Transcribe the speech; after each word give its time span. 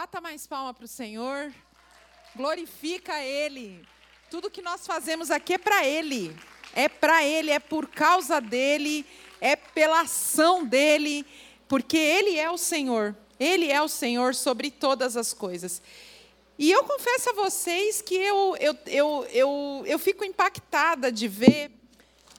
Bata 0.00 0.18
mais 0.18 0.46
palma 0.46 0.72
para 0.72 0.86
o 0.86 0.88
Senhor. 0.88 1.52
Glorifica 2.34 3.22
Ele. 3.22 3.86
Tudo 4.30 4.50
que 4.50 4.62
nós 4.62 4.86
fazemos 4.86 5.30
aqui 5.30 5.52
é 5.52 5.58
para 5.58 5.86
Ele. 5.86 6.34
É 6.74 6.88
para 6.88 7.22
Ele, 7.22 7.50
é 7.50 7.58
por 7.58 7.86
causa 7.86 8.40
dEle, 8.40 9.04
é 9.42 9.54
pela 9.56 10.00
ação 10.00 10.64
dEle, 10.64 11.26
porque 11.68 11.98
Ele 11.98 12.38
é 12.38 12.50
o 12.50 12.56
Senhor. 12.56 13.14
Ele 13.38 13.70
é 13.70 13.82
o 13.82 13.88
Senhor 13.88 14.34
sobre 14.34 14.70
todas 14.70 15.18
as 15.18 15.34
coisas. 15.34 15.82
E 16.58 16.72
eu 16.72 16.82
confesso 16.84 17.28
a 17.28 17.34
vocês 17.34 18.00
que 18.00 18.14
eu, 18.14 18.56
eu, 18.58 18.78
eu, 18.86 19.26
eu, 19.30 19.84
eu 19.84 19.98
fico 19.98 20.24
impactada 20.24 21.12
de 21.12 21.28
ver 21.28 21.72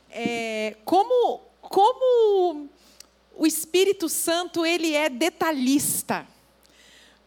é, 0.10 0.78
como, 0.84 1.42
como 1.62 2.68
o 3.36 3.46
Espírito 3.46 4.10
Santo 4.10 4.66
ele 4.66 4.96
é 4.96 5.10
detalhista. 5.10 6.28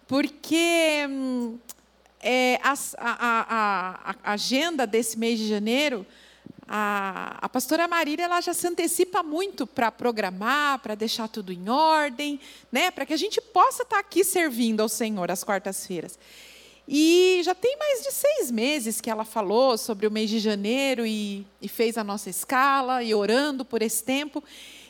Porque 0.07 1.07
hum, 1.09 1.59
é, 2.21 2.59
a, 2.63 2.75
a, 2.99 4.15
a, 4.25 4.33
agenda 4.33 4.87
desse 4.87 5.19
mês 5.19 5.39
de 5.39 5.49
janeiro, 5.49 6.07
a, 6.67 7.39
a 7.41 7.49
pastora 7.49 7.87
Marília 7.87 8.25
ela 8.25 8.41
já 8.41 8.55
se 8.55 8.67
antecipa 8.67 9.23
muito 9.23 9.67
para 9.67 9.93
programar, 9.93 10.79
para 10.81 10.95
deixar 10.95 11.29
tudo 11.29 11.53
em 11.53 11.69
ordem, 11.69 12.41
né, 12.73 12.91
para 12.91 13.05
que 13.05 13.13
a 13.13 13.17
gente 13.17 13.41
possa 13.41 13.83
estar 13.83 13.99
aqui 13.99 14.25
servindo 14.25 14.81
ao 14.81 14.89
Senhor 14.89 15.31
às 15.31 15.45
quartas-feiras. 15.45 16.19
E 16.87 17.41
já 17.43 17.55
tem 17.55 17.77
mais 17.79 18.03
de 18.03 18.13
seis 18.13 18.51
meses 18.51 19.01
que 19.01 19.09
ela 19.09 19.25
falou 19.25 19.79
sobre 19.79 20.07
o 20.07 20.11
mês 20.11 20.29
de 20.29 20.39
janeiro 20.39 21.07
e, 21.07 21.47
e 21.61 21.69
fez 21.69 21.97
a 21.97 22.05
nossa 22.05 22.29
escala 22.29 23.03
e 23.03 23.15
orando 23.15 23.65
por 23.65 23.81
esse 23.81 24.05
tempo. 24.05 24.45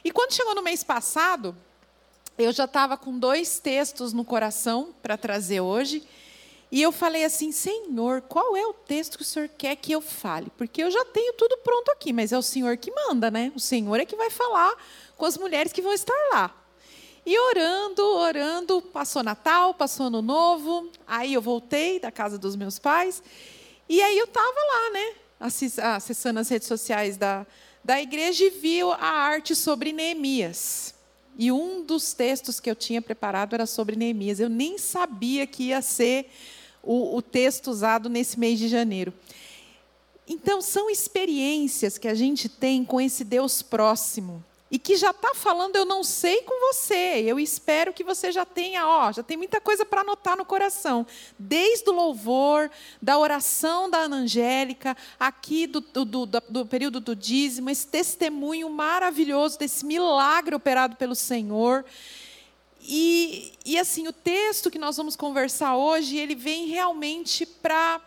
E 0.05 0.11
quando 0.11 0.33
chegou 0.33 0.57
no 0.57 0.63
mês 0.63 0.83
passado, 0.83 1.57
eu 2.37 2.53
já 2.53 2.65
estava 2.65 2.97
com 2.97 3.19
dois 3.19 3.59
textos 3.59 4.13
no 4.13 4.25
coração 4.25 4.95
para 5.03 5.17
trazer 5.17 5.61
hoje. 5.61 6.03
E 6.71 6.83
eu 6.83 6.91
falei 6.91 7.25
assim: 7.25 7.53
Senhor, 7.53 8.23
qual 8.23 8.57
é 8.57 8.67
o 8.67 8.73
texto 8.73 9.17
que 9.17 9.23
o 9.23 9.27
Senhor 9.27 9.49
quer 9.49 9.77
que 9.77 9.93
eu 9.93 10.01
fale? 10.01 10.51
Porque 10.57 10.83
eu 10.83 10.91
já 10.91 11.05
tenho 11.05 11.33
tudo 11.35 11.57
pronto 11.59 11.91
aqui, 11.91 12.13
mas 12.13 12.33
é 12.33 12.39
o 12.39 12.43
Senhor 12.43 12.77
que 12.77 12.91
manda, 12.91 13.31
né? 13.31 13.53
O 13.55 13.61
Senhor 13.61 14.01
é 14.01 14.05
que 14.05 14.17
vai 14.17 14.31
falar 14.31 14.75
com 15.17 15.25
as 15.25 15.39
mulheres 15.39 15.73
que 15.73 15.81
vão 15.81 15.93
estar 15.93 16.15
lá. 16.33 16.53
E 17.27 17.39
orando, 17.39 18.03
orando, 18.03 18.83
passou 18.83 19.23
Natal, 19.23 19.73
passou 19.73 20.07
Ano 20.07 20.21
Novo, 20.21 20.91
aí 21.07 21.33
eu 21.33 21.41
voltei 21.41 21.99
da 21.99 22.11
casa 22.11 22.37
dos 22.37 22.55
meus 22.55 22.79
pais, 22.79 23.23
e 23.89 24.03
aí 24.03 24.19
eu 24.19 24.27
estava 24.27 24.47
lá, 24.47 24.91
né, 24.91 25.15
acessando 25.95 26.41
as 26.41 26.51
redes 26.51 26.69
sociais 26.69 27.17
da, 27.17 27.47
da 27.83 27.99
igreja 27.99 28.45
e 28.45 28.51
vi 28.51 28.83
a 28.83 29.07
arte 29.07 29.55
sobre 29.57 29.91
Neemias. 29.91 30.94
E 31.37 31.51
um 31.51 31.85
dos 31.85 32.13
textos 32.13 32.61
que 32.61 32.71
eu 32.71 32.77
tinha 32.77 33.03
preparado 33.03 33.55
era 33.55 33.67
sobre 33.67 33.97
Neemias. 33.97 34.41
Eu 34.41 34.49
nem 34.49 34.79
sabia 34.79 35.47
que 35.47 35.65
ia 35.65 35.83
ser 35.83 36.31
o, 36.83 37.17
o 37.17 37.23
texto 37.23 37.69
usado 37.69 38.09
nesse 38.09 38.39
mês 38.39 38.59
de 38.59 38.69
janeiro. 38.69 39.13
Então, 40.27 40.63
são 40.63 40.89
experiências 40.89 41.99
que 41.99 42.09
a 42.09 42.15
gente 42.15 42.49
tem 42.49 42.85
com 42.85 43.01
esse 43.01 43.25
Deus 43.25 43.63
próximo 43.63 44.43
e 44.71 44.79
que 44.79 44.97
já 44.97 45.11
está 45.11 45.35
falando, 45.35 45.77
eu 45.77 45.85
não 45.85 46.03
sei 46.03 46.43
com 46.43 46.73
você. 46.73 47.23
Eu 47.25 47.39
espero 47.39 47.93
que 47.93 48.03
você 48.03 48.33
já 48.33 48.45
tenha, 48.45 48.87
ó, 48.87 49.13
já 49.13 49.23
tem 49.23 49.37
muita 49.37 49.61
coisa 49.61 49.85
para 49.85 50.01
anotar 50.01 50.37
no 50.37 50.45
coração. 50.45 51.07
Desde 51.39 51.89
o 51.91 51.93
louvor, 51.93 52.71
da 53.01 53.19
oração 53.19 53.89
da 53.89 53.99
Ana 53.99 54.17
Angélica, 54.17 54.97
aqui 55.21 55.67
do, 55.67 55.81
do, 55.81 56.05
do, 56.05 56.27
do 56.27 56.67
período 56.67 56.99
do 56.99 57.15
dízimo, 57.15 57.71
esse 57.71 57.87
testemunho 57.87 58.69
maravilhoso 58.71 59.59
desse 59.59 59.85
milagre 59.85 60.57
operado 60.57 60.97
pelo 60.97 61.15
Senhor. 61.15 61.85
E, 62.81 63.53
e 63.65 63.79
assim, 63.79 64.09
o 64.09 64.13
texto 64.13 64.71
que 64.71 64.79
nós 64.79 64.97
vamos 64.97 65.15
conversar 65.15 65.77
hoje, 65.77 66.17
ele 66.17 66.35
vem 66.35 66.67
realmente 66.67 67.47
para 67.47 68.01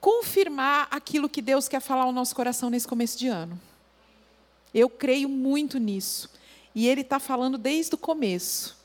confirmar 0.00 0.86
aquilo 0.90 1.28
que 1.28 1.40
Deus 1.40 1.66
quer 1.66 1.80
falar 1.80 2.02
ao 2.02 2.12
nosso 2.12 2.34
coração 2.34 2.68
nesse 2.68 2.86
começo 2.86 3.18
de 3.18 3.28
ano. 3.28 3.58
Eu 4.76 4.90
creio 4.90 5.26
muito 5.26 5.78
nisso. 5.78 6.28
E 6.74 6.86
ele 6.86 7.00
está 7.00 7.18
falando 7.18 7.56
desde 7.56 7.94
o 7.94 7.98
começo. 7.98 8.76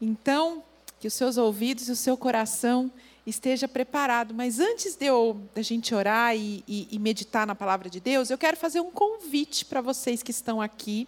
Então, 0.00 0.64
que 0.98 1.06
os 1.06 1.14
seus 1.14 1.36
ouvidos 1.36 1.88
e 1.88 1.92
o 1.92 1.96
seu 1.96 2.16
coração 2.16 2.90
esteja 3.24 3.68
preparado. 3.68 4.34
Mas 4.34 4.58
antes 4.58 4.96
de 4.96 5.06
eu, 5.06 5.40
da 5.54 5.62
gente 5.62 5.94
orar 5.94 6.36
e, 6.36 6.64
e, 6.66 6.88
e 6.90 6.98
meditar 6.98 7.46
na 7.46 7.54
palavra 7.54 7.88
de 7.88 8.00
Deus, 8.00 8.28
eu 8.28 8.36
quero 8.36 8.56
fazer 8.56 8.80
um 8.80 8.90
convite 8.90 9.64
para 9.64 9.80
vocês 9.80 10.20
que 10.20 10.32
estão 10.32 10.60
aqui. 10.60 11.06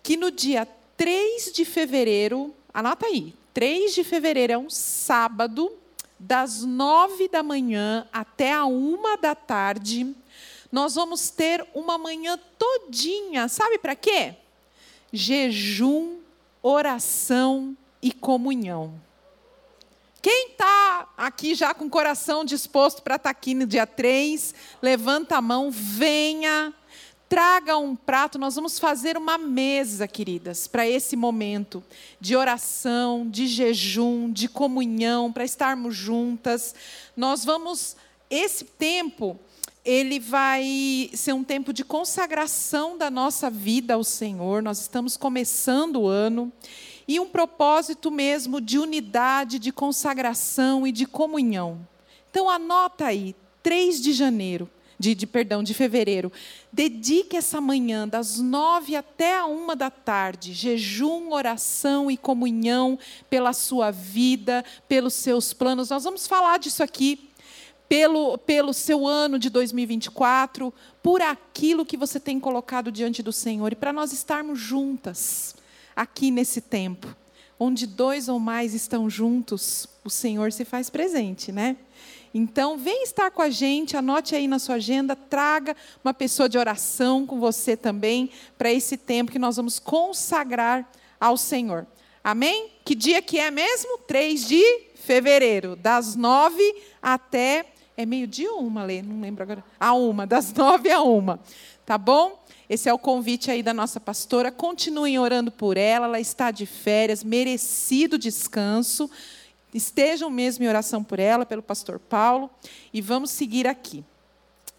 Que 0.00 0.16
no 0.16 0.30
dia 0.30 0.64
3 0.96 1.50
de 1.52 1.64
fevereiro, 1.64 2.54
anota 2.72 3.06
aí, 3.06 3.34
3 3.52 3.94
de 3.96 4.04
fevereiro 4.04 4.52
é 4.52 4.58
um 4.58 4.70
sábado, 4.70 5.72
das 6.20 6.62
nove 6.62 7.26
da 7.26 7.42
manhã 7.42 8.06
até 8.12 8.52
a 8.52 8.64
uma 8.64 9.16
da 9.16 9.34
tarde, 9.34 10.14
nós 10.72 10.94
vamos 10.94 11.28
ter 11.28 11.64
uma 11.74 11.98
manhã 11.98 12.38
todinha, 12.58 13.46
sabe 13.46 13.78
para 13.78 13.94
quê? 13.94 14.34
Jejum, 15.12 16.16
oração 16.62 17.76
e 18.00 18.10
comunhão. 18.10 18.98
Quem 20.22 20.52
está 20.52 21.12
aqui 21.16 21.54
já 21.54 21.74
com 21.74 21.84
o 21.84 21.90
coração 21.90 22.42
disposto 22.42 23.02
para 23.02 23.16
estar 23.16 23.24
tá 23.24 23.30
aqui 23.30 23.52
no 23.52 23.66
dia 23.66 23.86
3, 23.86 24.54
levanta 24.80 25.36
a 25.36 25.42
mão, 25.42 25.70
venha, 25.70 26.72
traga 27.28 27.76
um 27.76 27.94
prato. 27.94 28.38
Nós 28.38 28.54
vamos 28.54 28.78
fazer 28.78 29.18
uma 29.18 29.36
mesa, 29.36 30.08
queridas, 30.08 30.66
para 30.66 30.88
esse 30.88 31.16
momento 31.16 31.82
de 32.20 32.34
oração, 32.34 33.28
de 33.28 33.46
jejum, 33.46 34.30
de 34.32 34.48
comunhão, 34.48 35.30
para 35.30 35.44
estarmos 35.44 35.94
juntas. 35.94 36.74
Nós 37.16 37.44
vamos, 37.44 37.96
esse 38.30 38.64
tempo, 38.64 39.38
ele 39.84 40.20
vai 40.20 41.10
ser 41.12 41.32
um 41.32 41.42
tempo 41.42 41.72
de 41.72 41.84
consagração 41.84 42.96
da 42.96 43.10
nossa 43.10 43.50
vida 43.50 43.94
ao 43.94 44.04
Senhor. 44.04 44.62
Nós 44.62 44.80
estamos 44.80 45.16
começando 45.16 46.02
o 46.02 46.08
ano 46.08 46.52
e 47.06 47.18
um 47.18 47.28
propósito 47.28 48.10
mesmo 48.10 48.60
de 48.60 48.78
unidade, 48.78 49.58
de 49.58 49.72
consagração 49.72 50.86
e 50.86 50.92
de 50.92 51.04
comunhão. 51.04 51.86
Então 52.30 52.48
anota 52.48 53.06
aí, 53.06 53.34
3 53.60 54.00
de 54.00 54.12
janeiro, 54.12 54.70
de, 54.96 55.16
de, 55.16 55.26
perdão, 55.26 55.64
de 55.64 55.74
fevereiro. 55.74 56.30
Dedique 56.72 57.36
essa 57.36 57.60
manhã, 57.60 58.06
das 58.06 58.38
nove 58.38 58.94
até 58.94 59.36
a 59.36 59.46
uma 59.46 59.74
da 59.74 59.90
tarde, 59.90 60.52
jejum, 60.52 61.32
oração 61.32 62.08
e 62.08 62.16
comunhão 62.16 62.96
pela 63.28 63.52
sua 63.52 63.90
vida, 63.90 64.64
pelos 64.88 65.14
seus 65.14 65.52
planos. 65.52 65.90
Nós 65.90 66.04
vamos 66.04 66.28
falar 66.28 66.60
disso 66.60 66.84
aqui 66.84 67.31
pelo, 67.92 68.38
pelo 68.38 68.72
seu 68.72 69.06
ano 69.06 69.38
de 69.38 69.50
2024, 69.50 70.72
por 71.02 71.20
aquilo 71.20 71.84
que 71.84 71.94
você 71.94 72.18
tem 72.18 72.40
colocado 72.40 72.90
diante 72.90 73.22
do 73.22 73.34
Senhor 73.34 73.70
e 73.70 73.76
para 73.76 73.92
nós 73.92 74.14
estarmos 74.14 74.58
juntas 74.58 75.54
aqui 75.94 76.30
nesse 76.30 76.62
tempo, 76.62 77.14
onde 77.60 77.86
dois 77.86 78.30
ou 78.30 78.40
mais 78.40 78.72
estão 78.72 79.10
juntos, 79.10 79.86
o 80.02 80.08
Senhor 80.08 80.50
se 80.52 80.64
faz 80.64 80.88
presente, 80.88 81.52
né? 81.52 81.76
Então, 82.32 82.78
vem 82.78 83.02
estar 83.02 83.30
com 83.30 83.42
a 83.42 83.50
gente, 83.50 83.94
anote 83.94 84.34
aí 84.34 84.48
na 84.48 84.58
sua 84.58 84.76
agenda, 84.76 85.14
traga 85.14 85.76
uma 86.02 86.14
pessoa 86.14 86.48
de 86.48 86.56
oração 86.56 87.26
com 87.26 87.38
você 87.38 87.76
também, 87.76 88.30
para 88.56 88.72
esse 88.72 88.96
tempo 88.96 89.30
que 89.30 89.38
nós 89.38 89.56
vamos 89.56 89.78
consagrar 89.78 90.90
ao 91.20 91.36
Senhor. 91.36 91.86
Amém? 92.24 92.70
Que 92.86 92.94
dia 92.94 93.20
que 93.20 93.38
é 93.38 93.50
mesmo? 93.50 93.98
3 93.98 94.48
de 94.48 94.80
fevereiro, 94.94 95.76
das 95.76 96.16
nove 96.16 96.74
até 97.02 97.71
é 97.96 98.06
meio-dia 98.06 98.52
ou 98.52 98.60
uma, 98.60 98.84
Lê? 98.84 99.02
Não 99.02 99.20
lembro 99.20 99.42
agora. 99.42 99.64
A 99.78 99.92
uma, 99.92 100.26
das 100.26 100.52
nove 100.54 100.90
a 100.90 101.02
uma. 101.02 101.40
Tá 101.84 101.98
bom? 101.98 102.42
Esse 102.68 102.88
é 102.88 102.92
o 102.94 102.98
convite 102.98 103.50
aí 103.50 103.62
da 103.62 103.74
nossa 103.74 104.00
pastora. 104.00 104.50
Continuem 104.50 105.18
orando 105.18 105.50
por 105.50 105.76
ela. 105.76 106.06
Ela 106.06 106.20
está 106.20 106.50
de 106.50 106.64
férias, 106.64 107.22
merecido 107.22 108.18
descanso. 108.18 109.10
Estejam 109.74 110.30
mesmo 110.30 110.64
em 110.64 110.68
oração 110.68 111.02
por 111.02 111.18
ela, 111.18 111.44
pelo 111.44 111.62
pastor 111.62 111.98
Paulo. 111.98 112.50
E 112.92 113.00
vamos 113.00 113.30
seguir 113.30 113.66
aqui. 113.66 114.04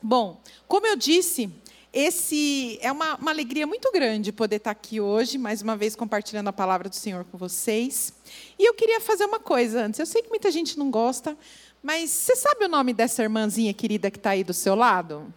Bom, 0.01 0.41
como 0.67 0.85
eu 0.87 0.95
disse, 0.95 1.49
esse 1.93 2.79
é 2.81 2.91
uma, 2.91 3.15
uma, 3.17 3.29
alegria 3.29 3.67
muito 3.67 3.91
grande 3.91 4.31
poder 4.31 4.55
estar 4.55 4.71
aqui 4.71 4.99
hoje, 4.99 5.37
mais 5.37 5.61
uma 5.61 5.77
vez 5.77 5.95
compartilhando 5.95 6.47
a 6.47 6.53
palavra 6.53 6.89
do 6.89 6.95
Senhor 6.95 7.23
com 7.25 7.37
vocês. 7.37 8.11
E 8.57 8.67
eu 8.67 8.73
queria 8.73 8.99
fazer 8.99 9.25
uma 9.25 9.39
coisa 9.39 9.85
antes. 9.85 9.99
Eu 9.99 10.07
sei 10.07 10.23
que 10.23 10.29
muita 10.29 10.49
gente 10.49 10.79
não 10.79 10.89
gosta, 10.89 11.37
mas 11.83 12.09
você 12.09 12.33
sabe 12.37 12.63
o 12.63 12.69
nome 12.69 12.93
dessa 12.93 13.21
irmãzinha 13.21 13.73
querida 13.73 14.09
que 14.09 14.17
está 14.17 14.29
aí 14.29 14.43
do 14.43 14.53
seu 14.53 14.73
lado? 14.73 15.33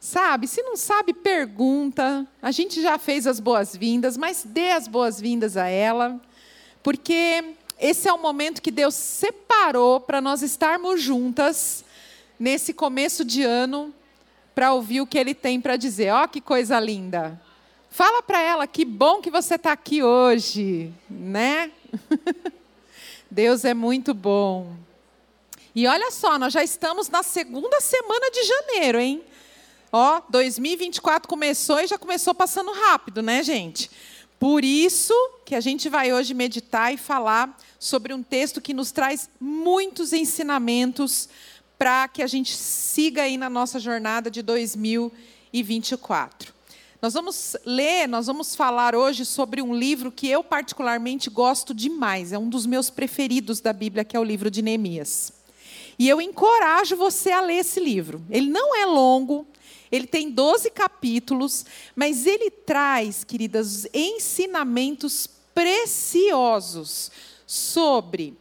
Sabe? 0.00 0.48
Se 0.48 0.60
não 0.62 0.76
sabe, 0.76 1.14
pergunta. 1.14 2.26
A 2.42 2.50
gente 2.50 2.82
já 2.82 2.98
fez 2.98 3.24
as 3.24 3.38
boas-vindas, 3.38 4.16
mas 4.16 4.42
dê 4.44 4.72
as 4.72 4.88
boas-vindas 4.88 5.56
a 5.56 5.68
ela, 5.68 6.20
porque 6.82 7.54
esse 7.78 8.08
é 8.08 8.12
o 8.12 8.20
momento 8.20 8.60
que 8.60 8.72
Deus 8.72 8.96
separou 8.96 10.00
para 10.00 10.20
nós 10.20 10.42
estarmos 10.42 11.00
juntas 11.00 11.84
nesse 12.36 12.72
começo 12.72 13.24
de 13.24 13.44
ano 13.44 13.94
para 14.54 14.72
ouvir 14.72 15.00
o 15.00 15.06
que 15.06 15.18
Ele 15.18 15.34
tem 15.34 15.60
para 15.60 15.76
dizer. 15.76 16.12
Ó, 16.12 16.24
oh, 16.24 16.28
que 16.28 16.40
coisa 16.40 16.80
linda! 16.80 17.40
Fala 17.90 18.22
para 18.22 18.40
ela 18.40 18.66
que 18.66 18.84
bom 18.84 19.20
que 19.20 19.30
você 19.30 19.54
está 19.54 19.70
aqui 19.70 20.02
hoje, 20.02 20.92
né? 21.08 21.70
Deus 23.30 23.64
é 23.64 23.74
muito 23.74 24.12
bom. 24.12 24.79
E 25.74 25.86
olha 25.86 26.10
só, 26.10 26.38
nós 26.38 26.52
já 26.52 26.64
estamos 26.64 27.08
na 27.08 27.22
segunda 27.22 27.80
semana 27.80 28.30
de 28.30 28.44
janeiro, 28.44 28.98
hein? 28.98 29.22
Ó, 29.92 30.20
2024 30.28 31.28
começou 31.28 31.80
e 31.80 31.86
já 31.86 31.98
começou 31.98 32.34
passando 32.34 32.72
rápido, 32.72 33.22
né, 33.22 33.42
gente? 33.42 33.90
Por 34.38 34.64
isso 34.64 35.12
que 35.44 35.54
a 35.54 35.60
gente 35.60 35.88
vai 35.88 36.12
hoje 36.12 36.32
meditar 36.32 36.94
e 36.94 36.96
falar 36.96 37.56
sobre 37.78 38.14
um 38.14 38.22
texto 38.22 38.60
que 38.60 38.72
nos 38.72 38.90
traz 38.90 39.28
muitos 39.38 40.12
ensinamentos 40.12 41.28
para 41.78 42.08
que 42.08 42.22
a 42.22 42.26
gente 42.26 42.56
siga 42.56 43.22
aí 43.22 43.36
na 43.36 43.50
nossa 43.50 43.78
jornada 43.78 44.30
de 44.30 44.42
2024. 44.42 46.54
Nós 47.02 47.14
vamos 47.14 47.56
ler, 47.64 48.06
nós 48.06 48.26
vamos 48.26 48.54
falar 48.54 48.94
hoje 48.94 49.24
sobre 49.24 49.62
um 49.62 49.74
livro 49.74 50.12
que 50.12 50.28
eu 50.28 50.44
particularmente 50.44 51.30
gosto 51.30 51.72
demais, 51.72 52.32
é 52.32 52.38
um 52.38 52.48
dos 52.48 52.66
meus 52.66 52.90
preferidos 52.90 53.60
da 53.60 53.72
Bíblia, 53.72 54.04
que 54.04 54.16
é 54.16 54.20
o 54.20 54.24
livro 54.24 54.50
de 54.50 54.62
Neemias. 54.62 55.39
E 56.00 56.08
eu 56.08 56.18
encorajo 56.18 56.96
você 56.96 57.30
a 57.30 57.42
ler 57.42 57.58
esse 57.58 57.78
livro. 57.78 58.24
Ele 58.30 58.48
não 58.48 58.74
é 58.74 58.86
longo, 58.86 59.46
ele 59.92 60.06
tem 60.06 60.30
12 60.30 60.70
capítulos, 60.70 61.66
mas 61.94 62.24
ele 62.24 62.50
traz, 62.50 63.22
queridas, 63.22 63.86
ensinamentos 63.92 65.28
preciosos 65.54 67.12
sobre 67.46 68.34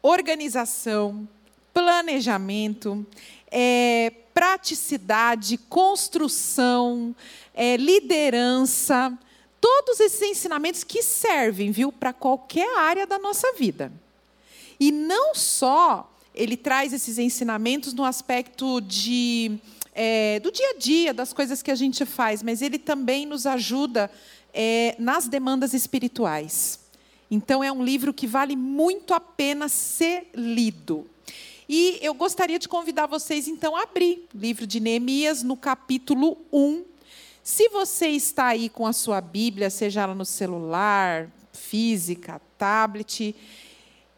organização, 0.00 1.28
planejamento, 1.72 3.04
é, 3.50 4.12
praticidade, 4.32 5.58
construção, 5.58 7.12
é, 7.52 7.76
liderança, 7.76 9.18
todos 9.60 9.98
esses 9.98 10.22
ensinamentos 10.22 10.84
que 10.84 11.02
servem, 11.02 11.72
viu, 11.72 11.90
para 11.90 12.12
qualquer 12.12 12.78
área 12.78 13.04
da 13.04 13.18
nossa 13.18 13.52
vida. 13.54 13.92
E 14.78 14.92
não 14.92 15.34
só 15.34 16.13
ele 16.34 16.56
traz 16.56 16.92
esses 16.92 17.18
ensinamentos 17.18 17.94
no 17.94 18.04
aspecto 18.04 18.80
de 18.80 19.58
é, 19.94 20.40
do 20.40 20.50
dia 20.50 20.70
a 20.70 20.78
dia, 20.78 21.14
das 21.14 21.32
coisas 21.32 21.62
que 21.62 21.70
a 21.70 21.74
gente 21.74 22.04
faz, 22.04 22.42
mas 22.42 22.60
ele 22.60 22.78
também 22.78 23.24
nos 23.24 23.46
ajuda 23.46 24.10
é, 24.52 24.96
nas 24.98 25.28
demandas 25.28 25.72
espirituais. 25.72 26.80
Então, 27.30 27.62
é 27.62 27.70
um 27.70 27.82
livro 27.82 28.12
que 28.12 28.26
vale 28.26 28.56
muito 28.56 29.14
a 29.14 29.20
pena 29.20 29.68
ser 29.68 30.28
lido. 30.34 31.08
E 31.68 31.98
eu 32.02 32.12
gostaria 32.12 32.58
de 32.58 32.68
convidar 32.68 33.06
vocês, 33.06 33.48
então, 33.48 33.74
a 33.76 33.82
abrir 33.82 34.26
o 34.34 34.38
livro 34.38 34.66
de 34.66 34.80
Neemias 34.80 35.42
no 35.42 35.56
capítulo 35.56 36.36
1. 36.52 36.84
Se 37.42 37.68
você 37.68 38.08
está 38.08 38.48
aí 38.48 38.68
com 38.68 38.86
a 38.86 38.92
sua 38.92 39.20
Bíblia, 39.20 39.70
seja 39.70 40.02
ela 40.02 40.14
no 40.14 40.24
celular, 40.24 41.30
física, 41.52 42.40
tablet, 42.58 43.34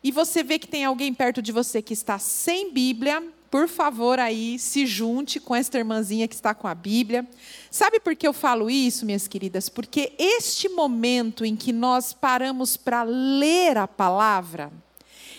e 0.07 0.13
você 0.13 0.45
vê 0.45 0.57
que 0.57 0.69
tem 0.69 0.85
alguém 0.85 1.13
perto 1.13 1.43
de 1.43 1.51
você 1.51 1.83
que 1.83 1.93
está 1.93 2.17
sem 2.17 2.73
Bíblia, 2.73 3.21
por 3.51 3.67
favor, 3.67 4.21
aí 4.21 4.57
se 4.57 4.87
junte 4.87 5.41
com 5.41 5.53
esta 5.53 5.79
irmãzinha 5.79 6.29
que 6.29 6.35
está 6.37 6.55
com 6.55 6.69
a 6.69 6.77
Bíblia. 6.77 7.27
Sabe 7.73 7.99
por 7.99 8.15
que 8.15 8.25
eu 8.25 8.33
falo 8.33 8.71
isso, 8.71 9.05
minhas 9.05 9.27
queridas? 9.27 9.69
Porque 9.69 10.13
este 10.17 10.69
momento 10.69 11.45
em 11.45 11.57
que 11.57 11.73
nós 11.73 12.13
paramos 12.13 12.77
para 12.77 13.03
ler 13.03 13.79
a 13.79 13.89
palavra 13.89 14.73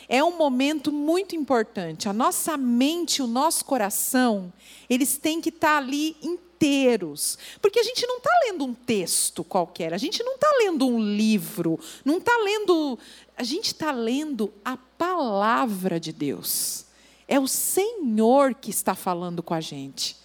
é 0.09 0.21
um 0.21 0.37
momento 0.37 0.91
muito 0.91 1.33
importante. 1.33 2.09
A 2.09 2.13
nossa 2.13 2.57
mente, 2.57 3.21
o 3.21 3.27
nosso 3.27 3.63
coração, 3.63 4.51
eles 4.89 5.15
têm 5.17 5.39
que 5.39 5.47
estar 5.47 5.77
ali 5.77 6.17
inteiros. 6.57 7.37
Porque 7.61 7.79
a 7.79 7.83
gente 7.83 8.05
não 8.05 8.17
está 8.17 8.31
lendo 8.45 8.65
um 8.65 8.73
texto 8.73 9.43
qualquer, 9.43 9.93
a 9.93 9.97
gente 9.97 10.23
não 10.23 10.35
está 10.35 10.49
lendo 10.57 10.87
um 10.87 10.99
livro, 10.99 11.79
não 12.03 12.17
está 12.17 12.35
lendo. 12.37 12.97
A 13.37 13.43
gente 13.43 13.67
está 13.67 13.91
lendo 13.91 14.51
a 14.65 14.75
palavra 14.75 15.99
de 15.99 16.11
Deus. 16.11 16.85
É 17.27 17.39
o 17.39 17.47
Senhor 17.47 18.55
que 18.55 18.71
está 18.71 18.95
falando 18.95 19.43
com 19.43 19.53
a 19.53 19.61
gente. 19.61 20.17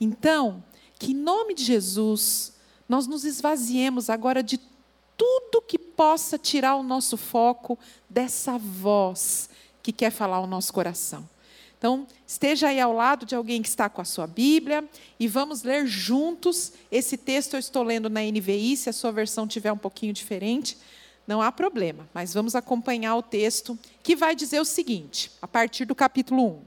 Então, 0.00 0.62
que 0.98 1.12
em 1.12 1.14
nome 1.14 1.54
de 1.54 1.64
Jesus, 1.64 2.52
nós 2.88 3.06
nos 3.06 3.24
esvaziemos 3.24 4.10
agora 4.10 4.42
de 4.42 4.60
tudo 5.16 5.62
que 5.62 5.78
possa 5.78 6.38
tirar 6.38 6.76
o 6.76 6.82
nosso 6.82 7.16
foco 7.16 7.78
dessa 8.08 8.58
voz 8.58 9.48
que 9.82 9.92
quer 9.92 10.10
falar 10.10 10.36
ao 10.36 10.46
nosso 10.46 10.72
coração. 10.72 11.28
Então, 11.80 12.06
esteja 12.26 12.68
aí 12.68 12.78
ao 12.78 12.92
lado 12.92 13.24
de 13.24 13.34
alguém 13.34 13.62
que 13.62 13.68
está 13.68 13.88
com 13.88 14.02
a 14.02 14.04
sua 14.04 14.26
Bíblia 14.26 14.84
e 15.18 15.26
vamos 15.26 15.62
ler 15.62 15.86
juntos. 15.86 16.74
Esse 16.92 17.16
texto 17.16 17.54
eu 17.54 17.58
estou 17.58 17.82
lendo 17.82 18.10
na 18.10 18.20
NVI, 18.20 18.76
se 18.76 18.90
a 18.90 18.92
sua 18.92 19.10
versão 19.10 19.48
tiver 19.48 19.72
um 19.72 19.78
pouquinho 19.78 20.12
diferente, 20.12 20.76
não 21.26 21.40
há 21.40 21.50
problema, 21.50 22.06
mas 22.12 22.34
vamos 22.34 22.54
acompanhar 22.54 23.16
o 23.16 23.22
texto 23.22 23.78
que 24.02 24.14
vai 24.14 24.36
dizer 24.36 24.60
o 24.60 24.64
seguinte, 24.64 25.32
a 25.40 25.48
partir 25.48 25.86
do 25.86 25.94
capítulo 25.94 26.48
1. 26.48 26.60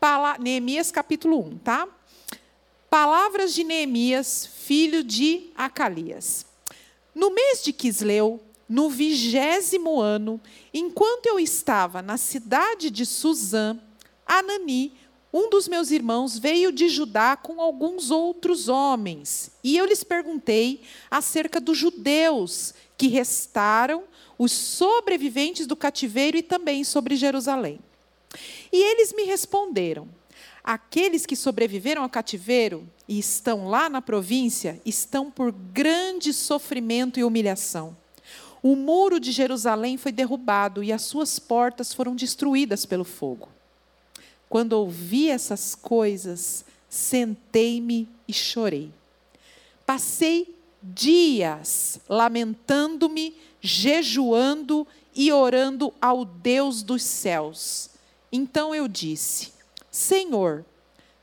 Pala 0.00 0.38
Neemias 0.38 0.90
capítulo 0.90 1.38
1, 1.48 1.58
tá? 1.58 1.86
Palavras 2.88 3.52
de 3.52 3.62
Neemias, 3.62 4.46
filho 4.46 5.04
de 5.04 5.50
Acalias. 5.54 6.46
No 7.14 7.30
mês 7.34 7.62
de 7.62 7.74
Quisleu, 7.74 8.42
no 8.68 8.90
vigésimo 8.90 10.00
ano, 10.00 10.40
enquanto 10.74 11.26
eu 11.26 11.40
estava 11.40 12.02
na 12.02 12.16
cidade 12.16 12.90
de 12.90 13.06
Suzã, 13.06 13.78
Anani, 14.26 14.92
um 15.32 15.48
dos 15.48 15.68
meus 15.68 15.90
irmãos 15.90 16.38
veio 16.38 16.72
de 16.72 16.88
Judá 16.88 17.36
com 17.36 17.60
alguns 17.60 18.10
outros 18.10 18.68
homens, 18.68 19.50
e 19.62 19.76
eu 19.76 19.84
lhes 19.84 20.04
perguntei 20.04 20.82
acerca 21.10 21.60
dos 21.60 21.76
judeus 21.76 22.74
que 22.96 23.08
restaram, 23.08 24.04
os 24.38 24.52
sobreviventes 24.52 25.66
do 25.66 25.74
cativeiro 25.74 26.36
e 26.36 26.42
também 26.42 26.84
sobre 26.84 27.16
Jerusalém. 27.16 27.80
E 28.72 28.76
eles 28.76 29.12
me 29.12 29.24
responderam: 29.24 30.08
aqueles 30.62 31.26
que 31.26 31.34
sobreviveram 31.34 32.02
ao 32.02 32.08
cativeiro 32.08 32.88
e 33.08 33.18
estão 33.18 33.68
lá 33.68 33.88
na 33.88 34.00
província 34.00 34.80
estão 34.84 35.30
por 35.30 35.50
grande 35.50 36.32
sofrimento 36.32 37.18
e 37.18 37.24
humilhação. 37.24 37.96
O 38.62 38.74
muro 38.74 39.20
de 39.20 39.30
Jerusalém 39.30 39.96
foi 39.96 40.10
derrubado 40.10 40.82
e 40.82 40.92
as 40.92 41.02
suas 41.02 41.38
portas 41.38 41.94
foram 41.94 42.14
destruídas 42.14 42.84
pelo 42.84 43.04
fogo. 43.04 43.48
Quando 44.48 44.72
ouvi 44.72 45.28
essas 45.28 45.74
coisas, 45.74 46.64
sentei-me 46.88 48.08
e 48.26 48.32
chorei. 48.32 48.90
Passei 49.86 50.54
dias 50.82 52.00
lamentando-me, 52.08 53.34
jejuando 53.60 54.86
e 55.14 55.32
orando 55.32 55.92
ao 56.00 56.24
Deus 56.24 56.82
dos 56.82 57.02
céus. 57.02 57.90
Então 58.32 58.74
eu 58.74 58.88
disse: 58.88 59.52
Senhor, 59.90 60.64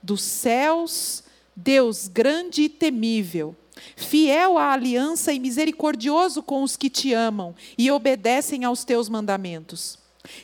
dos 0.02 0.22
céus, 0.22 1.24
Deus 1.56 2.08
grande 2.08 2.64
e 2.64 2.70
temível, 2.70 3.56
fiel 3.96 4.58
à 4.58 4.72
aliança 4.74 5.34
e 5.34 5.40
misericordioso 5.40 6.42
com 6.42 6.64
os 6.64 6.76
que 6.76 6.90
te 6.90 7.14
amam 7.14 7.56
e 7.78 7.92
obedecem 7.92 8.64
aos 8.64 8.84
teus 8.84 9.10
mandamentos. 9.10 9.98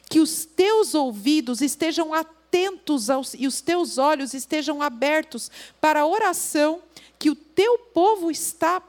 Que 0.09 0.19
os 0.19 0.45
teus 0.45 0.93
ouvidos 0.93 1.61
estejam 1.61 2.13
atentos 2.13 3.09
aos, 3.09 3.33
e 3.33 3.47
os 3.47 3.61
teus 3.61 3.97
olhos 3.97 4.33
estejam 4.33 4.81
abertos 4.81 5.49
para 5.79 6.01
a 6.01 6.07
oração 6.07 6.81
que 7.17 7.29
o 7.29 7.35
teu 7.35 7.77
povo 7.77 8.29
está 8.31 8.81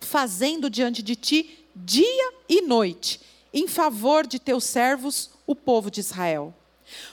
fazendo 0.00 0.68
diante 0.70 1.02
de 1.02 1.14
ti 1.14 1.66
dia 1.74 2.32
e 2.48 2.62
noite, 2.62 3.20
em 3.52 3.66
favor 3.66 4.26
de 4.26 4.38
teus 4.38 4.64
servos, 4.64 5.30
o 5.46 5.54
povo 5.54 5.90
de 5.90 6.00
Israel. 6.00 6.54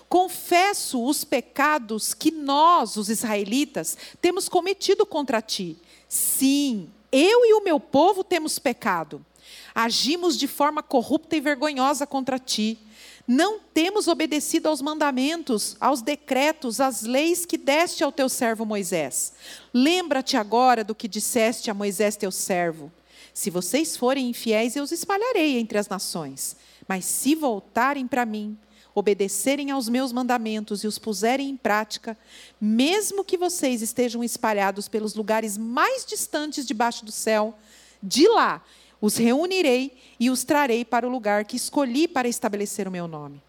Confesso 0.09 1.03
os 1.03 1.23
pecados 1.23 2.13
que 2.13 2.31
nós, 2.31 2.97
os 2.97 3.09
israelitas, 3.09 3.97
temos 4.21 4.49
cometido 4.49 5.05
contra 5.05 5.41
ti. 5.41 5.77
Sim, 6.07 6.89
eu 7.11 7.45
e 7.45 7.53
o 7.53 7.63
meu 7.63 7.79
povo 7.79 8.23
temos 8.23 8.59
pecado. 8.59 9.25
Agimos 9.73 10.37
de 10.37 10.47
forma 10.47 10.81
corrupta 10.81 11.35
e 11.35 11.41
vergonhosa 11.41 12.05
contra 12.05 12.39
ti 12.39 12.79
não 13.27 13.59
temos 13.59 14.07
obedecido 14.07 14.69
aos 14.69 14.81
mandamentos, 14.81 15.75
aos 15.81 16.01
decretos, 16.01 16.79
às 16.79 17.01
leis 17.01 17.45
que 17.45 17.57
deste 17.57 18.01
ao 18.01 18.11
teu 18.11 18.29
servo 18.29 18.65
Moisés. 18.65 19.33
Lembra-te 19.73 20.37
agora 20.37 20.81
do 20.81 20.95
que 20.95 21.09
disseste 21.09 21.69
a 21.69 21.73
Moisés, 21.73 22.15
teu 22.15 22.31
servo. 22.31 22.89
Se 23.33 23.49
vocês 23.49 23.97
forem 23.97 24.29
infiéis, 24.29 24.77
eu 24.77 24.83
os 24.83 24.93
espalharei 24.93 25.59
entre 25.59 25.77
as 25.77 25.89
nações. 25.89 26.55
Mas 26.87 27.03
se 27.03 27.35
voltarem 27.35 28.07
para 28.07 28.25
mim, 28.25 28.57
obedecerem 28.97 29.69
aos 29.69 29.87
meus 29.87 30.11
mandamentos 30.11 30.83
e 30.83 30.87
os 30.87 30.97
puserem 30.97 31.49
em 31.51 31.55
prática, 31.55 32.17
mesmo 32.59 33.23
que 33.23 33.37
vocês 33.37 33.83
estejam 33.83 34.23
espalhados 34.23 34.87
pelos 34.87 35.13
lugares 35.13 35.55
mais 35.55 36.03
distantes 36.03 36.65
debaixo 36.65 37.05
do 37.05 37.11
céu, 37.11 37.55
de 38.01 38.27
lá 38.27 38.63
os 38.99 39.15
reunirei 39.15 39.95
e 40.19 40.31
os 40.31 40.43
trarei 40.43 40.83
para 40.83 41.07
o 41.07 41.11
lugar 41.11 41.45
que 41.45 41.55
escolhi 41.55 42.07
para 42.07 42.27
estabelecer 42.27 42.87
o 42.87 42.91
meu 42.91 43.07
nome. 43.07 43.39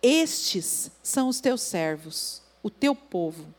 Estes 0.00 0.88
são 1.02 1.28
os 1.28 1.40
teus 1.40 1.62
servos, 1.62 2.40
o 2.62 2.70
teu 2.70 2.94
povo. 2.94 3.52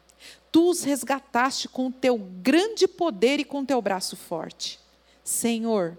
Tu 0.49 0.69
os 0.69 0.83
resgataste 0.83 1.67
com 1.67 1.87
o 1.87 1.91
teu 1.91 2.17
grande 2.17 2.87
poder 2.87 3.41
e 3.41 3.43
com 3.43 3.59
o 3.59 3.65
teu 3.65 3.81
braço 3.81 4.15
forte. 4.15 4.79
Senhor, 5.25 5.97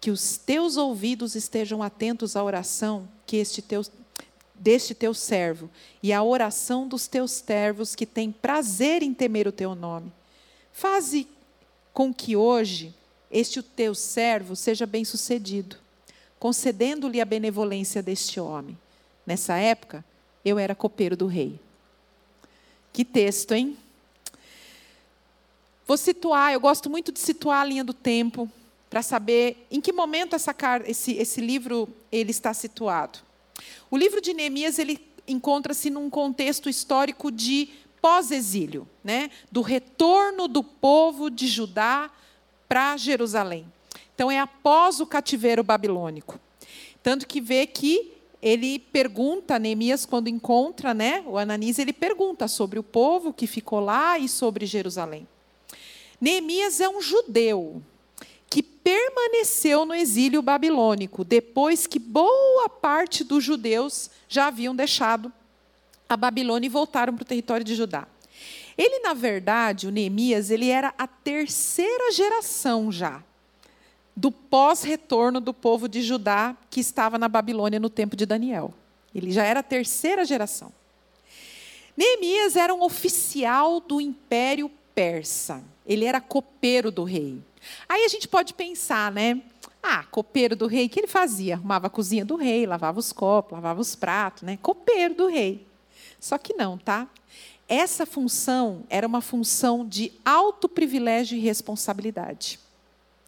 que 0.00 0.12
os 0.12 0.36
teus 0.36 0.76
ouvidos 0.76 1.34
estejam 1.34 1.82
atentos 1.82 2.36
à 2.36 2.44
oração 2.44 3.08
que 3.26 3.36
este 3.38 3.60
teu, 3.60 3.82
deste 4.54 4.94
teu 4.94 5.12
servo 5.12 5.68
e 6.02 6.12
à 6.12 6.22
oração 6.22 6.86
dos 6.86 7.06
teus 7.06 7.32
servos 7.32 7.94
que 7.94 8.06
têm 8.06 8.30
prazer 8.30 9.02
em 9.02 9.12
temer 9.12 9.46
o 9.48 9.52
teu 9.52 9.74
nome. 9.74 10.12
Faze 10.72 11.26
com 11.92 12.12
que 12.12 12.36
hoje 12.36 12.94
este 13.30 13.62
teu 13.62 13.94
servo 13.94 14.54
seja 14.54 14.86
bem-sucedido, 14.86 15.76
concedendo-lhe 16.38 17.20
a 17.20 17.24
benevolência 17.24 18.02
deste 18.02 18.38
homem. 18.38 18.78
Nessa 19.26 19.56
época, 19.56 20.04
eu 20.44 20.58
era 20.58 20.74
copeiro 20.74 21.16
do 21.16 21.26
rei. 21.26 21.58
Que 22.92 23.04
texto, 23.04 23.52
hein? 23.52 23.76
Vou 25.86 25.96
situar, 25.96 26.52
eu 26.52 26.60
gosto 26.60 26.88
muito 26.88 27.10
de 27.10 27.18
situar 27.18 27.62
a 27.62 27.64
linha 27.64 27.84
do 27.84 27.94
tempo, 27.94 28.50
para 28.92 29.00
saber 29.00 29.66
em 29.70 29.80
que 29.80 29.90
momento 29.90 30.36
essa, 30.36 30.54
esse, 30.84 31.12
esse 31.12 31.40
livro 31.40 31.88
ele 32.10 32.30
está 32.30 32.52
situado. 32.52 33.20
O 33.90 33.96
livro 33.96 34.20
de 34.20 34.32
Neemias 34.32 34.78
ele 34.78 35.00
encontra-se 35.26 35.90
num 35.90 36.10
contexto 36.10 36.68
histórico 36.68 37.30
de 37.30 37.68
pós-exílio, 38.00 38.88
né? 39.04 39.30
do 39.50 39.62
retorno 39.62 40.48
do 40.48 40.64
povo 40.64 41.30
de 41.30 41.46
Judá 41.46 42.10
para 42.68 42.96
Jerusalém. 42.96 43.70
Então 44.14 44.30
é 44.30 44.38
após 44.38 45.00
o 45.00 45.06
cativeiro 45.06 45.62
babilônico. 45.62 46.38
Tanto 47.02 47.26
que 47.26 47.40
vê 47.40 47.66
que 47.66 48.12
ele 48.40 48.78
pergunta, 48.78 49.58
Neemias, 49.58 50.04
quando 50.04 50.28
encontra 50.28 50.92
né, 50.92 51.22
o 51.26 51.38
Ananias, 51.38 51.78
ele 51.78 51.92
pergunta 51.92 52.48
sobre 52.48 52.78
o 52.78 52.82
povo 52.82 53.32
que 53.32 53.46
ficou 53.46 53.78
lá 53.78 54.18
e 54.18 54.28
sobre 54.28 54.66
Jerusalém. 54.66 55.28
Neemias 56.20 56.80
é 56.80 56.88
um 56.88 57.00
judeu 57.00 57.82
permaneceu 58.82 59.84
no 59.84 59.94
exílio 59.94 60.42
babilônico, 60.42 61.24
depois 61.24 61.86
que 61.86 61.98
boa 61.98 62.68
parte 62.68 63.24
dos 63.24 63.42
judeus 63.44 64.10
já 64.28 64.48
haviam 64.48 64.74
deixado 64.74 65.32
a 66.08 66.16
Babilônia 66.16 66.66
e 66.66 66.70
voltaram 66.70 67.14
para 67.14 67.22
o 67.22 67.26
território 67.26 67.64
de 67.64 67.74
Judá. 67.74 68.06
Ele, 68.76 69.00
na 69.00 69.14
verdade, 69.14 69.86
o 69.86 69.90
Neemias, 69.90 70.50
ele 70.50 70.68
era 70.68 70.94
a 70.98 71.06
terceira 71.06 72.10
geração 72.12 72.90
já 72.90 73.22
do 74.14 74.30
pós-retorno 74.30 75.40
do 75.40 75.54
povo 75.54 75.88
de 75.88 76.02
Judá 76.02 76.56
que 76.70 76.80
estava 76.80 77.18
na 77.18 77.28
Babilônia 77.28 77.80
no 77.80 77.88
tempo 77.88 78.16
de 78.16 78.26
Daniel. 78.26 78.74
Ele 79.14 79.30
já 79.30 79.44
era 79.44 79.60
a 79.60 79.62
terceira 79.62 80.24
geração. 80.24 80.72
Neemias 81.96 82.56
era 82.56 82.74
um 82.74 82.82
oficial 82.82 83.80
do 83.80 84.00
Império 84.00 84.70
Persa. 84.94 85.62
Ele 85.86 86.04
era 86.04 86.20
copeiro 86.20 86.90
do 86.90 87.04
rei. 87.04 87.38
Aí 87.88 88.04
a 88.04 88.08
gente 88.08 88.28
pode 88.28 88.54
pensar, 88.54 89.10
né? 89.12 89.40
Ah, 89.82 90.04
copeiro 90.04 90.54
do 90.54 90.66
rei, 90.66 90.86
o 90.86 90.88
que 90.88 91.00
ele 91.00 91.06
fazia? 91.06 91.54
Arrumava 91.54 91.88
a 91.88 91.90
cozinha 91.90 92.24
do 92.24 92.36
rei, 92.36 92.66
lavava 92.66 92.98
os 92.98 93.12
copos, 93.12 93.52
lavava 93.52 93.80
os 93.80 93.94
pratos, 93.94 94.42
né? 94.42 94.58
Copeiro 94.62 95.14
do 95.14 95.26
rei. 95.26 95.66
Só 96.20 96.38
que 96.38 96.54
não, 96.54 96.78
tá? 96.78 97.08
Essa 97.68 98.06
função 98.06 98.84
era 98.88 99.06
uma 99.06 99.20
função 99.20 99.86
de 99.86 100.12
alto 100.24 100.68
privilégio 100.68 101.36
e 101.36 101.40
responsabilidade 101.40 102.60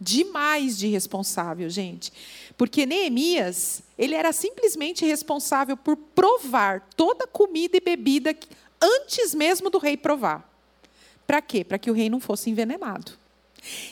demais 0.01 0.77
de 0.77 0.89
responsável, 0.89 1.69
gente. 1.71 2.13
Porque 2.57 2.85
Neemias, 2.87 3.83
ele 3.99 4.15
era 4.15 4.33
simplesmente 4.33 5.05
responsável 5.05 5.77
por 5.77 5.97
provar 5.97 6.87
toda 6.95 7.27
comida 7.27 7.77
e 7.77 7.81
bebida 7.81 8.37
antes 8.81 9.35
mesmo 9.35 9.71
do 9.71 9.79
rei 9.79 9.97
provar. 9.97 10.49
Para 11.27 11.41
quê? 11.41 11.65
Para 11.65 11.79
que 11.79 11.91
o 11.91 11.95
rei 11.95 12.11
não 12.11 12.21
fosse 12.21 12.51
envenenado. 12.51 13.13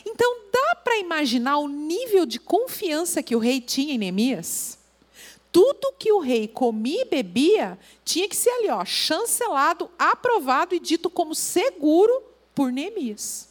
Então, 0.05 0.43
dá 0.53 0.77
para 0.77 0.99
imaginar 0.99 1.59
o 1.59 1.69
nível 1.69 2.27
de 2.27 2.39
confiança 2.39 3.23
que 3.23 3.35
o 3.35 3.39
rei 3.39 3.61
tinha 3.61 3.95
em 3.95 3.99
Neemias? 3.99 4.79
Tudo 5.51 5.93
que 5.99 6.11
o 6.11 6.19
rei 6.19 6.49
comia 6.49 7.03
e 7.03 7.05
bebia 7.05 7.79
tinha 8.05 8.29
que 8.29 8.37
ser 8.37 8.51
ali, 8.51 8.69
ó, 8.71 8.85
chancelado, 8.85 9.91
aprovado 9.99 10.75
e 10.75 10.81
dito 10.81 11.11
como 11.11 11.35
seguro 11.35 12.23
por 12.55 12.73
Neemias. 12.73 13.49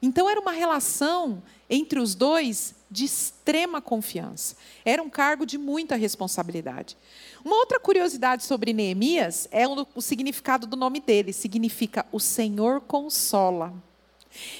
Então 0.00 0.28
era 0.28 0.40
uma 0.40 0.52
relação 0.52 1.42
entre 1.68 1.98
os 1.98 2.14
dois 2.14 2.74
de 2.90 3.04
extrema 3.04 3.80
confiança. 3.80 4.56
Era 4.84 5.02
um 5.02 5.10
cargo 5.10 5.44
de 5.44 5.58
muita 5.58 5.96
responsabilidade. 5.96 6.96
Uma 7.44 7.56
outra 7.56 7.80
curiosidade 7.80 8.44
sobre 8.44 8.72
Neemias 8.72 9.48
é 9.50 9.66
o 9.66 10.00
significado 10.00 10.66
do 10.66 10.76
nome 10.76 11.00
dele. 11.00 11.32
Significa 11.32 12.06
o 12.12 12.20
Senhor 12.20 12.80
consola. 12.82 13.74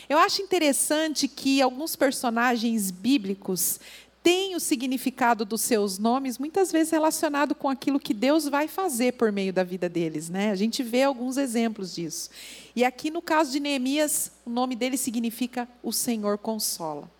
Eu 0.08 0.18
acho 0.18 0.42
interessante 0.42 1.28
que 1.28 1.60
alguns 1.60 1.96
personagens 1.96 2.90
bíblicos 2.90 3.80
tem 4.24 4.56
o 4.56 4.60
significado 4.60 5.44
dos 5.44 5.60
seus 5.60 5.98
nomes 5.98 6.38
muitas 6.38 6.72
vezes 6.72 6.90
relacionado 6.90 7.54
com 7.54 7.68
aquilo 7.68 8.00
que 8.00 8.14
Deus 8.14 8.48
vai 8.48 8.66
fazer 8.66 9.12
por 9.12 9.30
meio 9.30 9.52
da 9.52 9.62
vida 9.62 9.86
deles, 9.86 10.30
né? 10.30 10.50
A 10.50 10.54
gente 10.54 10.82
vê 10.82 11.02
alguns 11.02 11.36
exemplos 11.36 11.94
disso. 11.94 12.30
E 12.74 12.84
aqui 12.84 13.10
no 13.10 13.20
caso 13.20 13.52
de 13.52 13.60
Neemias, 13.60 14.32
o 14.46 14.50
nome 14.50 14.74
dele 14.74 14.96
significa 14.96 15.68
o 15.82 15.92
Senhor 15.92 16.38
consola. 16.38 17.10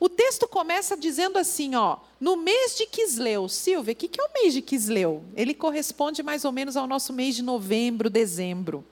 O 0.00 0.08
texto 0.08 0.48
começa 0.48 0.96
dizendo 0.96 1.38
assim, 1.38 1.74
ó, 1.74 1.98
no 2.18 2.38
mês 2.38 2.74
de 2.74 2.86
Quisleu, 2.86 3.46
Silvia, 3.46 3.92
o 3.92 3.96
que 3.96 4.18
é 4.18 4.24
o 4.24 4.32
mês 4.32 4.54
de 4.54 4.62
Quisleu? 4.62 5.22
Ele 5.36 5.52
corresponde 5.52 6.22
mais 6.22 6.46
ou 6.46 6.52
menos 6.52 6.74
ao 6.74 6.86
nosso 6.86 7.12
mês 7.12 7.36
de 7.36 7.42
novembro, 7.42 8.08
dezembro. 8.08 8.82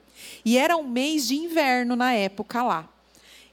E 0.44 0.56
era 0.56 0.76
um 0.76 0.86
mês 0.86 1.26
de 1.28 1.36
inverno 1.36 1.96
na 1.96 2.12
época 2.12 2.62
lá. 2.62 2.88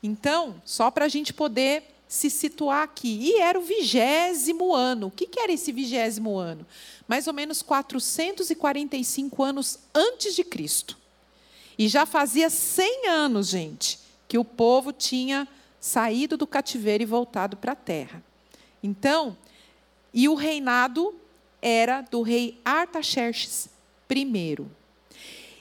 Então, 0.01 0.62
só 0.63 0.92
para 0.92 1.06
a 1.06 1.10
gente 1.10 1.34
poder 1.34 1.84
se 2.08 2.30
situar 2.30 2.84
aqui. 2.84 3.20
E 3.22 3.39
era 3.39 3.58
o 3.58 3.62
vigésimo 3.62 4.74
ano. 4.74 5.08
O 5.08 5.12
que, 5.12 5.27
que 5.27 5.39
era 5.39 5.51
esse 5.51 5.72
vigésimo 5.72 6.38
ano? 6.38 6.65
Mais 7.08 7.27
ou 7.27 7.34
menos 7.34 7.62
445 7.62 9.44
anos 9.44 9.80
antes 9.94 10.36
de 10.36 10.44
Cristo. 10.44 10.98
E 11.77 11.88
já 11.88 12.06
fazia 12.06 12.50
100 12.50 13.08
anos, 13.08 13.50
gente, 13.50 14.00
que 14.27 14.38
o 14.38 14.46
povo 14.46 14.94
tinha 14.94 15.48
saído 15.80 16.38
do 16.38 16.48
cativeiro 16.48 17.04
e 17.04 17.06
voltado 17.06 17.58
para 17.58 17.74
a 17.74 17.75
terra. 17.75 18.24
Então, 18.82 19.38
e 20.13 20.30
o 20.30 20.36
reinado 20.36 21.13
era 21.62 22.01
do 22.01 22.22
rei 22.22 22.60
Artaxerxes 22.63 23.70
I. 24.10 24.65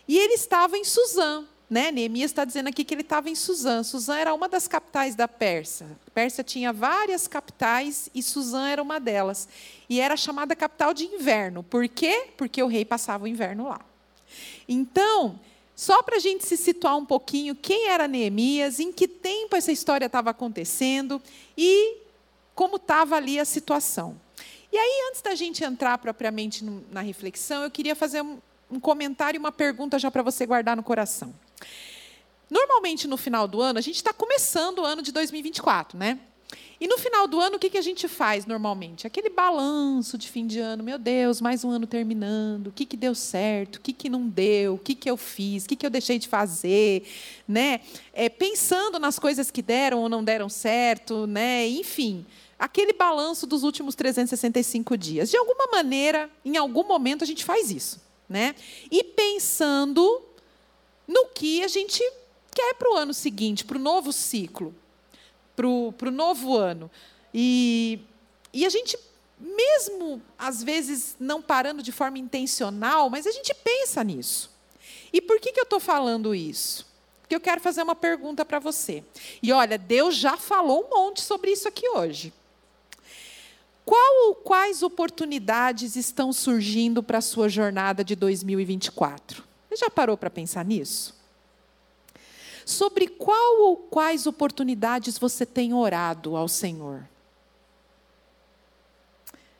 E 0.06 0.18
ele 0.18 0.34
estava 0.34 0.76
em 0.76 0.84
Suzã, 0.84 1.44
né? 1.68 1.90
Neemias 1.90 2.30
está 2.30 2.44
dizendo 2.44 2.68
aqui 2.68 2.84
que 2.84 2.94
ele 2.94 3.00
estava 3.00 3.30
em 3.30 3.34
Suzã. 3.34 3.82
Suzã 3.82 4.16
era 4.16 4.34
uma 4.34 4.48
das 4.48 4.68
capitais 4.68 5.14
da 5.14 5.26
Pérsia. 5.26 5.86
A 6.06 6.10
Pérsia 6.10 6.44
tinha 6.44 6.72
várias 6.72 7.26
capitais 7.26 8.08
e 8.14 8.22
Suzã 8.22 8.68
era 8.68 8.82
uma 8.82 9.00
delas. 9.00 9.48
E 9.88 10.00
era 10.00 10.16
chamada 10.16 10.54
capital 10.54 10.92
de 10.92 11.04
inverno. 11.04 11.62
Por 11.62 11.88
quê? 11.88 12.28
Porque 12.36 12.62
o 12.62 12.66
rei 12.66 12.84
passava 12.84 13.24
o 13.24 13.28
inverno 13.28 13.68
lá. 13.68 13.80
Então, 14.68 15.40
só 15.74 16.02
para 16.02 16.16
a 16.16 16.20
gente 16.20 16.46
se 16.46 16.56
situar 16.56 16.96
um 16.96 17.04
pouquinho, 17.04 17.54
quem 17.54 17.88
era 17.88 18.06
Neemias, 18.06 18.78
em 18.78 18.92
que 18.92 19.08
tempo 19.08 19.56
essa 19.56 19.72
história 19.72 20.06
estava 20.06 20.30
acontecendo 20.30 21.20
e 21.56 21.98
como 22.54 22.76
estava 22.76 23.16
ali 23.16 23.40
a 23.40 23.44
situação. 23.44 24.20
E 24.70 24.76
aí, 24.76 25.08
antes 25.08 25.22
da 25.22 25.34
gente 25.34 25.64
entrar 25.64 25.98
propriamente 25.98 26.64
na 26.90 27.00
reflexão, 27.00 27.62
eu 27.62 27.70
queria 27.70 27.94
fazer 27.94 28.24
um, 28.76 28.80
comentário 28.80 29.38
e 29.38 29.40
uma 29.40 29.52
pergunta 29.52 29.98
já 29.98 30.10
para 30.10 30.22
você 30.22 30.46
guardar 30.46 30.76
no 30.76 30.82
coração. 30.82 31.34
Normalmente, 32.50 33.08
no 33.08 33.16
final 33.16 33.48
do 33.48 33.60
ano, 33.60 33.78
a 33.78 33.82
gente 33.82 33.96
está 33.96 34.12
começando 34.12 34.80
o 34.80 34.84
ano 34.84 35.02
de 35.02 35.12
2024, 35.12 35.98
né? 35.98 36.18
E 36.80 36.86
no 36.86 36.98
final 36.98 37.26
do 37.26 37.40
ano, 37.40 37.56
o 37.56 37.58
que, 37.58 37.70
que 37.70 37.78
a 37.78 37.82
gente 37.82 38.08
faz 38.08 38.46
normalmente? 38.46 39.06
Aquele 39.06 39.30
balanço 39.30 40.18
de 40.18 40.28
fim 40.28 40.46
de 40.46 40.58
ano, 40.58 40.82
meu 40.82 40.98
Deus, 40.98 41.40
mais 41.40 41.64
um 41.64 41.70
ano 41.70 41.86
terminando, 41.86 42.66
o 42.66 42.72
que, 42.72 42.84
que 42.84 42.96
deu 42.96 43.14
certo, 43.14 43.76
o 43.76 43.80
que, 43.80 43.92
que 43.92 44.08
não 44.08 44.28
deu, 44.28 44.74
o 44.74 44.78
que, 44.78 44.94
que 44.94 45.08
eu 45.08 45.16
fiz, 45.16 45.64
o 45.64 45.68
que, 45.68 45.76
que 45.76 45.86
eu 45.86 45.90
deixei 45.90 46.18
de 46.18 46.28
fazer, 46.28 47.04
né? 47.46 47.80
É, 48.12 48.28
pensando 48.28 48.98
nas 48.98 49.18
coisas 49.18 49.50
que 49.50 49.62
deram 49.62 50.00
ou 50.00 50.08
não 50.08 50.22
deram 50.22 50.48
certo, 50.48 51.26
né? 51.26 51.66
Enfim, 51.68 52.26
aquele 52.58 52.92
balanço 52.92 53.46
dos 53.46 53.62
últimos 53.62 53.94
365 53.94 54.96
dias. 54.96 55.30
De 55.30 55.36
alguma 55.36 55.66
maneira, 55.70 56.28
em 56.44 56.56
algum 56.56 56.84
momento, 56.84 57.22
a 57.22 57.26
gente 57.26 57.44
faz 57.44 57.70
isso, 57.70 58.00
né? 58.34 58.56
E 58.90 59.04
pensando 59.04 60.20
no 61.06 61.26
que 61.26 61.62
a 61.62 61.68
gente 61.68 62.02
quer 62.52 62.74
para 62.74 62.90
o 62.90 62.96
ano 62.96 63.14
seguinte, 63.14 63.64
para 63.64 63.78
o 63.78 63.80
novo 63.80 64.12
ciclo, 64.12 64.74
para 65.54 65.68
o 65.68 66.10
novo 66.10 66.56
ano. 66.56 66.90
E, 67.32 68.00
e 68.52 68.66
a 68.66 68.68
gente, 68.68 68.98
mesmo 69.38 70.20
às 70.36 70.64
vezes 70.64 71.14
não 71.20 71.40
parando 71.40 71.80
de 71.80 71.92
forma 71.92 72.18
intencional, 72.18 73.08
mas 73.08 73.24
a 73.24 73.30
gente 73.30 73.54
pensa 73.54 74.02
nisso. 74.02 74.50
E 75.12 75.20
por 75.20 75.38
que, 75.38 75.52
que 75.52 75.60
eu 75.60 75.64
estou 75.64 75.78
falando 75.78 76.34
isso? 76.34 76.92
Porque 77.20 77.36
eu 77.36 77.40
quero 77.40 77.60
fazer 77.60 77.84
uma 77.84 77.94
pergunta 77.94 78.44
para 78.44 78.58
você. 78.58 79.04
E 79.40 79.52
olha, 79.52 79.78
Deus 79.78 80.16
já 80.16 80.36
falou 80.36 80.84
um 80.84 80.90
monte 80.90 81.22
sobre 81.22 81.52
isso 81.52 81.68
aqui 81.68 81.88
hoje. 81.88 82.32
Qual 83.84 84.28
ou 84.28 84.34
quais 84.34 84.82
oportunidades 84.82 85.94
estão 85.94 86.32
surgindo 86.32 87.02
para 87.02 87.18
a 87.18 87.22
sua 87.22 87.48
jornada 87.48 88.02
de 88.02 88.16
2024? 88.16 89.44
Você 89.68 89.76
já 89.76 89.90
parou 89.90 90.16
para 90.16 90.30
pensar 90.30 90.64
nisso? 90.64 91.14
Sobre 92.64 93.08
qual 93.08 93.60
ou 93.60 93.76
quais 93.76 94.26
oportunidades 94.26 95.18
você 95.18 95.44
tem 95.44 95.74
orado 95.74 96.34
ao 96.34 96.48
Senhor? 96.48 97.06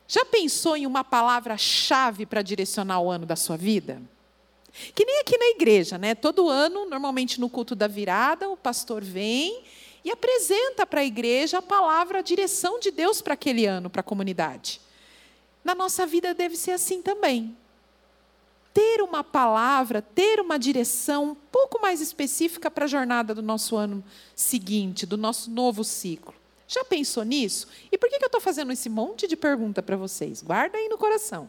Já 0.09 0.25
pensou 0.25 0.76
em 0.76 0.87
uma 0.87 1.04
palavra-chave 1.04 2.25
para 2.25 2.40
direcionar 2.40 3.00
o 3.00 3.11
ano 3.11 3.26
da 3.26 3.37
sua 3.37 3.57
vida? 3.57 4.00
Que 4.95 5.04
nem 5.04 5.21
aqui 5.21 5.37
na 5.37 5.47
igreja, 5.50 5.99
né? 5.99 6.14
Todo 6.14 6.49
ano, 6.49 6.88
normalmente 6.88 7.40
no 7.40 7.50
culto 7.50 7.75
da 7.75 7.87
virada, 7.87 8.49
o 8.49 8.57
pastor 8.57 9.04
vem 9.04 9.62
e 10.04 10.11
apresenta 10.11 10.84
para 10.87 11.00
a 11.00 11.04
igreja 11.04 11.58
a 11.58 11.62
palavra, 11.62 12.18
a 12.18 12.23
direção 12.23 12.78
de 12.78 12.90
Deus 12.90 13.23
para 13.23 13.34
aquele 13.34 13.64
ano, 13.64 13.88
para 13.88 14.00
a 14.00 14.04
comunidade. 14.04 14.80
Na 15.64 15.75
nossa 15.75 16.06
vida 16.06 16.34
deve 16.34 16.56
ser 16.56 16.73
assim 16.73 17.00
também. 17.00 17.56
Ter 18.75 19.00
uma 19.00 19.25
palavra, 19.25 20.02
ter 20.02 20.40
uma 20.40 20.58
direção 20.58 21.30
um 21.30 21.34
pouco 21.34 21.80
mais 21.80 22.00
específica 22.00 22.70
para 22.70 22.84
a 22.84 22.88
jornada 22.88 23.34
do 23.34 23.40
nosso 23.40 23.76
ano 23.76 24.04
seguinte, 24.34 25.06
do 25.06 25.16
nosso 25.16 25.50
novo 25.50 25.82
ciclo. 25.82 26.34
Já 26.68 26.84
pensou 26.84 27.25
nisso? 27.25 27.68
E 27.90 27.96
por 27.96 28.11
que 28.11 28.16
eu 28.16 28.26
estou 28.26 28.40
fazendo 28.40 28.73
esse 28.73 28.88
monte 28.90 29.26
de 29.26 29.37
pergunta 29.37 29.82
para 29.82 29.96
vocês? 29.96 30.42
Guarda 30.42 30.76
aí 30.76 30.88
no 30.88 30.99
coração. 30.99 31.49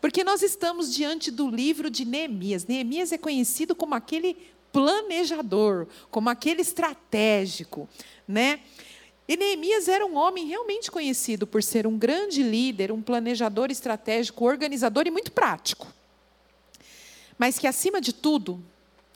Porque 0.00 0.24
nós 0.24 0.42
estamos 0.42 0.92
diante 0.92 1.30
do 1.30 1.48
livro 1.48 1.90
de 1.90 2.04
Neemias. 2.04 2.66
Neemias 2.66 3.12
é 3.12 3.18
conhecido 3.18 3.74
como 3.74 3.94
aquele 3.94 4.36
planejador, 4.72 5.86
como 6.10 6.28
aquele 6.28 6.62
estratégico, 6.62 7.88
né? 8.26 8.60
E 9.28 9.36
Neemias 9.36 9.86
era 9.86 10.04
um 10.04 10.16
homem 10.16 10.46
realmente 10.46 10.90
conhecido 10.90 11.46
por 11.46 11.62
ser 11.62 11.86
um 11.86 11.96
grande 11.96 12.42
líder, 12.42 12.90
um 12.90 13.00
planejador 13.00 13.70
estratégico, 13.70 14.44
organizador 14.44 15.06
e 15.06 15.10
muito 15.10 15.30
prático. 15.30 15.86
Mas 17.38 17.58
que 17.58 17.66
acima 17.66 18.00
de 18.00 18.12
tudo, 18.12 18.60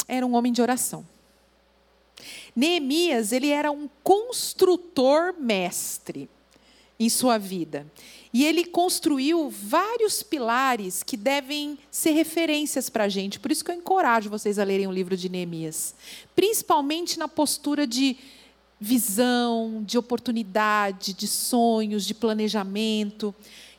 era 0.07 0.25
um 0.25 0.35
homem 0.35 0.53
de 0.53 0.63
oração. 0.63 1.05
Neemias, 2.55 3.33
ele 3.33 3.51
era 3.51 3.73
um 3.73 3.89
construtor 4.03 5.35
mestre 5.37 6.31
em 6.99 7.09
sua 7.09 7.39
vida. 7.39 7.87
E 8.35 8.45
ele 8.45 8.65
construiu 8.65 9.49
vários 9.49 10.21
pilares 10.21 11.05
que 11.05 11.17
devem 11.17 11.79
ser 11.89 12.11
referências 12.11 12.91
para 12.91 13.05
a 13.05 13.09
gente. 13.09 13.39
Por 13.39 13.53
isso 13.53 13.65
que 13.65 13.71
eu 13.71 13.77
encorajo 13.77 14.29
vocês 14.29 14.59
a 14.59 14.65
lerem 14.65 14.89
o 14.89 14.93
livro 14.93 15.17
de 15.17 15.29
Neemias. 15.29 15.95
Principalmente 16.35 17.17
na 17.17 17.29
postura 17.29 17.87
de 17.87 18.17
visão, 18.81 19.85
de 19.87 19.97
oportunidade, 19.97 21.13
de 21.13 21.29
sonhos, 21.29 22.05
de 22.05 22.13
planejamento, 22.13 23.33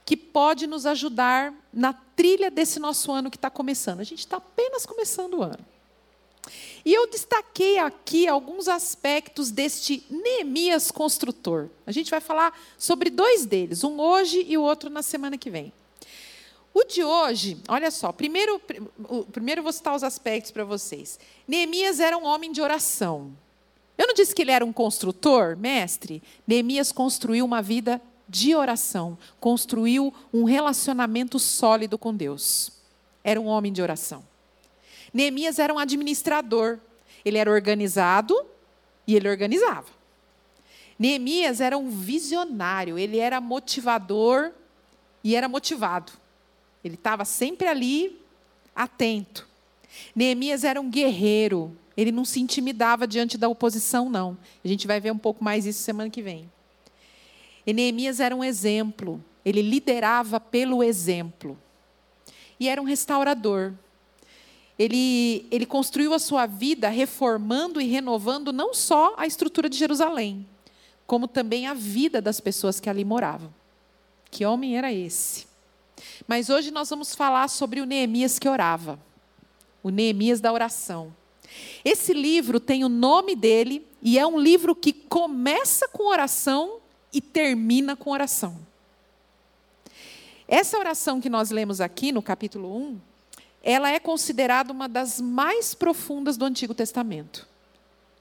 que 0.06 0.16
pode 0.16 0.68
nos 0.68 0.86
ajudar 0.86 1.54
na 1.74 1.92
trilha 1.92 2.50
desse 2.50 2.80
nosso 2.80 3.12
ano 3.12 3.30
que 3.30 3.38
está 3.38 3.50
começando. 3.50 4.00
A 4.00 4.06
gente 4.06 4.20
está 4.20 4.38
apenas 4.38 4.86
começando 4.86 5.34
o 5.34 5.44
ano. 5.44 5.75
E 6.86 6.94
eu 6.94 7.10
destaquei 7.10 7.80
aqui 7.80 8.28
alguns 8.28 8.68
aspectos 8.68 9.50
deste 9.50 10.06
Neemias 10.08 10.92
construtor. 10.92 11.68
A 11.86 11.92
gente 11.92 12.12
vai 12.12 12.22
falar 12.22 12.56
sobre 12.78 13.10
dois 13.10 13.44
deles, 13.44 13.84
um 13.84 14.00
hoje 14.00 14.46
e 14.48 14.56
o 14.56 14.62
outro 14.62 14.88
na 14.88 15.02
semana 15.02 15.36
que 15.36 15.50
vem. 15.50 15.74
O 16.72 16.84
de 16.84 17.04
hoje, 17.04 17.58
olha 17.68 17.90
só, 17.90 18.12
primeiro, 18.12 18.62
primeiro 19.32 19.64
vou 19.64 19.72
citar 19.74 19.96
os 19.96 20.04
aspectos 20.04 20.52
para 20.52 20.64
vocês. 20.64 21.20
Neemias 21.48 22.00
era 22.00 22.16
um 22.16 22.26
homem 22.26 22.52
de 22.52 22.62
oração. 22.62 23.36
Eu 23.98 24.06
não 24.08 24.14
disse 24.14 24.36
que 24.36 24.44
ele 24.44 24.52
era 24.52 24.64
um 24.64 24.74
construtor, 24.74 25.58
mestre? 25.58 26.22
Neemias 26.46 26.92
construiu 26.92 27.46
uma 27.46 27.62
vida 27.62 28.00
de 28.30 28.54
oração, 28.54 29.18
construiu 29.40 30.14
um 30.32 30.44
relacionamento 30.44 31.40
sólido 31.40 31.98
com 31.98 32.14
Deus. 32.14 32.72
Era 33.24 33.42
um 33.42 33.46
homem 33.46 33.74
de 33.74 33.82
oração. 33.82 34.35
Neemias 35.16 35.60
era 35.60 35.74
um 35.74 35.80
administrador. 35.80 36.78
Ele 37.24 37.38
era 37.38 37.50
organizado 37.50 38.36
e 39.08 39.16
ele 39.16 39.30
organizava. 39.30 39.86
Neemias 41.00 41.62
era 41.62 41.78
um 41.78 41.90
visionário, 41.90 43.00
ele 43.00 43.18
era 43.18 43.40
motivador 43.40 44.52
e 45.24 45.34
era 45.34 45.48
motivado. 45.48 46.12
Ele 46.84 46.96
estava 46.96 47.24
sempre 47.24 47.66
ali, 47.66 48.20
atento. 48.76 49.48
Neemias 50.14 50.66
era 50.66 50.82
um 50.82 50.90
guerreiro, 50.90 51.76
ele 51.96 52.12
não 52.12 52.26
se 52.26 52.42
intimidava 52.42 53.08
diante 53.08 53.38
da 53.38 53.48
oposição, 53.48 54.10
não. 54.10 54.38
A 54.64 54.68
gente 54.68 54.86
vai 54.86 55.00
ver 55.00 55.12
um 55.12 55.18
pouco 55.18 55.42
mais 55.42 55.66
isso 55.66 55.82
semana 55.82 56.10
que 56.10 56.22
vem. 56.22 56.52
E 57.66 57.72
Neemias 57.72 58.20
era 58.20 58.36
um 58.36 58.44
exemplo, 58.44 59.24
ele 59.46 59.62
liderava 59.62 60.42
pelo 60.42 60.84
exemplo. 60.84 61.58
E 62.60 62.68
era 62.68 62.82
um 62.82 62.86
restaurador. 62.86 63.74
Ele, 64.78 65.48
ele 65.50 65.66
construiu 65.66 66.14
a 66.14 66.20
sua 66.20 66.46
vida 66.46 66.90
reformando 66.90 67.80
e 67.80 67.88
renovando 67.88 68.52
não 68.52 68.74
só 68.74 69.14
a 69.18 69.26
estrutura 69.26 69.70
de 69.70 69.78
Jerusalém, 69.78 70.46
como 71.08 71.28
também 71.28 71.66
a 71.66 71.74
vida 71.74 72.22
das 72.22 72.40
pessoas 72.40 72.80
que 72.80 72.90
ali 72.90 73.06
moravam. 73.06 73.54
Que 74.30 74.46
homem 74.46 74.78
era 74.78 74.92
esse? 74.92 75.48
Mas 76.28 76.50
hoje 76.50 76.72
nós 76.72 76.90
vamos 76.90 77.16
falar 77.16 77.48
sobre 77.48 77.80
o 77.80 77.86
Neemias 77.86 78.38
que 78.38 78.50
orava, 78.50 79.00
o 79.82 79.90
Neemias 79.90 80.42
da 80.42 80.52
oração. 80.52 81.16
Esse 81.84 82.14
livro 82.14 82.60
tem 82.60 82.84
o 82.84 82.90
nome 82.90 83.36
dele 83.36 83.86
e 84.02 84.20
é 84.20 84.28
um 84.28 84.38
livro 84.38 84.76
que 84.76 84.92
começa 84.92 85.88
com 85.88 86.08
oração 86.08 86.80
e 87.14 87.22
termina 87.22 87.96
com 87.96 88.10
oração. 88.10 88.58
Essa 90.48 90.78
oração 90.78 91.22
que 91.22 91.30
nós 91.30 91.50
lemos 91.50 91.80
aqui 91.80 92.12
no 92.12 92.22
capítulo 92.22 92.76
1 92.76 93.00
ela 93.66 93.90
é 93.90 94.00
considerada 94.00 94.72
uma 94.72 94.88
das 94.88 95.20
mais 95.20 95.74
profundas 95.74 96.38
do 96.38 96.46
Antigo 96.46 96.76
Testamento. 96.76 97.48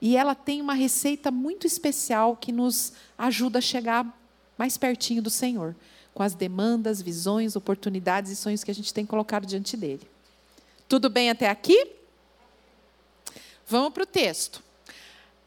E 0.00 0.16
ela 0.16 0.34
tem 0.34 0.62
uma 0.62 0.72
receita 0.72 1.30
muito 1.30 1.66
especial 1.66 2.34
que 2.34 2.50
nos 2.50 2.94
ajuda 3.18 3.58
a 3.58 3.62
chegar 3.62 4.06
mais 4.56 4.78
pertinho 4.78 5.20
do 5.20 5.28
Senhor, 5.28 5.76
com 6.14 6.22
as 6.22 6.34
demandas, 6.34 7.02
visões, 7.02 7.56
oportunidades 7.56 8.32
e 8.32 8.36
sonhos 8.36 8.64
que 8.64 8.70
a 8.70 8.74
gente 8.74 8.94
tem 8.94 9.04
colocado 9.04 9.44
diante 9.44 9.76
dele. 9.76 10.08
Tudo 10.88 11.10
bem 11.10 11.28
até 11.28 11.50
aqui? 11.50 11.92
Vamos 13.66 13.92
para 13.92 14.04
o 14.04 14.06
texto. 14.06 14.62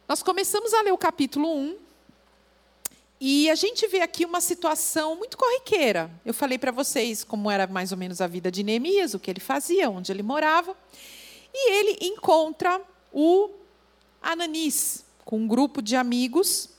Nós 0.08 0.22
começamos 0.22 0.76
a 0.76 0.82
ler 0.84 0.94
o 0.94 0.98
capítulo 0.98 1.52
1, 1.52 1.76
e 3.20 3.50
a 3.50 3.56
gente 3.56 3.88
vê 3.88 4.02
aqui 4.02 4.26
uma 4.26 4.40
situação 4.40 5.16
muito 5.16 5.38
corriqueira. 5.38 6.12
Eu 6.24 6.34
falei 6.34 6.58
para 6.58 6.72
vocês 6.72 7.24
como 7.24 7.50
era 7.50 7.66
mais 7.66 7.92
ou 7.92 7.98
menos 7.98 8.22
a 8.22 8.28
vida 8.28 8.52
de 8.52 8.62
Neemias, 8.62 9.14
o 9.14 9.20
que 9.20 9.32
ele 9.32 9.40
fazia, 9.40 9.90
onde 9.90 10.12
ele 10.12 10.22
morava. 10.22 10.78
E 11.52 11.72
ele 11.72 11.98
encontra 12.02 12.80
o 13.12 13.50
Ananis 14.22 15.04
com 15.26 15.40
um 15.40 15.48
grupo 15.48 15.82
de 15.82 15.96
amigos. 15.96 16.70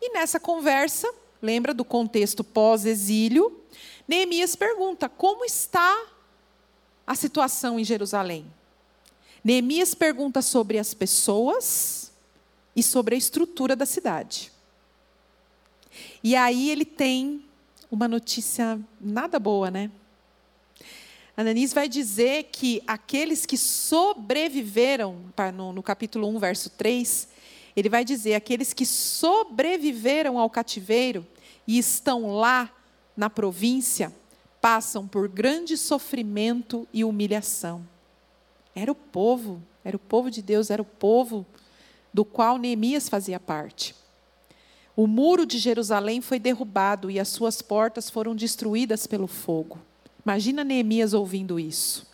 E 0.00 0.12
nessa 0.14 0.40
conversa, 0.40 1.12
lembra 1.42 1.74
do 1.74 1.84
contexto 1.84 2.42
pós-exílio, 2.42 3.60
Neemias 4.08 4.56
pergunta: 4.56 5.10
como 5.10 5.44
está 5.44 6.06
a 7.06 7.14
situação 7.14 7.78
em 7.78 7.84
Jerusalém? 7.84 8.50
Neemias 9.44 9.94
pergunta 9.94 10.40
sobre 10.40 10.78
as 10.78 10.94
pessoas 10.94 12.12
e 12.74 12.82
sobre 12.82 13.14
a 13.14 13.18
estrutura 13.18 13.74
da 13.74 13.84
cidade. 13.84 14.51
E 16.22 16.36
aí 16.36 16.70
ele 16.70 16.84
tem 16.84 17.44
uma 17.90 18.06
notícia 18.06 18.80
nada 19.00 19.38
boa, 19.38 19.70
né? 19.70 19.90
Ananis 21.36 21.72
vai 21.72 21.88
dizer 21.88 22.44
que 22.52 22.82
aqueles 22.86 23.44
que 23.44 23.56
sobreviveram, 23.56 25.16
no, 25.54 25.72
no 25.72 25.82
capítulo 25.82 26.28
1, 26.28 26.38
verso 26.38 26.70
3, 26.70 27.28
ele 27.74 27.88
vai 27.88 28.04
dizer: 28.04 28.34
aqueles 28.34 28.72
que 28.72 28.86
sobreviveram 28.86 30.38
ao 30.38 30.48
cativeiro 30.48 31.26
e 31.66 31.78
estão 31.78 32.34
lá 32.36 32.70
na 33.16 33.28
província, 33.28 34.12
passam 34.60 35.08
por 35.08 35.28
grande 35.28 35.76
sofrimento 35.76 36.86
e 36.92 37.02
humilhação. 37.02 37.86
Era 38.74 38.92
o 38.92 38.94
povo, 38.94 39.60
era 39.84 39.96
o 39.96 40.00
povo 40.00 40.30
de 40.30 40.40
Deus, 40.40 40.70
era 40.70 40.80
o 40.80 40.84
povo 40.84 41.44
do 42.12 42.24
qual 42.24 42.58
Neemias 42.58 43.08
fazia 43.08 43.40
parte. 43.40 43.94
O 44.94 45.06
muro 45.06 45.46
de 45.46 45.58
Jerusalém 45.58 46.20
foi 46.20 46.38
derrubado 46.38 47.10
e 47.10 47.18
as 47.18 47.28
suas 47.28 47.62
portas 47.62 48.10
foram 48.10 48.34
destruídas 48.36 49.06
pelo 49.06 49.26
fogo. 49.26 49.78
Imagina 50.24 50.62
Neemias 50.62 51.14
ouvindo 51.14 51.58
isso. 51.58 52.06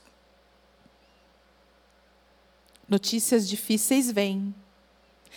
Notícias 2.88 3.48
difíceis 3.48 4.10
vêm, 4.10 4.54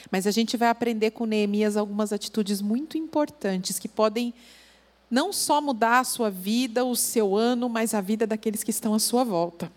mas 0.09 0.25
a 0.25 0.31
gente 0.31 0.55
vai 0.55 0.69
aprender 0.69 1.11
com 1.11 1.25
Neemias 1.25 1.75
algumas 1.75 2.13
atitudes 2.13 2.61
muito 2.61 2.97
importantes 2.97 3.77
que 3.77 3.89
podem 3.89 4.33
não 5.09 5.33
só 5.33 5.59
mudar 5.59 5.99
a 5.99 6.03
sua 6.05 6.29
vida, 6.29 6.85
o 6.85 6.95
seu 6.95 7.35
ano, 7.35 7.67
mas 7.67 7.93
a 7.93 7.99
vida 7.99 8.25
daqueles 8.25 8.63
que 8.63 8.71
estão 8.71 8.93
à 8.93 8.99
sua 8.99 9.25
volta. 9.25 9.69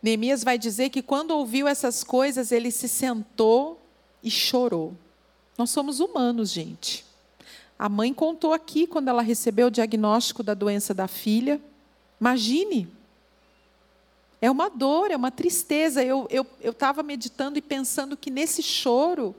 Neemias 0.00 0.44
vai 0.44 0.56
dizer 0.56 0.90
que 0.90 1.02
quando 1.02 1.32
ouviu 1.32 1.66
essas 1.66 2.04
coisas, 2.04 2.52
ele 2.52 2.70
se 2.70 2.88
sentou 2.88 3.80
e 4.22 4.30
chorou. 4.30 4.94
Nós 5.60 5.68
somos 5.68 6.00
humanos, 6.00 6.48
gente. 6.48 7.04
A 7.78 7.86
mãe 7.86 8.14
contou 8.14 8.54
aqui 8.54 8.86
quando 8.86 9.08
ela 9.08 9.20
recebeu 9.20 9.66
o 9.66 9.70
diagnóstico 9.70 10.42
da 10.42 10.54
doença 10.54 10.94
da 10.94 11.06
filha. 11.06 11.60
Imagine. 12.18 12.88
É 14.40 14.50
uma 14.50 14.70
dor, 14.70 15.10
é 15.10 15.16
uma 15.16 15.30
tristeza. 15.30 16.02
Eu 16.02 16.26
estava 16.62 17.00
eu, 17.00 17.02
eu 17.02 17.06
meditando 17.06 17.58
e 17.58 17.60
pensando 17.60 18.16
que 18.16 18.30
nesse 18.30 18.62
choro, 18.62 19.36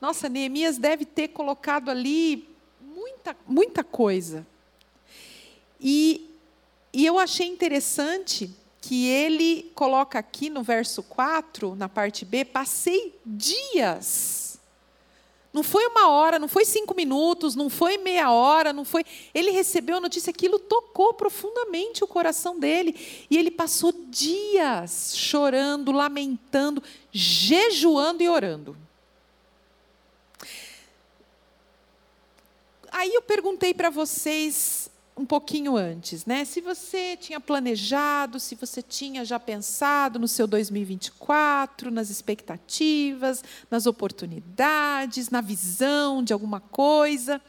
nossa, 0.00 0.28
Neemias 0.28 0.76
deve 0.76 1.04
ter 1.04 1.28
colocado 1.28 1.88
ali 1.88 2.48
muita, 2.80 3.36
muita 3.46 3.84
coisa. 3.84 4.44
E, 5.80 6.28
e 6.92 7.06
eu 7.06 7.16
achei 7.16 7.46
interessante 7.46 8.50
que 8.80 9.06
ele 9.06 9.70
coloca 9.76 10.18
aqui 10.18 10.50
no 10.50 10.64
verso 10.64 11.00
4, 11.04 11.76
na 11.76 11.88
parte 11.88 12.24
B, 12.24 12.44
passei 12.44 13.16
dias. 13.24 14.53
Não 15.54 15.62
foi 15.62 15.86
uma 15.86 16.08
hora, 16.08 16.36
não 16.36 16.48
foi 16.48 16.64
cinco 16.64 16.96
minutos, 16.96 17.54
não 17.54 17.70
foi 17.70 17.96
meia 17.96 18.28
hora, 18.32 18.72
não 18.72 18.84
foi. 18.84 19.04
Ele 19.32 19.52
recebeu 19.52 19.98
a 19.98 20.00
notícia, 20.00 20.30
aquilo 20.30 20.58
tocou 20.58 21.14
profundamente 21.14 22.02
o 22.02 22.08
coração 22.08 22.58
dele. 22.58 23.26
E 23.30 23.38
ele 23.38 23.52
passou 23.52 23.92
dias 23.92 25.12
chorando, 25.16 25.92
lamentando, 25.92 26.82
jejuando 27.12 28.20
e 28.20 28.28
orando. 28.28 28.76
Aí 32.90 33.14
eu 33.14 33.22
perguntei 33.22 33.72
para 33.72 33.90
vocês 33.90 34.90
um 35.16 35.24
pouquinho 35.24 35.76
antes, 35.76 36.26
né? 36.26 36.44
Se 36.44 36.60
você 36.60 37.16
tinha 37.16 37.38
planejado, 37.38 38.40
se 38.40 38.56
você 38.56 38.82
tinha 38.82 39.24
já 39.24 39.38
pensado 39.38 40.18
no 40.18 40.26
seu 40.26 40.46
2024, 40.46 41.90
nas 41.90 42.10
expectativas, 42.10 43.44
nas 43.70 43.86
oportunidades, 43.86 45.30
na 45.30 45.40
visão 45.40 46.22
de 46.22 46.32
alguma 46.32 46.58
coisa. 46.58 47.40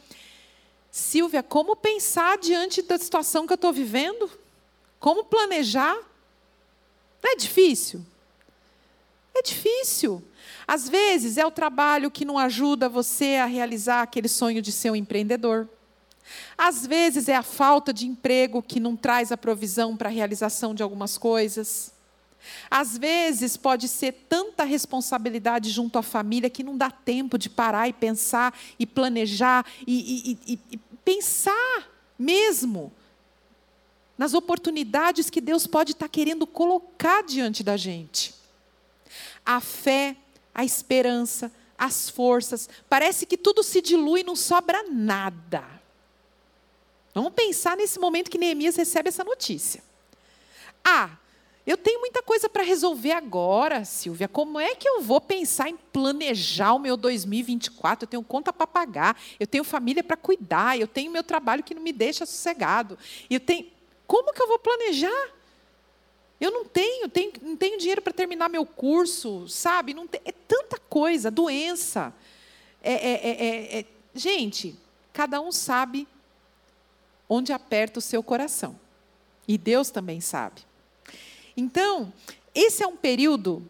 Silvia, 0.91 1.41
como 1.41 1.75
pensar 1.75 2.38
diante 2.38 2.84
da 2.84 2.97
situação 2.97 3.47
que 3.47 3.54
eu 3.54 3.56
estou 3.56 3.73
vivendo? 3.73 4.30
Como 4.99 5.25
planejar? 5.25 5.95
Não 7.23 7.32
é 7.32 7.36
difícil? 7.36 8.06
É 9.34 9.41
difícil. 9.41 10.23
Às 10.67 10.88
vezes 10.88 11.38
é 11.38 11.45
o 11.45 11.51
trabalho 11.51 12.12
que 12.12 12.23
não 12.23 12.38
ajuda 12.38 12.88
você 12.88 13.36
a 13.36 13.45
realizar 13.45 14.04
aquele 14.04 14.28
sonho 14.28 14.62
de 14.62 14.71
ser 14.71 14.91
um 14.91 14.95
empreendedor. 14.95 15.67
Às 16.58 16.86
vezes 16.86 17.28
é 17.28 17.36
a 17.36 17.44
falta 17.44 17.94
de 17.94 18.08
emprego 18.08 18.62
que 18.62 18.80
não 18.80 18.96
traz 18.96 19.32
a 19.32 19.38
provisão 19.38 19.96
para 19.96 20.10
a 20.10 20.12
realização 20.12 20.74
de 20.74 20.82
algumas 20.82 21.18
coisas. 21.18 21.94
Às 22.70 22.98
vezes 22.98 23.58
pode 23.58 23.88
ser 23.88 24.12
tanta 24.30 24.64
responsabilidade 24.64 25.70
junto 25.70 25.98
à 25.98 26.04
família 26.04 26.50
que 26.50 26.64
não 26.64 26.78
dá 26.78 26.92
tempo 26.92 27.38
de 27.38 27.50
parar 27.50 27.88
e 27.88 27.94
pensar 27.94 28.58
e 28.78 28.86
planejar 28.86 29.66
e, 29.86 30.38
e, 30.48 30.54
e, 30.54 30.60
e 30.72 30.78
pensar 31.04 31.90
mesmo 32.18 32.92
nas 34.18 34.34
oportunidades 34.34 35.30
que 35.30 35.42
Deus 35.42 35.68
pode 35.68 35.92
estar 35.92 36.08
querendo 36.08 36.48
colocar 36.48 37.24
diante 37.24 37.64
da 37.64 37.76
gente. 37.76 38.34
A 39.46 39.60
fé 39.60 40.16
a 40.56 40.64
esperança, 40.64 41.52
as 41.78 42.10
forças. 42.10 42.70
Parece 42.90 43.26
que 43.26 43.38
tudo 43.38 43.62
se 43.62 43.82
dilui 43.82 44.22
e 44.22 44.24
não 44.24 44.38
sobra 44.38 44.86
nada. 44.90 45.75
Vamos 47.15 47.32
pensar 47.32 47.78
nesse 47.78 47.97
momento 47.97 48.30
que 48.30 48.38
Neemias 48.38 48.75
recebe 48.75 49.08
essa 49.08 49.23
notícia. 49.23 49.82
Ah, 50.84 51.12
eu 51.65 51.78
tenho 51.78 52.01
muita 52.01 52.21
coisa 52.21 52.49
para 52.49 52.62
resolver 52.62 53.13
agora, 53.13 53.86
Silvia. 53.86 54.28
Como 54.28 54.60
é 54.60 54.75
que 54.75 54.88
eu 54.88 55.01
vou 55.01 55.21
pensar 55.21 55.69
em 55.69 55.78
planejar 55.78 56.73
o 56.73 56.80
meu 56.80 56.97
2024? 56.97 58.04
Eu 58.04 58.10
tenho 58.10 58.21
conta 58.21 58.51
para 58.51 58.67
pagar, 58.67 59.17
eu 59.39 59.47
tenho 59.47 59.63
família 59.63 60.04
para 60.04 60.17
cuidar, 60.17 60.78
eu 60.78 60.88
tenho 60.88 61.10
meu 61.10 61.23
trabalho 61.23 61.63
que 61.63 61.73
não 61.73 61.82
me 61.82 61.93
deixa 61.93 62.25
sossegado. 62.25 62.99
Eu 63.30 63.39
tenho, 63.39 63.65
como 64.06 64.34
que 64.34 64.41
eu 64.41 64.47
vou 64.49 64.60
planejar? 64.60 65.30
Eu 66.39 66.51
não 66.51 66.65
tenho, 66.65 67.08
tenho 67.08 67.32
não 67.41 67.56
tenho 67.56 67.80
dinheiro 67.80 68.01
para 68.01 68.12
terminar 68.12 68.49
meu 68.49 68.65
curso, 68.65 69.47
sabe? 69.47 69.93
Tem, 69.93 70.21
é 70.25 70.34
tanta 70.34 70.78
coisa, 70.78 71.32
doença. 71.32 72.13
É, 72.84 72.93
é, 72.93 73.30
é, 73.30 73.80
é, 73.80 73.86
gente, 74.13 74.78
cada 75.13 75.39
um 75.39 75.49
sabe 75.49 76.06
onde 77.28 77.52
aperta 77.52 78.00
o 78.00 78.02
seu 78.02 78.22
coração. 78.22 78.80
E 79.48 79.58
Deus 79.58 79.90
também 79.90 80.22
sabe. 80.22 80.62
Então, 81.56 82.12
esse 82.54 82.84
é 82.84 82.88
um 82.88 82.98
período 82.98 83.68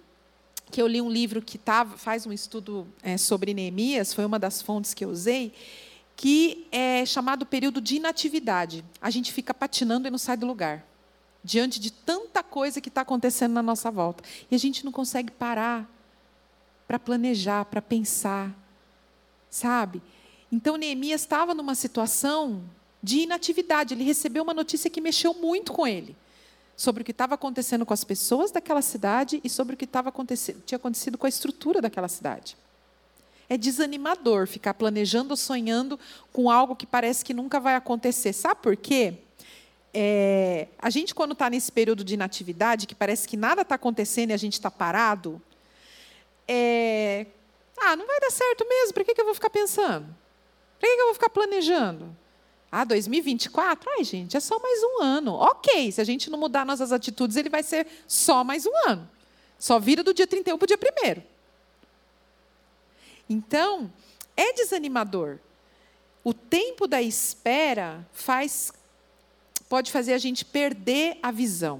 que 0.71 0.81
eu 0.81 0.87
li 0.87 1.01
um 1.01 1.09
livro 1.09 1.41
que 1.41 1.57
tava, 1.57 1.97
faz 1.97 2.25
um 2.25 2.33
estudo 2.33 2.87
é, 3.01 3.17
sobre 3.17 3.53
Neemias, 3.53 4.13
foi 4.13 4.25
uma 4.25 4.39
das 4.39 4.61
fontes 4.61 4.93
que 4.93 5.05
eu 5.05 5.09
usei, 5.09 5.53
que 6.15 6.67
é 6.71 7.05
chamado 7.05 7.45
período 7.45 7.79
de 7.79 7.97
inatividade. 7.97 8.83
A 9.01 9.09
gente 9.09 9.31
fica 9.31 9.53
patinando 9.53 10.07
e 10.07 10.11
não 10.11 10.17
sai 10.17 10.37
do 10.37 10.45
lugar 10.45 10.85
diante 11.45 11.79
de 11.79 11.91
tanta 11.91 12.41
coisa 12.41 12.81
que 12.81 12.89
está 12.89 13.01
acontecendo 13.01 13.53
na 13.53 13.61
nossa 13.61 13.91
volta. 13.91 14.23
E 14.49 14.55
a 14.55 14.57
gente 14.57 14.83
não 14.83 14.91
consegue 14.91 15.31
parar 15.31 15.87
para 16.87 16.97
planejar, 16.97 17.65
para 17.65 17.83
pensar, 17.83 18.51
sabe? 19.47 20.01
Então 20.51 20.75
Neemias 20.75 21.21
estava 21.21 21.53
numa 21.53 21.75
situação 21.75 22.63
de 23.05 23.19
inatividade. 23.19 23.93
Ele 23.93 24.03
recebeu 24.03 24.43
uma 24.43 24.53
notícia 24.53 24.89
que 24.89 24.99
mexeu 24.99 25.33
muito 25.33 25.71
com 25.71 25.85
ele 25.85 26.15
sobre 26.75 27.03
o 27.03 27.05
que 27.05 27.11
estava 27.11 27.35
acontecendo 27.35 27.85
com 27.85 27.93
as 27.93 28.03
pessoas 28.03 28.51
daquela 28.51 28.81
cidade 28.81 29.39
e 29.43 29.49
sobre 29.49 29.75
o 29.75 29.77
que 29.77 29.85
estava 29.85 30.09
acontecendo, 30.09 30.61
tinha 30.65 30.77
acontecido 30.77 31.17
com 31.17 31.25
a 31.25 31.29
estrutura 31.29 31.81
daquela 31.81 32.07
cidade. 32.07 32.57
É 33.47 33.57
desanimador 33.57 34.47
ficar 34.47 34.73
planejando 34.73 35.31
ou 35.31 35.37
sonhando 35.37 35.99
com 36.33 36.49
algo 36.49 36.75
que 36.75 36.85
parece 36.85 37.23
que 37.23 37.33
nunca 37.33 37.59
vai 37.59 37.75
acontecer. 37.75 38.33
Sabe 38.33 38.61
por 38.61 38.75
quê? 38.75 39.19
é, 39.97 40.67
a 40.77 40.89
gente, 40.89 41.15
quando 41.15 41.31
está 41.31 41.49
nesse 41.49 41.71
período 41.71 42.03
de 42.03 42.15
inatividade, 42.15 42.85
que 42.85 42.93
parece 42.93 43.25
que 43.25 43.37
nada 43.37 43.61
está 43.61 43.75
acontecendo 43.75 44.31
e 44.31 44.33
a 44.33 44.37
gente 44.37 44.53
está 44.53 44.69
parado, 44.69 45.41
é, 46.45 47.25
ah, 47.77 47.95
não 47.95 48.05
vai 48.05 48.19
dar 48.19 48.29
certo 48.29 48.67
mesmo, 48.67 48.93
para 48.93 49.05
que, 49.05 49.15
que 49.15 49.21
eu 49.21 49.25
vou 49.25 49.33
ficar 49.33 49.49
pensando? 49.49 50.05
Para 50.77 50.89
que, 50.89 50.95
que 50.95 51.01
eu 51.01 51.05
vou 51.05 51.13
ficar 51.13 51.29
planejando? 51.29 52.15
Ah, 52.77 52.83
2024? 52.83 53.89
Ai, 53.97 54.03
gente, 54.03 54.35
é 54.35 54.39
só 54.41 54.59
mais 54.59 54.83
um 54.83 55.01
ano. 55.01 55.33
Ok, 55.35 55.93
se 55.93 56.01
a 56.01 56.03
gente 56.03 56.29
não 56.29 56.37
mudar 56.37 56.65
nossas 56.65 56.91
atitudes, 56.91 57.37
ele 57.37 57.47
vai 57.47 57.63
ser 57.63 57.87
só 58.05 58.43
mais 58.43 58.65
um 58.65 58.71
ano. 58.85 59.09
Só 59.57 59.79
vira 59.79 60.03
do 60.03 60.13
dia 60.13 60.27
31 60.27 60.57
para 60.57 60.65
o 60.65 60.67
dia 60.67 60.77
1. 61.17 61.21
Então, 63.29 63.89
é 64.35 64.51
desanimador. 64.51 65.37
O 66.21 66.33
tempo 66.33 66.85
da 66.85 67.01
espera 67.01 68.05
faz 68.11 68.73
pode 69.69 69.89
fazer 69.89 70.11
a 70.11 70.17
gente 70.17 70.43
perder 70.43 71.17
a 71.23 71.31
visão. 71.31 71.79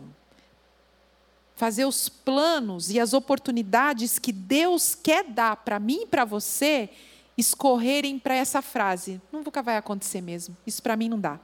Fazer 1.58 1.84
os 1.84 2.08
planos 2.08 2.90
e 2.90 3.02
as 3.02 3.14
oportunidades 3.14 4.18
que 4.18 4.32
Deus 4.32 4.96
quer 4.96 5.26
dar 5.26 5.58
para 5.58 5.78
mim 5.78 6.04
e 6.04 6.08
para 6.08 6.24
você 6.24 6.90
escorrerem 7.38 8.18
para 8.18 8.36
essa 8.36 8.62
frase. 8.62 9.22
Nunca 9.32 9.62
vai 9.62 9.78
acontecer 9.78 10.22
mesmo. 10.22 10.56
Isso 10.66 10.82
para 10.82 10.96
mim 10.96 11.10
não 11.10 11.20
dá. 11.20 11.40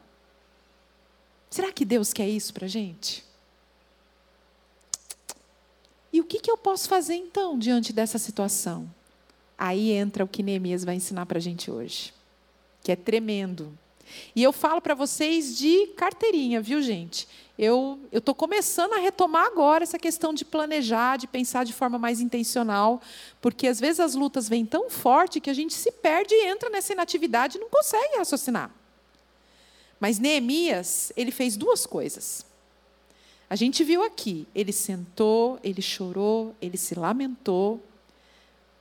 Será 1.50 1.72
que 1.72 1.84
Deus 1.84 2.14
quer 2.14 2.30
isso 2.30 2.54
para 2.54 2.66
a 2.66 2.70
gente? 2.70 3.26
E 6.14 6.20
o 6.20 6.26
que, 6.26 6.40
que 6.40 6.52
eu 6.52 6.58
posso 6.58 6.90
fazer 6.90 7.16
então 7.16 7.58
diante 7.58 7.94
dessa 7.94 8.18
situação? 8.18 8.90
Aí 9.58 9.92
entra 9.92 10.24
o 10.24 10.28
que 10.28 10.44
Neemias 10.44 10.84
vai 10.84 10.96
ensinar 10.96 11.26
para 11.26 11.38
a 11.38 11.42
gente 11.42 11.70
hoje, 11.70 12.14
que 12.84 12.92
é 12.92 12.96
tremendo. 12.96 13.78
E 14.36 14.44
eu 14.44 14.52
falo 14.52 14.82
para 14.82 14.94
vocês 14.94 15.58
de 15.58 15.88
carteirinha, 15.96 16.62
viu, 16.62 16.82
gente? 16.82 17.28
Eu 17.58 18.00
estou 18.12 18.34
começando 18.34 18.94
a 18.94 18.98
retomar 18.98 19.46
agora 19.46 19.84
essa 19.84 20.00
questão 20.00 20.34
de 20.34 20.44
planejar, 20.44 21.18
de 21.18 21.28
pensar 21.28 21.64
de 21.64 21.74
forma 21.74 22.00
mais 22.00 22.20
intencional, 22.20 23.02
porque 23.40 23.68
às 23.68 23.80
vezes 23.80 24.00
as 24.00 24.16
lutas 24.16 24.50
vêm 24.50 24.66
tão 24.66 24.90
forte 24.90 25.40
que 25.40 25.50
a 25.50 25.54
gente 25.54 25.74
se 25.74 25.92
perde 25.92 26.34
e 26.34 26.48
entra 26.48 26.70
nessa 26.70 26.94
inatividade 26.94 27.58
e 27.58 27.62
não 27.62 27.70
consegue 27.70 28.18
raciocinar. 28.18 28.72
Mas 30.00 30.18
Neemias, 30.18 31.12
ele 31.16 31.30
fez 31.30 31.56
duas 31.56 31.86
coisas. 31.86 32.44
A 33.48 33.56
gente 33.56 33.84
viu 33.84 34.02
aqui, 34.02 34.48
ele 34.56 34.72
sentou, 34.72 35.60
ele 35.64 35.82
chorou, 35.82 36.56
ele 36.62 36.78
se 36.78 36.96
lamentou, 36.96 37.80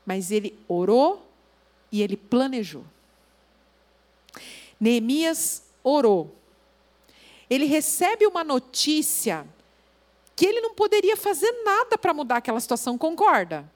mas 0.06 0.30
ele 0.30 0.58
orou 0.66 1.28
e 1.92 2.00
ele 2.00 2.16
planejou. 2.16 2.84
Neemias 4.80 5.62
orou. 5.84 6.34
Ele 7.48 7.66
recebe 7.66 8.26
uma 8.26 8.42
notícia 8.42 9.46
que 10.34 10.46
ele 10.46 10.60
não 10.60 10.74
poderia 10.74 11.16
fazer 11.16 11.52
nada 11.64 11.98
para 11.98 12.14
mudar 12.14 12.38
aquela 12.38 12.60
situação, 12.60 12.96
concorda? 12.96 13.70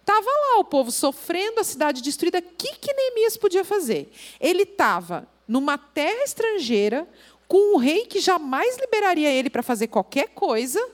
Estava 0.00 0.26
lá 0.26 0.60
o 0.60 0.64
povo 0.64 0.90
sofrendo, 0.90 1.60
a 1.60 1.64
cidade 1.64 2.02
destruída. 2.02 2.38
O 2.38 2.42
que, 2.42 2.76
que 2.76 2.92
Neemias 2.92 3.36
podia 3.36 3.64
fazer? 3.64 4.12
Ele 4.38 4.62
estava 4.62 5.26
numa 5.48 5.76
terra 5.78 6.22
estrangeira, 6.22 7.08
com 7.48 7.74
um 7.74 7.78
rei 7.78 8.06
que 8.06 8.20
jamais 8.20 8.76
liberaria 8.78 9.30
ele 9.30 9.50
para 9.50 9.62
fazer 9.62 9.88
qualquer 9.88 10.28
coisa. 10.28 10.78
O 10.84 10.90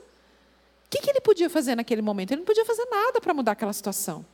que, 0.89 0.99
que 1.01 1.11
ele 1.11 1.21
podia 1.21 1.51
fazer 1.51 1.75
naquele 1.75 2.03
momento? 2.03 2.31
Ele 2.31 2.41
não 2.41 2.47
podia 2.47 2.65
fazer 2.65 2.85
nada 2.87 3.21
para 3.21 3.35
mudar 3.35 3.53
aquela 3.53 3.73
situação. 3.73 4.25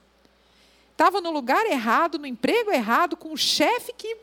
Estava 0.92 1.20
no 1.20 1.30
lugar 1.30 1.66
errado, 1.66 2.18
no 2.18 2.26
emprego 2.26 2.70
errado, 2.70 3.16
com 3.16 3.30
um 3.30 3.36
chefe 3.36 3.92
que 3.92 4.16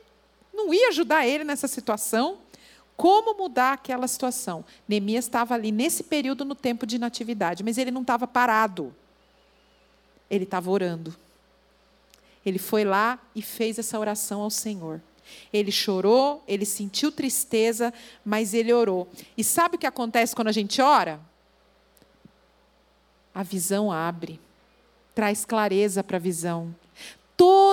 não 0.54 0.74
ia 0.74 0.89
ajudar 0.89 1.28
ele 1.28 1.44
nessa 1.44 1.68
situação. 1.68 2.38
Como 2.96 3.36
mudar 3.36 3.74
aquela 3.74 4.08
situação? 4.08 4.63
Neemias 4.88 5.26
estava 5.26 5.56
ali 5.56 5.72
nesse 5.72 6.04
período 6.04 6.46
no 6.46 6.54
tempo 6.54 6.86
de 6.86 6.96
inatividade, 6.96 7.63
mas 7.63 7.78
ele 7.78 7.92
não 7.92 8.02
estava 8.02 8.28
parado. 8.28 8.96
Ele 10.30 10.44
estava 10.44 10.70
orando. 10.70 11.16
Ele 12.46 12.60
foi 12.60 12.84
lá 12.84 13.20
e 13.36 13.42
fez 13.42 13.80
essa 13.80 14.00
oração 14.00 14.42
ao 14.42 14.50
Senhor. 14.50 15.02
Ele 15.52 15.72
chorou, 15.72 16.44
ele 16.48 16.66
sentiu 16.66 17.12
tristeza, 17.12 17.94
mas 18.24 18.54
ele 18.54 18.72
orou. 18.74 19.08
E 19.38 19.44
sabe 19.44 19.76
o 19.76 19.80
que 19.80 19.88
acontece 19.88 20.36
quando 20.36 20.50
a 20.50 20.52
gente 20.52 20.82
ora? 20.82 21.20
A 23.34 23.42
visão 23.42 23.92
abre, 23.92 24.39
traz 25.16 25.46
clareza 25.46 26.04
para 26.04 26.18
a 26.18 26.20
visão. 26.20 26.76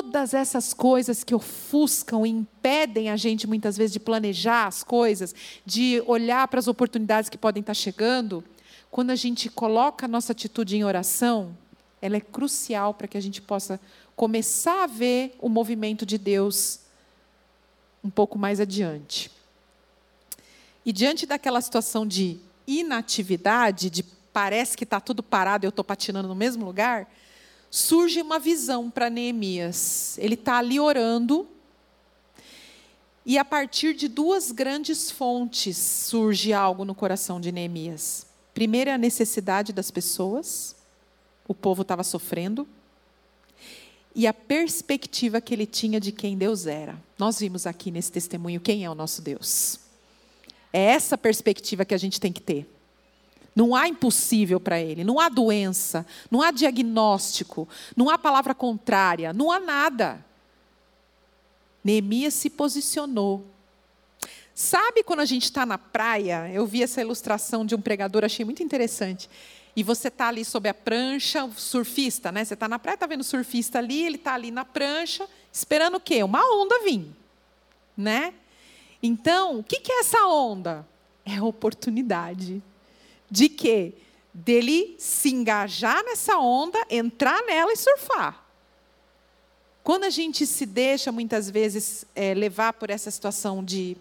Todas 0.03 0.33
essas 0.33 0.73
coisas 0.73 1.23
que 1.23 1.35
ofuscam 1.35 2.25
e 2.25 2.31
impedem 2.31 3.11
a 3.11 3.17
gente 3.19 3.47
muitas 3.47 3.77
vezes 3.77 3.93
de 3.93 4.01
planejar 4.01 4.67
as 4.67 4.83
coisas, 4.83 5.35
de 5.67 6.03
olhar 6.07 6.49
para 6.49 6.59
as 6.59 6.67
oportunidades 6.67 7.29
que 7.29 7.37
podem 7.37 7.61
estar 7.61 7.75
chegando, 7.75 8.43
quando 8.91 9.11
a 9.11 9.15
gente 9.15 9.51
coloca 9.51 10.07
a 10.07 10.09
nossa 10.09 10.33
atitude 10.33 10.75
em 10.75 10.85
oração, 10.85 11.55
ela 12.01 12.17
é 12.17 12.21
crucial 12.21 12.95
para 12.95 13.07
que 13.07 13.19
a 13.19 13.21
gente 13.21 13.43
possa 13.43 13.79
começar 14.17 14.85
a 14.85 14.87
ver 14.87 15.37
o 15.39 15.51
movimento 15.51 16.07
de 16.07 16.17
Deus 16.17 16.81
um 18.03 18.09
pouco 18.09 18.39
mais 18.39 18.59
adiante. 18.59 19.31
E 20.83 20.95
diante 20.95 21.27
daquela 21.27 21.61
situação 21.61 22.07
de 22.07 22.39
inatividade, 22.67 23.91
de 23.91 24.03
parece 24.03 24.79
que 24.79 24.85
está 24.85 24.99
tudo 24.99 25.23
parado, 25.23 25.67
eu 25.67 25.69
estou 25.69 25.85
patinando 25.85 26.27
no 26.27 26.35
mesmo 26.35 26.65
lugar, 26.65 27.07
surge 27.71 28.21
uma 28.21 28.39
visão 28.39 28.91
para 28.91 29.09
Neemias. 29.09 30.19
Ele 30.19 30.35
está 30.35 30.59
ali 30.59 30.81
orando, 30.81 31.49
e 33.25 33.39
a 33.39 33.45
partir 33.45 33.95
de 33.95 34.09
duas 34.09 34.51
grandes 34.51 35.11
fontes 35.11 35.77
surge 35.77 36.53
algo 36.53 36.85
no 36.85 36.95
coração 36.95 37.41
de 37.41 37.53
Neemias. 37.53 38.27
Primeiro 38.53 38.91
é 38.91 38.95
a 38.95 38.99
necessidade 38.99 39.73
das 39.73 39.91
pessoas, 39.91 40.75
o 41.47 41.55
povo 41.55 41.83
estava 41.83 42.03
sofrendo 42.03 42.67
e 44.15 44.27
a 44.27 44.35
perspectiva 44.35 45.41
que 45.41 45.55
ele 45.55 45.67
tinha 45.67 46.01
de 46.01 46.11
quem 46.13 46.37
Deus 46.37 46.67
era. 46.67 47.01
Nós 47.19 47.39
vimos 47.39 47.67
aqui 47.67 47.91
nesse 47.91 48.11
testemunho 48.11 48.61
quem 48.61 48.85
é 48.85 48.91
o 48.91 48.95
nosso 48.95 49.23
Deus. 49.23 49.79
É 50.73 50.81
essa 50.81 51.17
perspectiva 51.17 51.85
que 51.85 51.95
a 51.95 51.99
gente 51.99 52.21
tem 52.21 52.33
que 52.33 52.41
ter. 52.41 52.69
Não 53.55 53.75
há 53.75 53.89
impossível 53.89 54.61
para 54.61 54.81
ele, 54.81 55.03
não 55.03 55.19
há 55.19 55.29
doença, 55.29 56.07
não 56.31 56.41
há 56.41 56.51
diagnóstico, 56.51 57.69
não 57.97 58.09
há 58.09 58.17
palavra 58.17 58.55
contrária, 58.55 59.33
não 59.33 59.51
há 59.51 59.59
nada. 59.59 60.25
Neemias 61.83 62.35
se 62.35 62.49
posicionou. 62.49 63.45
Sabe 64.55 65.03
quando 65.03 65.21
a 65.21 65.25
gente 65.25 65.45
está 65.45 65.65
na 65.65 65.79
praia? 65.79 66.51
Eu 66.53 66.67
vi 66.67 66.83
essa 66.83 67.01
ilustração 67.01 67.65
de 67.65 67.75
um 67.75 67.81
pregador, 67.81 68.25
achei 68.25 68.45
muito 68.45 68.63
interessante 68.63 69.29
e 69.75 69.83
você 69.83 70.09
está 70.09 70.29
ali 70.29 70.45
sob 70.45 70.69
a 70.69 70.75
prancha, 70.75 71.49
surfista, 71.57 72.33
né? 72.33 72.45
Você 72.45 72.55
está 72.55 72.69
na 72.69 72.79
praia, 72.79 72.95
está 72.95 73.07
vendo 73.07 73.21
o 73.21 73.25
surfista 73.25 73.79
ali, 73.79 74.05
ele 74.05 74.17
está 74.17 74.35
ali 74.35 74.51
na 74.51 74.65
prancha, 74.65 75.29
esperando 75.53 75.97
o 75.97 76.01
quê? 76.01 76.23
Uma 76.23 76.41
onda 76.61 76.81
vir, 76.81 77.07
né? 77.97 78.35
Então, 79.03 79.61
o 79.61 79.65
que, 79.65 79.81
que 79.81 79.93
é 79.93 80.01
essa 80.01 80.27
onda? 80.27 80.87
É 81.25 81.41
oportunidade 81.41 82.63
de 83.31 83.49
quê? 83.49 83.95
Dele 84.33 84.97
se 84.99 85.31
engajar 85.31 86.03
nessa 86.05 86.39
onda, 86.39 86.79
entrar 86.91 87.43
nela 87.43 87.73
e 87.73 87.77
surfar. 87.77 88.45
Quando 89.83 90.05
a 90.05 90.11
gente 90.11 90.47
se 90.47 90.67
deixa, 90.67 91.11
muitas 91.11 91.49
vezes, 91.49 92.05
é, 92.15 92.35
levar 92.35 92.75
por 92.75 92.91
essa 92.91 93.11
situação 93.11 93.65
de, 93.65 93.97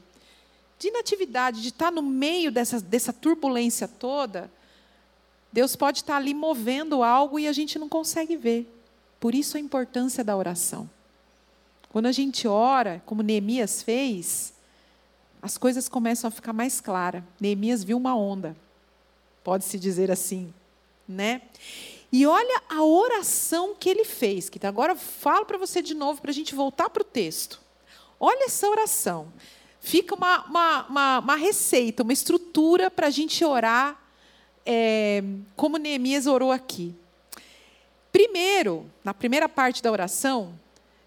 de 0.78 0.90
inatividade, 0.90 1.62
de 1.62 1.70
estar 1.70 1.92
no 1.92 2.02
meio 2.02 2.52
dessa, 2.52 2.80
dessa 2.80 3.14
turbulência 3.14 3.88
toda, 3.88 4.52
Deus 5.52 5.76
pode 5.76 6.00
estar 6.00 6.18
ali 6.18 6.34
movendo 6.34 7.02
algo 7.02 7.40
e 7.40 7.48
a 7.48 7.54
gente 7.54 7.80
não 7.80 7.90
consegue 7.90 8.36
ver. 8.36 8.72
Por 9.20 9.34
isso 9.34 9.58
a 9.58 9.60
importância 9.60 10.24
da 10.24 10.36
oração. 10.36 10.90
Quando 11.90 12.06
a 12.06 12.12
gente 12.12 12.48
ora, 12.48 13.02
como 13.06 13.24
Neemias 13.24 13.82
fez, 13.82 14.54
as 15.42 15.58
coisas 15.58 15.90
começam 15.90 16.28
a 16.28 16.32
ficar 16.32 16.54
mais 16.54 16.80
claras. 16.80 17.24
Neemias 17.40 17.84
viu 17.84 17.98
uma 17.98 18.16
onda, 18.16 18.56
pode-se 19.44 19.80
dizer 19.80 20.12
assim, 20.12 20.54
né? 21.08 21.42
E 22.12 22.26
olha 22.26 22.62
a 22.70 22.84
oração 22.84 23.76
que 23.80 23.90
ele 23.90 24.04
fez, 24.04 24.50
que 24.50 24.66
agora 24.66 24.94
eu 24.94 24.98
falo 24.98 25.46
para 25.46 25.58
você 25.58 25.82
de 25.82 25.94
novo, 25.94 26.22
para 26.22 26.32
a 26.32 26.34
gente 26.34 26.56
voltar 26.56 26.90
para 26.90 27.02
o 27.02 27.06
texto. 27.06 27.62
Olha 28.20 28.46
essa 28.46 28.68
oração. 28.68 29.32
Fica 29.80 30.16
uma, 30.16 30.46
uma, 30.46 30.88
uma, 30.88 31.20
uma 31.20 31.36
receita, 31.36 32.04
uma 32.04 32.14
estrutura 32.14 32.90
para 32.90 33.08
a 33.08 33.12
gente 33.12 33.46
orar 33.46 34.00
é, 34.66 35.24
como 35.56 35.78
Neemias 35.78 36.28
orou 36.28 36.52
aqui. 36.52 36.94
Primeiro, 38.12 38.90
na 39.04 39.14
primeira 39.14 39.48
parte 39.48 39.82
da 39.82 39.92
oração, 39.92 40.54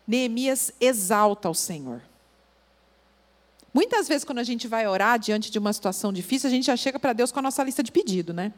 Neemias 0.07 0.73
exalta 0.81 1.51
o 1.51 1.55
Senhor. 1.55 2.01
Muitas 3.73 4.07
vezes, 4.07 4.25
quando 4.25 4.39
a 4.39 4.45
gente 4.45 4.69
vai 4.69 4.87
orar 4.87 5.19
diante 5.19 5.51
de 5.51 5.59
uma 5.59 5.73
situação 5.73 6.13
difícil, 6.13 6.49
a 6.49 6.51
gente 6.51 6.67
já 6.67 6.77
chega 6.77 6.99
para 6.99 7.13
Deus 7.13 7.33
com 7.33 7.39
a 7.39 7.43
nossa 7.43 7.63
lista 7.65 7.83
de 7.83 7.91
pedido, 7.91 8.33
né? 8.33 8.53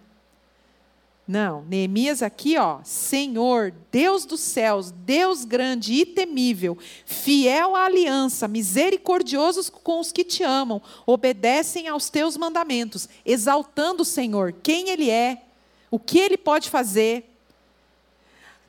Não, 1.26 1.62
Neemias 1.64 2.22
aqui, 2.22 2.58
ó, 2.58 2.80
Senhor, 2.84 3.72
Deus 3.90 4.26
dos 4.26 4.40
céus, 4.40 4.90
Deus 4.90 5.46
grande 5.46 5.94
e 5.94 6.04
temível, 6.04 6.76
fiel 7.06 7.74
à 7.74 7.84
aliança, 7.86 8.46
misericordiosos 8.46 9.70
com 9.70 10.00
os 10.00 10.12
que 10.12 10.22
te 10.22 10.42
amam, 10.42 10.82
obedecem 11.06 11.88
aos 11.88 12.10
teus 12.10 12.36
mandamentos, 12.36 13.08
exaltando 13.24 14.02
o 14.02 14.04
Senhor, 14.04 14.52
quem 14.62 14.90
Ele 14.90 15.08
é, 15.08 15.44
o 15.90 15.98
que 15.98 16.18
Ele 16.18 16.36
pode 16.36 16.68
fazer. 16.68 17.30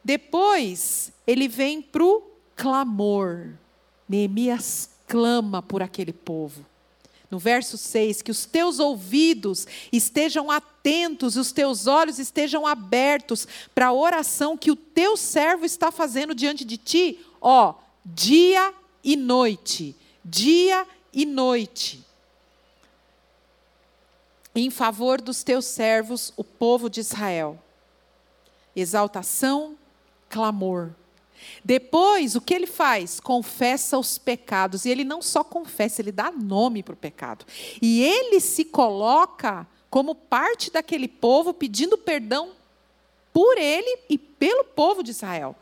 Depois, 0.01 1.11
ele 1.25 1.47
vem 1.47 1.81
para 1.81 2.03
o 2.03 2.21
clamor. 2.55 3.53
Neemias 4.07 4.91
clama 5.07 5.61
por 5.61 5.81
aquele 5.81 6.13
povo 6.13 6.65
no 7.29 7.39
verso 7.39 7.77
6, 7.77 8.21
que 8.21 8.31
os 8.31 8.45
teus 8.45 8.79
ouvidos 8.79 9.67
estejam 9.91 10.51
atentos, 10.51 11.35
os 11.35 11.51
teus 11.51 11.87
olhos 11.87 12.19
estejam 12.19 12.65
abertos 12.65 13.47
para 13.73 13.87
a 13.87 13.93
oração 13.93 14.57
que 14.57 14.71
o 14.71 14.75
teu 14.75 15.17
servo 15.17 15.65
está 15.65 15.91
fazendo 15.91 16.35
diante 16.35 16.63
de 16.63 16.77
ti, 16.77 17.19
ó, 17.41 17.73
dia 18.05 18.73
e 19.03 19.15
noite, 19.15 19.95
dia 20.23 20.87
e 21.11 21.25
noite. 21.25 22.05
Em 24.53 24.69
favor 24.69 25.19
dos 25.19 25.43
teus 25.43 25.65
servos, 25.65 26.31
o 26.37 26.43
povo 26.43 26.89
de 26.89 27.01
Israel. 27.01 27.61
Exaltação, 28.73 29.77
clamor 30.29 30.93
depois, 31.65 32.35
o 32.35 32.41
que 32.41 32.53
ele 32.53 32.67
faz? 32.67 33.19
Confessa 33.19 33.97
os 33.97 34.19
pecados. 34.19 34.85
E 34.85 34.89
ele 34.91 35.03
não 35.03 35.19
só 35.19 35.43
confessa, 35.43 35.99
ele 35.99 36.11
dá 36.11 36.31
nome 36.31 36.83
para 36.83 36.93
o 36.93 36.97
pecado. 36.97 37.43
E 37.81 38.03
ele 38.03 38.39
se 38.39 38.63
coloca 38.63 39.67
como 39.89 40.13
parte 40.13 40.71
daquele 40.71 41.07
povo, 41.07 41.55
pedindo 41.55 41.97
perdão 41.97 42.51
por 43.33 43.57
ele 43.57 43.97
e 44.07 44.15
pelo 44.15 44.63
povo 44.63 45.01
de 45.01 45.09
Israel. 45.09 45.55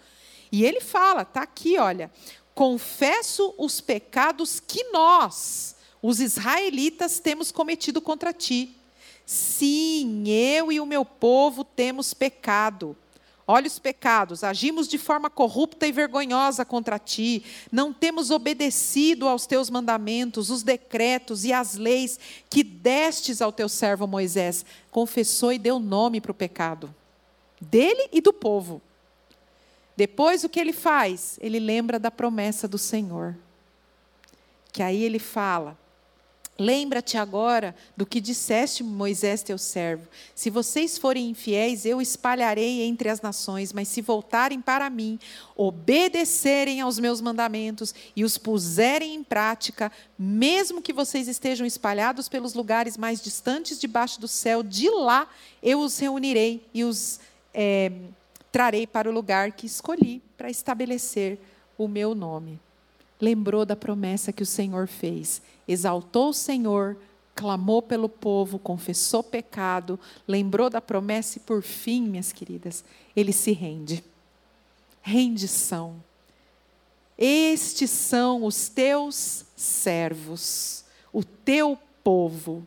E 0.52 0.66
ele 0.66 0.82
fala, 0.82 1.22
está 1.22 1.42
aqui, 1.42 1.78
olha, 1.78 2.12
confesso 2.54 3.56
os 3.58 3.80
pecados 3.80 4.60
que 4.60 4.84
nós, 4.92 5.78
os 6.02 6.20
israelitas, 6.20 7.22
temos 7.22 7.50
cometido 7.50 8.02
contra 8.02 8.34
ti. 8.34 8.76
Sim, 9.26 10.26
eu 10.28 10.70
e 10.70 10.82
o 10.82 10.86
meu 10.86 11.06
povo 11.06 11.64
temos 11.64 12.14
pecado. 12.14 12.98
Olha 13.46 13.68
os 13.68 13.78
pecados, 13.78 14.44
agimos 14.44 14.88
de 14.88 14.98
forma 14.98 15.30
corrupta 15.30 15.86
e 15.86 15.92
vergonhosa 15.92 16.64
contra 16.64 16.98
ti, 16.98 17.44
não 17.70 17.92
temos 17.92 18.32
obedecido 18.32 19.28
aos 19.28 19.46
teus 19.46 19.70
mandamentos, 19.70 20.50
os 20.50 20.64
decretos 20.64 21.44
e 21.44 21.52
as 21.52 21.76
leis 21.76 22.18
que 22.50 22.64
destes 22.64 23.42
ao 23.42 23.52
teu 23.52 23.68
servo 23.68 24.08
Moisés. 24.08 24.66
Confessou 24.90 25.52
e 25.52 25.60
deu 25.60 25.78
nome 25.78 26.22
para 26.22 26.32
o 26.32 26.36
pecado, 26.36 26.94
dele 27.60 28.08
e 28.14 28.22
do 28.22 28.32
povo. 28.32 28.82
Depois 29.96 30.44
o 30.44 30.50
que 30.50 30.60
ele 30.60 30.74
faz? 30.74 31.38
Ele 31.42 31.60
lembra 31.60 32.00
da 32.00 32.10
promessa 32.10 32.68
do 32.68 32.78
Senhor. 32.78 33.36
Que 34.72 34.82
aí 34.82 35.04
ele 35.04 35.20
fala: 35.20 35.78
Lembra-te 36.58 37.18
agora 37.18 37.76
do 37.98 38.06
que 38.06 38.22
disseste, 38.22 38.84
Moisés, 38.84 39.42
teu 39.42 39.58
servo: 39.58 40.08
Se 40.36 40.52
vocês 40.52 41.00
forem 41.00 41.32
infiéis, 41.32 41.84
eu 41.84 42.00
espalharei 42.00 42.84
entre 42.84 43.10
as 43.10 43.22
nações, 43.22 43.74
mas 43.74 43.88
se 43.88 44.02
voltarem 44.02 44.62
para 44.62 44.88
mim, 44.88 45.18
obedecerem 45.56 46.80
aos 46.80 47.00
meus 47.00 47.22
mandamentos 47.22 47.96
e 48.16 48.24
os 48.24 48.38
puserem 48.38 49.16
em 49.16 49.24
prática, 49.24 49.92
mesmo 50.18 50.80
que 50.80 50.94
vocês 50.94 51.28
estejam 51.28 51.66
espalhados 51.66 52.30
pelos 52.30 52.54
lugares 52.54 52.98
mais 52.98 53.20
distantes 53.20 53.80
debaixo 53.80 54.22
do 54.22 54.28
céu, 54.28 54.62
de 54.62 54.92
lá 54.92 55.28
eu 55.62 55.80
os 55.80 55.98
reunirei 55.98 56.64
e 56.72 56.84
os 56.84 57.20
é, 57.52 57.92
trarei 58.52 58.86
para 58.86 59.10
o 59.10 59.14
lugar 59.14 59.54
que 59.54 59.66
escolhi 59.66 60.22
para 60.38 60.52
estabelecer 60.52 61.40
o 61.80 61.88
meu 61.88 62.14
nome. 62.14 62.60
Lembrou 63.20 63.66
da 63.66 63.76
promessa 63.76 64.32
que 64.32 64.44
o 64.44 64.46
Senhor 64.46 64.88
fez, 64.88 65.42
exaltou 65.68 66.30
o 66.30 66.34
Senhor, 66.34 66.98
clamou 67.36 67.82
pelo 67.82 68.08
povo, 68.08 68.60
confessou 68.60 69.24
pecado, 69.24 70.00
lembrou 70.28 70.70
da 70.70 70.82
promessa 70.82 71.38
e, 71.38 71.42
por 71.42 71.62
fim, 71.62 72.04
minhas 72.04 72.32
queridas, 72.32 72.84
ele 73.16 73.34
se 73.34 73.52
rende. 73.52 74.04
Rendição. 75.02 75.96
Estes 77.18 77.90
são 77.90 78.44
os 78.44 78.70
teus 78.70 79.46
servos, 79.56 80.84
o 81.12 81.24
teu 81.24 81.78
povo. 82.04 82.66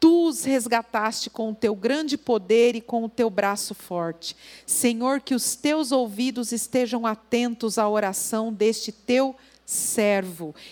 Tu 0.00 0.28
os 0.28 0.42
resgataste 0.44 1.30
com 1.30 1.50
o 1.50 1.54
teu 1.54 1.76
grande 1.76 2.18
poder 2.18 2.74
e 2.74 2.80
com 2.80 3.04
o 3.04 3.08
teu 3.08 3.30
braço 3.30 3.74
forte. 3.74 4.36
Senhor, 4.66 5.20
que 5.20 5.34
os 5.34 5.54
teus 5.54 5.92
ouvidos 5.92 6.50
estejam 6.50 7.06
atentos 7.06 7.78
à 7.78 7.88
oração 7.88 8.52
deste 8.52 8.90
teu 8.90 9.26
servo 9.26 9.51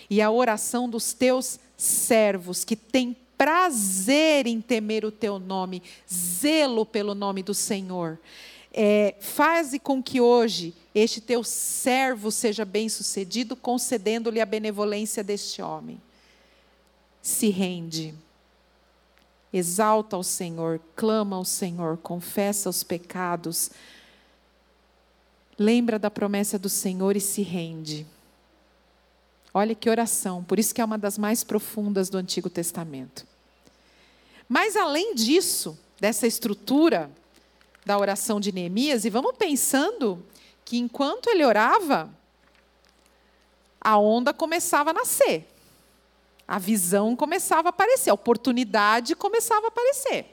e 0.09 0.21
à 0.21 0.29
oração 0.29 0.89
dos 0.89 1.13
teus 1.13 1.59
servos, 1.75 2.63
que 2.63 2.75
têm 2.75 3.15
prazer 3.37 4.45
em 4.45 4.61
temer 4.61 5.03
o 5.03 5.11
teu 5.11 5.39
nome, 5.39 5.81
zelo 6.11 6.85
pelo 6.85 7.15
nome 7.15 7.41
do 7.41 7.53
Senhor. 7.55 8.19
É, 8.71 9.15
faze 9.19 9.79
com 9.79 10.01
que 10.01 10.21
hoje 10.21 10.73
este 10.93 11.19
teu 11.19 11.43
servo 11.43 12.31
seja 12.31 12.63
bem-sucedido, 12.63 13.55
concedendo-lhe 13.55 14.39
a 14.39 14.45
benevolência 14.45 15.23
deste 15.23 15.61
homem. 15.61 15.99
Se 17.21 17.49
rende. 17.49 18.13
Exalta 19.51 20.15
ao 20.15 20.23
Senhor, 20.23 20.79
clama 20.95 21.35
ao 21.35 21.43
Senhor, 21.43 21.97
confessa 21.97 22.69
os 22.69 22.83
pecados. 22.83 23.71
Lembra 25.57 25.99
da 25.99 26.09
promessa 26.09 26.57
do 26.57 26.69
Senhor 26.69 27.17
e 27.17 27.19
se 27.19 27.41
rende. 27.41 28.05
Olha 29.53 29.75
que 29.75 29.89
oração, 29.89 30.43
por 30.43 30.59
isso 30.59 30.73
que 30.73 30.81
é 30.81 30.85
uma 30.85 30.97
das 30.97 31.17
mais 31.17 31.43
profundas 31.43 32.09
do 32.09 32.17
Antigo 32.17 32.49
Testamento. 32.49 33.27
Mas 34.47 34.75
além 34.75 35.13
disso, 35.13 35.77
dessa 35.99 36.25
estrutura 36.25 37.11
da 37.85 37.97
oração 37.97 38.39
de 38.39 38.51
Neemias, 38.51 39.05
e 39.05 39.09
vamos 39.09 39.35
pensando 39.37 40.23
que 40.63 40.77
enquanto 40.77 41.27
ele 41.27 41.43
orava, 41.43 42.09
a 43.79 43.97
onda 43.97 44.33
começava 44.33 44.91
a 44.91 44.93
nascer. 44.93 45.47
A 46.47 46.59
visão 46.59 47.15
começava 47.15 47.69
a 47.69 47.71
aparecer, 47.71 48.09
a 48.09 48.13
oportunidade 48.13 49.15
começava 49.15 49.67
a 49.67 49.69
aparecer. 49.69 50.25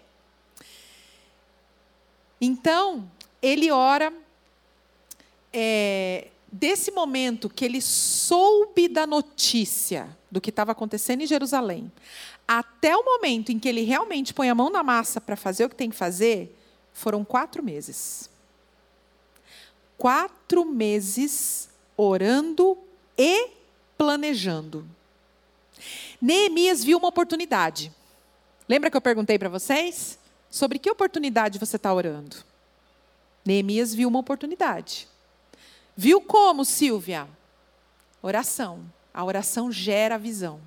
Então, 2.40 3.10
ele 3.40 3.70
ora, 3.70 4.12
é, 5.52 6.28
desse 6.50 6.90
momento 6.90 7.48
que 7.48 7.64
ele 7.64 7.80
soube 7.80 8.88
da 8.88 9.06
notícia 9.06 10.16
do 10.30 10.40
que 10.40 10.50
estava 10.50 10.72
acontecendo 10.72 11.22
em 11.22 11.26
Jerusalém, 11.26 11.90
até 12.46 12.96
o 12.96 13.04
momento 13.04 13.52
em 13.52 13.58
que 13.58 13.68
ele 13.68 13.82
realmente 13.82 14.32
põe 14.32 14.48
a 14.48 14.54
mão 14.54 14.70
na 14.70 14.82
massa 14.82 15.20
para 15.20 15.36
fazer 15.36 15.64
o 15.64 15.68
que 15.68 15.76
tem 15.76 15.90
que 15.90 15.96
fazer, 15.96 16.56
foram 16.92 17.24
quatro 17.24 17.62
meses. 17.62 18.30
Quatro 19.96 20.64
meses 20.64 21.68
orando 21.96 22.78
e 23.16 23.50
planejando. 23.96 24.86
Neemias 26.20 26.82
viu 26.82 26.98
uma 26.98 27.08
oportunidade. 27.08 27.92
Lembra 28.68 28.90
que 28.90 28.96
eu 28.96 29.00
perguntei 29.00 29.38
para 29.38 29.48
vocês? 29.48 30.18
Sobre 30.50 30.78
que 30.78 30.90
oportunidade 30.90 31.58
você 31.58 31.76
está 31.76 31.92
orando? 31.92 32.36
Neemias 33.44 33.94
viu 33.94 34.08
uma 34.08 34.18
oportunidade. 34.18 35.08
Viu 36.00 36.20
como, 36.20 36.64
Silvia? 36.64 37.26
Oração. 38.22 38.88
A 39.12 39.24
oração 39.24 39.72
gera 39.72 40.16
visão. 40.16 40.60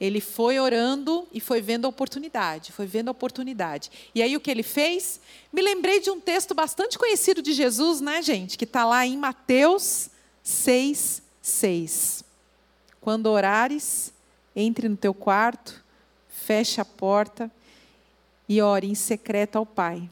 Ele 0.00 0.20
foi 0.20 0.58
orando 0.58 1.28
e 1.32 1.38
foi 1.38 1.60
vendo 1.60 1.84
a 1.84 1.88
oportunidade, 1.90 2.72
foi 2.72 2.86
vendo 2.86 3.06
a 3.06 3.12
oportunidade. 3.12 3.92
E 4.12 4.20
aí 4.20 4.36
o 4.36 4.40
que 4.40 4.50
ele 4.50 4.64
fez? 4.64 5.20
Me 5.52 5.62
lembrei 5.62 6.00
de 6.00 6.10
um 6.10 6.20
texto 6.20 6.56
bastante 6.56 6.98
conhecido 6.98 7.40
de 7.40 7.52
Jesus, 7.52 8.00
né, 8.00 8.20
gente? 8.20 8.58
Que 8.58 8.64
está 8.64 8.84
lá 8.84 9.06
em 9.06 9.16
Mateus 9.16 10.10
6, 10.42 11.22
6. 11.40 12.24
Quando 13.00 13.26
orares, 13.26 14.12
entre 14.56 14.88
no 14.88 14.96
teu 14.96 15.14
quarto, 15.14 15.84
feche 16.28 16.80
a 16.80 16.84
porta 16.84 17.48
e 18.48 18.60
ore 18.60 18.88
em 18.88 18.96
secreto 18.96 19.54
ao 19.54 19.64
Pai. 19.64 20.10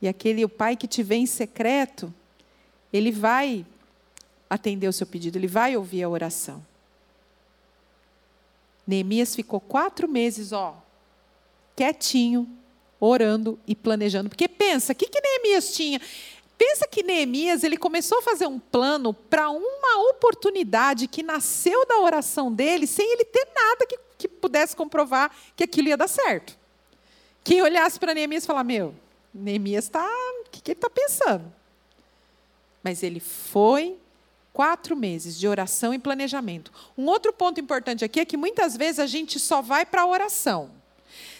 E 0.00 0.06
aquele 0.06 0.44
o 0.44 0.48
Pai 0.48 0.76
que 0.76 0.86
te 0.86 1.02
vê 1.02 1.16
em 1.16 1.26
secreto, 1.26 2.14
ele 2.94 3.10
vai 3.10 3.66
atender 4.48 4.86
o 4.86 4.92
seu 4.92 5.04
pedido, 5.04 5.36
ele 5.36 5.48
vai 5.48 5.76
ouvir 5.76 6.04
a 6.04 6.08
oração. 6.08 6.64
Neemias 8.86 9.34
ficou 9.34 9.58
quatro 9.58 10.08
meses, 10.08 10.52
ó, 10.52 10.80
quietinho, 11.74 12.48
orando 13.00 13.58
e 13.66 13.74
planejando. 13.74 14.28
Porque 14.28 14.46
pensa, 14.46 14.92
o 14.92 14.94
que, 14.94 15.08
que 15.08 15.20
Neemias 15.20 15.74
tinha? 15.74 16.00
Pensa 16.56 16.86
que 16.86 17.02
Neemias 17.02 17.64
ele 17.64 17.76
começou 17.76 18.18
a 18.18 18.22
fazer 18.22 18.46
um 18.46 18.60
plano 18.60 19.12
para 19.12 19.50
uma 19.50 20.10
oportunidade 20.10 21.08
que 21.08 21.24
nasceu 21.24 21.84
da 21.86 21.98
oração 21.98 22.52
dele, 22.52 22.86
sem 22.86 23.12
ele 23.12 23.24
ter 23.24 23.48
nada 23.52 23.86
que, 23.88 23.98
que 24.16 24.28
pudesse 24.28 24.76
comprovar 24.76 25.34
que 25.56 25.64
aquilo 25.64 25.88
ia 25.88 25.96
dar 25.96 26.06
certo. 26.06 26.56
Quem 27.42 27.60
olhasse 27.60 27.98
para 27.98 28.14
Neemias 28.14 28.44
e 28.44 28.46
falar: 28.46 28.62
Meu, 28.62 28.94
Neemias 29.34 29.86
está. 29.86 30.08
O 30.46 30.50
que, 30.52 30.62
que 30.62 30.70
ele 30.70 30.78
está 30.78 30.88
pensando? 30.88 31.52
Mas 32.84 33.02
ele 33.02 33.18
foi 33.18 33.96
quatro 34.52 34.94
meses 34.94 35.36
de 35.36 35.48
oração 35.48 35.92
e 35.92 35.98
planejamento. 35.98 36.70
Um 36.96 37.06
outro 37.06 37.32
ponto 37.32 37.58
importante 37.60 38.04
aqui 38.04 38.20
é 38.20 38.24
que 38.24 38.36
muitas 38.36 38.76
vezes 38.76 39.00
a 39.00 39.06
gente 39.06 39.40
só 39.40 39.60
vai 39.60 39.84
para 39.84 40.02
a 40.02 40.06
oração. 40.06 40.70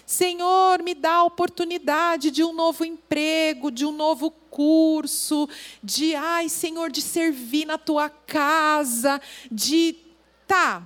Senhor, 0.07 0.83
me 0.83 0.95
dá 0.95 1.13
a 1.13 1.25
oportunidade 1.25 2.31
de 2.31 2.43
um 2.43 2.53
novo 2.53 2.85
emprego, 2.85 3.71
de 3.71 3.87
um 3.87 3.93
novo 3.93 4.31
curso, 4.31 5.49
de, 5.83 6.15
ai, 6.15 6.49
Senhor, 6.49 6.91
de 6.91 7.01
servir 7.01 7.67
na 7.67 7.79
tua 7.79 8.09
casa, 8.09 9.21
de. 9.51 9.97
Tá. 10.47 10.83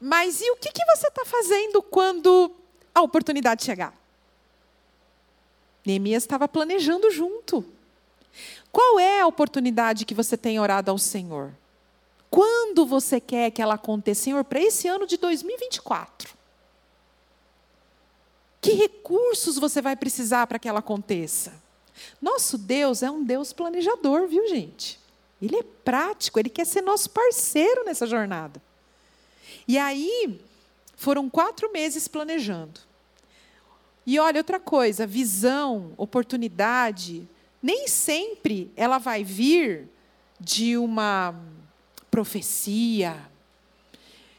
Mas 0.00 0.40
e 0.40 0.50
o 0.50 0.56
que, 0.56 0.72
que 0.72 0.84
você 0.86 1.08
está 1.08 1.24
fazendo 1.24 1.82
quando 1.82 2.50
a 2.94 3.02
oportunidade 3.02 3.64
chegar? 3.64 3.94
Neemias 5.84 6.24
estava 6.24 6.48
planejando 6.48 7.10
junto. 7.10 7.64
Qual 8.70 8.98
é 8.98 9.20
a 9.20 9.26
oportunidade 9.26 10.04
que 10.04 10.14
você 10.14 10.36
tem 10.36 10.60
orado 10.60 10.90
ao 10.90 10.98
Senhor? 10.98 11.52
Quando 12.30 12.84
você 12.84 13.20
quer 13.20 13.50
que 13.50 13.62
ela 13.62 13.74
aconteça, 13.74 14.24
Senhor, 14.24 14.44
para 14.44 14.60
esse 14.60 14.86
ano 14.86 15.06
de 15.06 15.16
2024? 15.16 16.36
Que 18.60 18.72
recursos 18.72 19.58
você 19.58 19.80
vai 19.80 19.96
precisar 19.96 20.46
para 20.46 20.58
que 20.58 20.68
ela 20.68 20.80
aconteça? 20.80 21.54
Nosso 22.20 22.58
Deus 22.58 23.02
é 23.02 23.10
um 23.10 23.24
Deus 23.24 23.52
planejador, 23.52 24.28
viu, 24.28 24.46
gente? 24.48 25.00
Ele 25.40 25.56
é 25.56 25.62
prático, 25.62 26.38
ele 26.38 26.50
quer 26.50 26.66
ser 26.66 26.82
nosso 26.82 27.10
parceiro 27.10 27.84
nessa 27.84 28.06
jornada. 28.06 28.60
E 29.66 29.78
aí, 29.78 30.40
foram 30.96 31.30
quatro 31.30 31.72
meses 31.72 32.08
planejando. 32.08 32.80
E 34.04 34.18
olha, 34.18 34.40
outra 34.40 34.58
coisa, 34.58 35.06
visão, 35.06 35.92
oportunidade, 35.96 37.28
nem 37.62 37.88
sempre 37.88 38.70
ela 38.76 38.98
vai 38.98 39.24
vir 39.24 39.88
de 40.40 40.76
uma 40.76 41.34
profecia, 42.10 43.16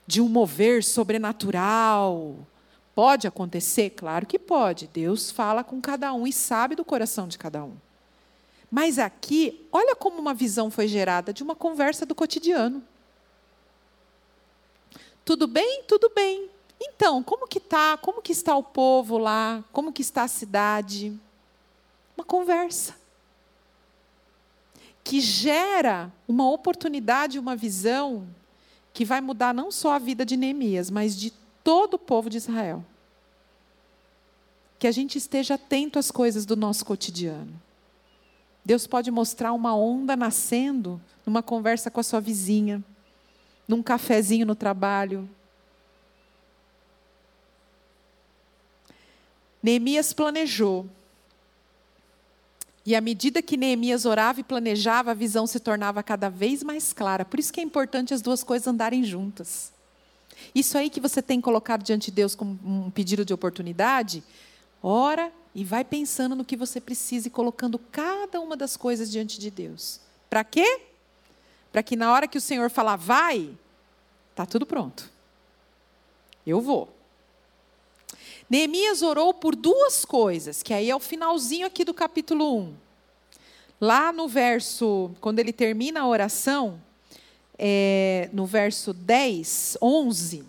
de 0.07 0.21
um 0.21 0.29
mover 0.29 0.83
sobrenatural. 0.83 2.35
Pode 2.95 3.27
acontecer? 3.27 3.91
Claro 3.91 4.25
que 4.25 4.39
pode. 4.39 4.87
Deus 4.87 5.31
fala 5.31 5.63
com 5.63 5.79
cada 5.81 6.13
um 6.13 6.25
e 6.25 6.33
sabe 6.33 6.75
do 6.75 6.85
coração 6.85 7.27
de 7.27 7.37
cada 7.37 7.63
um. 7.63 7.75
Mas 8.71 8.99
aqui, 8.99 9.67
olha 9.71 9.95
como 9.95 10.19
uma 10.19 10.33
visão 10.33 10.69
foi 10.69 10.87
gerada 10.87 11.33
de 11.33 11.43
uma 11.43 11.55
conversa 11.55 12.05
do 12.05 12.15
cotidiano. 12.15 12.83
Tudo 15.25 15.47
bem? 15.47 15.83
Tudo 15.87 16.11
bem. 16.13 16.49
Então, 16.79 17.21
como 17.21 17.47
que 17.47 17.59
tá? 17.59 17.97
Como 17.97 18.21
que 18.21 18.31
está 18.31 18.55
o 18.55 18.63
povo 18.63 19.17
lá? 19.17 19.63
Como 19.71 19.91
que 19.91 20.01
está 20.01 20.23
a 20.23 20.27
cidade? 20.27 21.17
Uma 22.15 22.23
conversa 22.23 22.98
que 25.03 25.19
gera 25.21 26.11
uma 26.27 26.49
oportunidade, 26.49 27.39
uma 27.39 27.55
visão 27.55 28.27
que 28.93 29.05
vai 29.05 29.21
mudar 29.21 29.53
não 29.53 29.71
só 29.71 29.93
a 29.93 29.99
vida 29.99 30.25
de 30.25 30.35
Neemias, 30.35 30.89
mas 30.89 31.15
de 31.15 31.31
todo 31.63 31.95
o 31.95 31.99
povo 31.99 32.29
de 32.29 32.37
Israel. 32.37 32.83
Que 34.77 34.87
a 34.87 34.91
gente 34.91 35.17
esteja 35.17 35.55
atento 35.55 35.99
às 35.99 36.11
coisas 36.11 36.45
do 36.45 36.55
nosso 36.55 36.85
cotidiano. 36.85 37.59
Deus 38.63 38.85
pode 38.85 39.09
mostrar 39.09 39.53
uma 39.53 39.75
onda 39.75 40.15
nascendo 40.15 41.01
numa 41.25 41.41
conversa 41.41 41.89
com 41.89 41.99
a 41.99 42.03
sua 42.03 42.19
vizinha, 42.19 42.83
num 43.67 43.81
cafezinho 43.81 44.45
no 44.45 44.55
trabalho. 44.55 45.29
Neemias 49.61 50.13
planejou 50.13 50.85
e 52.89 52.95
à 52.95 53.01
medida 53.01 53.39
que 53.39 53.55
Neemias 53.55 54.03
orava 54.03 54.39
e 54.39 54.43
planejava, 54.43 55.11
a 55.11 55.13
visão 55.13 55.45
se 55.45 55.59
tornava 55.59 56.01
cada 56.01 56.27
vez 56.27 56.63
mais 56.63 56.91
clara. 56.91 57.23
Por 57.23 57.39
isso 57.39 57.53
que 57.53 57.59
é 57.59 57.63
importante 57.63 58.15
as 58.15 58.19
duas 58.19 58.43
coisas 58.43 58.67
andarem 58.67 59.03
juntas. 59.03 59.71
Isso 60.55 60.75
aí 60.75 60.89
que 60.89 60.99
você 60.99 61.21
tem 61.21 61.39
colocado 61.39 61.83
diante 61.83 62.09
de 62.09 62.15
Deus 62.15 62.33
como 62.33 62.57
um 62.65 62.89
pedido 62.89 63.23
de 63.23 63.31
oportunidade, 63.31 64.23
ora 64.81 65.31
e 65.53 65.63
vai 65.63 65.85
pensando 65.85 66.35
no 66.35 66.43
que 66.43 66.57
você 66.57 66.81
precisa 66.81 67.27
e 67.27 67.31
colocando 67.31 67.77
cada 67.77 68.41
uma 68.41 68.57
das 68.57 68.75
coisas 68.75 69.11
diante 69.11 69.39
de 69.39 69.51
Deus. 69.51 69.99
Para 70.27 70.43
quê? 70.43 70.81
para 71.71 71.83
que 71.83 71.95
na 71.95 72.11
hora 72.11 72.27
que 72.27 72.39
o 72.39 72.41
Senhor 72.41 72.71
falar 72.71 72.95
vai, 72.95 73.55
tá 74.33 74.47
tudo 74.47 74.65
pronto. 74.65 75.07
Eu 76.43 76.59
vou. 76.59 76.91
Neemias 78.49 79.03
orou 79.03 79.31
por 79.31 79.55
duas 79.55 80.03
coisas, 80.03 80.63
que 80.63 80.73
aí 80.73 80.89
é 80.89 80.95
o 80.95 80.99
finalzinho 80.99 81.67
aqui 81.67 81.85
do 81.85 81.93
capítulo 81.93 82.57
1. 82.57 82.73
Lá 83.79 84.11
no 84.11 84.27
verso, 84.27 85.11
quando 85.21 85.37
ele 85.37 85.53
termina 85.53 86.01
a 86.01 86.07
oração, 86.07 86.81
é, 87.57 88.27
no 88.33 88.47
verso 88.47 88.91
10, 88.91 89.77
11, 89.79 90.43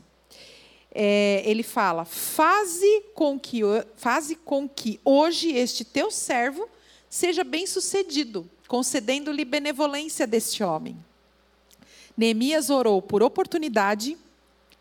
é, 0.92 1.42
ele 1.44 1.62
fala: 1.62 2.06
faze 2.06 3.04
com, 3.14 3.38
que, 3.38 3.60
faze 3.96 4.34
com 4.34 4.66
que 4.66 4.98
hoje 5.04 5.52
este 5.52 5.84
teu 5.84 6.10
servo 6.10 6.66
seja 7.08 7.44
bem 7.44 7.66
sucedido, 7.66 8.48
concedendo-lhe 8.66 9.44
benevolência 9.44 10.26
deste 10.26 10.64
homem. 10.64 10.96
Neemias 12.16 12.70
orou 12.70 13.02
por 13.02 13.22
oportunidade 13.22 14.16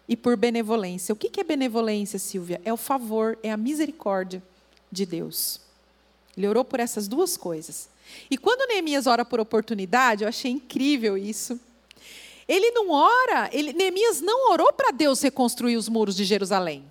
e 0.10 0.18
por 0.18 0.36
benevolência. 0.36 1.14
O 1.14 1.16
que 1.16 1.40
é 1.40 1.44
benevolência, 1.44 2.18
Silvia? 2.18 2.60
É 2.66 2.74
o 2.74 2.78
favor, 2.78 3.38
é 3.44 3.52
a 3.52 3.56
misericórdia 3.56 4.42
de 4.92 5.06
Deus. 5.06 5.62
Ele 6.36 6.48
orou 6.48 6.66
por 6.66 6.80
essas 6.80 7.08
duas 7.08 7.38
coisas. 7.38 7.88
E 8.30 8.36
quando 8.36 8.68
Neemias 8.68 9.06
ora 9.06 9.24
por 9.24 9.40
oportunidade, 9.40 10.24
eu 10.24 10.28
achei 10.28 10.50
incrível 10.50 11.16
isso. 11.16 11.60
Ele 12.48 12.72
não 12.72 12.90
ora, 12.90 13.52
ele, 13.54 13.72
Neemias 13.72 14.20
não 14.20 14.52
orou 14.52 14.74
para 14.74 14.90
Deus 14.90 15.22
reconstruir 15.22 15.78
os 15.78 15.88
muros 15.88 16.16
de 16.16 16.24
Jerusalém. 16.24 16.84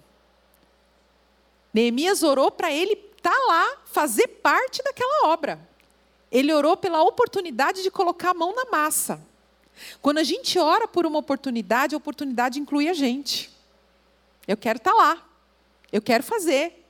Neemias 1.75 2.23
orou 2.23 2.53
para 2.53 2.73
ele 2.73 2.93
estar 2.93 3.31
tá 3.31 3.47
lá, 3.49 3.79
fazer 3.87 4.29
parte 4.29 4.81
daquela 4.85 5.27
obra. 5.27 5.59
Ele 6.31 6.53
orou 6.53 6.77
pela 6.77 7.03
oportunidade 7.03 7.83
de 7.83 7.91
colocar 7.91 8.31
a 8.31 8.35
mão 8.35 8.55
na 8.55 8.67
massa. 8.67 9.21
Quando 10.01 10.19
a 10.19 10.25
gente 10.25 10.59
ora 10.59 10.87
por 10.87 11.07
uma 11.07 11.19
oportunidade, 11.19 11.95
a 11.95 11.99
oportunidade 11.99 12.59
inclui 12.59 12.89
a 12.89 12.95
gente. 12.95 13.51
Eu 14.47 14.57
quero 14.57 14.79
estar 14.79 14.93
tá 14.93 14.97
lá. 14.97 15.29
Eu 15.93 16.03
quero 16.03 16.23
fazer. 16.23 16.85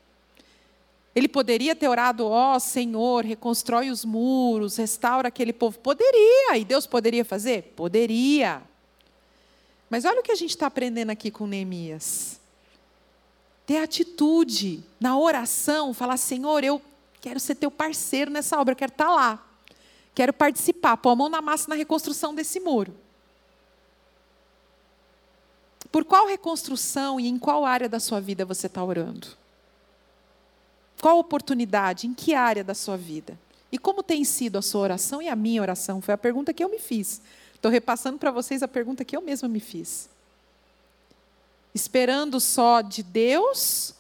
Ele 1.15 1.27
poderia 1.27 1.75
ter 1.75 1.89
orado, 1.89 2.27
ó 2.27 2.55
oh, 2.55 2.61
Senhor, 2.61 3.25
reconstrói 3.25 3.91
os 3.91 4.05
muros, 4.05 4.77
restaura 4.77 5.29
aquele 5.29 5.53
povo. 5.53 5.79
Poderia. 5.79 6.57
E 6.57 6.65
Deus 6.65 6.87
poderia 6.87 7.25
fazer? 7.25 7.73
Poderia. 7.75 8.63
Mas 9.91 10.05
olha 10.05 10.21
o 10.21 10.23
que 10.23 10.31
a 10.31 10.37
gente 10.37 10.51
está 10.51 10.67
aprendendo 10.67 11.11
aqui 11.11 11.31
com 11.31 11.47
Neemias. 11.47 12.39
Ter 13.67 13.79
atitude 13.79 14.85
na 15.01 15.19
oração, 15.19 15.93
falar, 15.93 16.17
Senhor, 16.17 16.63
eu 16.63 16.81
quero 17.21 17.41
ser 17.41 17.55
teu 17.57 17.71
parceiro 17.71 18.31
nessa 18.31 18.59
obra, 18.61 18.73
eu 18.73 18.77
quero 18.77 18.93
estar 18.93 19.07
tá 19.07 19.13
lá. 19.13 19.48
Quero 20.19 20.33
participar, 20.33 20.97
pôr 20.97 21.11
a 21.11 21.15
mão 21.15 21.29
na 21.29 21.41
massa 21.41 21.69
na 21.69 21.77
reconstrução 21.77 22.35
desse 22.35 22.59
muro. 22.59 22.93
Por 25.93 26.05
qual 26.05 26.27
reconstrução 26.27 27.21
e 27.21 27.29
em 27.29 27.39
qual 27.39 27.65
área 27.65 27.89
da 27.89 28.01
sua 28.01 28.21
vida 28.21 28.45
você 28.45 28.67
está 28.67 28.83
orando? 28.83 29.29
Qual 31.01 31.21
oportunidade? 31.21 32.09
Em 32.09 32.15
que 32.15 32.35
área 32.35 32.65
da 32.65 32.75
sua 32.75 32.97
vida? 32.97 33.39
E 33.71 33.79
como 33.79 34.03
tem 34.03 34.25
sido 34.25 34.59
a 34.59 34.63
sua 34.63 34.81
oração 34.81 35.23
e 35.23 35.29
a 35.29 35.37
minha 35.37 35.63
oração? 35.63 36.01
Foi 36.01 36.15
a 36.15 36.19
pergunta 36.19 36.53
que 36.53 36.65
eu 36.65 36.69
me 36.69 36.81
fiz. 36.81 37.23
Estou 37.55 37.71
repassando 37.71 38.19
para 38.19 38.33
vocês 38.33 38.61
a 38.61 38.67
pergunta 38.67 39.05
que 39.05 39.17
eu 39.17 39.21
mesma 39.21 39.47
me 39.49 39.61
fiz. 39.61 40.11
Esperando 41.73 42.41
só 42.41 42.81
de 42.81 43.05
Deus 43.05 43.95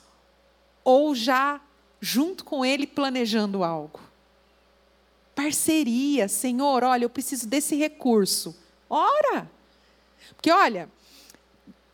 ou 0.83 1.15
já 1.15 1.61
junto 2.01 2.45
com 2.45 2.65
Ele 2.65 2.89
planejando 2.89 3.63
algo? 3.63 4.08
Parceria, 5.39 6.27
Senhor, 6.27 6.83
olha, 6.83 7.05
eu 7.05 7.09
preciso 7.09 7.47
desse 7.47 7.77
recurso. 7.77 8.57
Ora! 8.91 9.49
Porque, 10.35 10.51
olha, 10.51 10.91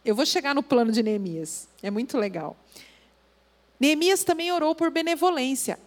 eu 0.02 0.14
vou 0.14 0.24
chegar 0.24 0.54
no 0.54 0.62
plano 0.62 0.90
de 0.90 1.02
Neemias, 1.02 1.68
é 1.82 1.90
muito 1.90 2.16
legal. 2.16 2.56
Neemias 3.78 4.24
também 4.24 4.50
orou 4.50 4.74
por 4.74 4.90
benevolência. 4.90 5.78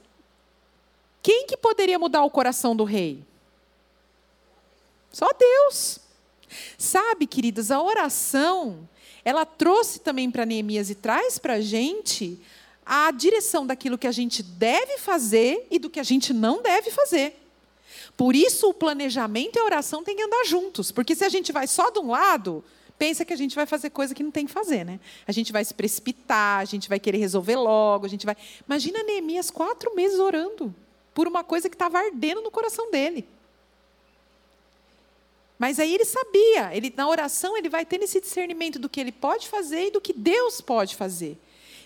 Quem 1.23 1.47
que 1.47 1.57
poderia 1.57 1.97
mudar 1.97 2.23
o 2.23 2.29
coração 2.29 2.75
do 2.75 2.83
rei? 2.83 3.23
Só 5.11 5.27
Deus. 5.33 5.97
Sabe, 6.77 7.25
queridas, 7.25 7.71
a 7.71 7.81
oração, 7.81 8.87
ela 9.25 9.47
trouxe 9.47 9.99
também 9.99 10.29
para 10.29 10.45
Neemias 10.45 10.91
e 10.91 10.95
traz 10.95 11.39
para 11.39 11.53
a 11.53 11.61
gente 11.61 12.39
a 12.85 13.09
direção 13.09 13.65
daquilo 13.65 13.97
que 13.97 14.05
a 14.05 14.11
gente 14.11 14.43
deve 14.43 14.99
fazer 14.99 15.65
e 15.71 15.79
do 15.79 15.89
que 15.89 15.99
a 15.99 16.03
gente 16.03 16.31
não 16.35 16.61
deve 16.61 16.91
fazer. 16.91 17.46
Por 18.17 18.35
isso 18.35 18.69
o 18.69 18.73
planejamento 18.73 19.55
e 19.55 19.59
a 19.59 19.63
oração 19.63 20.03
têm 20.03 20.15
que 20.15 20.23
andar 20.23 20.43
juntos, 20.45 20.91
porque 20.91 21.15
se 21.15 21.23
a 21.23 21.29
gente 21.29 21.51
vai 21.51 21.67
só 21.67 21.91
de 21.91 21.99
um 21.99 22.09
lado, 22.09 22.63
pensa 22.97 23.23
que 23.23 23.31
a 23.31 23.37
gente 23.37 23.55
vai 23.55 23.67
fazer 23.67 23.91
coisa 23.91 24.15
que 24.15 24.23
não 24.23 24.31
tem 24.31 24.47
que 24.47 24.51
fazer, 24.51 24.83
né? 24.83 24.99
A 25.27 25.31
gente 25.31 25.53
vai 25.53 25.63
se 25.63 25.71
precipitar, 25.71 26.59
a 26.59 26.65
gente 26.65 26.89
vai 26.89 26.99
querer 26.99 27.19
resolver 27.19 27.55
logo, 27.55 28.07
a 28.07 28.09
gente 28.09 28.25
vai. 28.25 28.35
Imagina 28.67 29.03
Neemias 29.03 29.51
quatro 29.51 29.95
meses 29.95 30.19
orando 30.19 30.73
por 31.13 31.27
uma 31.27 31.43
coisa 31.43 31.69
que 31.69 31.75
estava 31.75 31.99
ardendo 31.99 32.41
no 32.41 32.49
coração 32.49 32.89
dele. 32.89 33.27
Mas 35.59 35.79
aí 35.79 35.93
ele 35.93 36.05
sabia, 36.05 36.75
ele 36.75 36.93
na 36.95 37.07
oração 37.07 37.55
ele 37.55 37.69
vai 37.69 37.85
tendo 37.85 38.03
esse 38.03 38.19
discernimento 38.19 38.79
do 38.79 38.89
que 38.89 38.99
ele 38.99 39.11
pode 39.11 39.47
fazer 39.47 39.87
e 39.87 39.91
do 39.91 40.01
que 40.01 40.13
Deus 40.13 40.59
pode 40.59 40.95
fazer. 40.95 41.37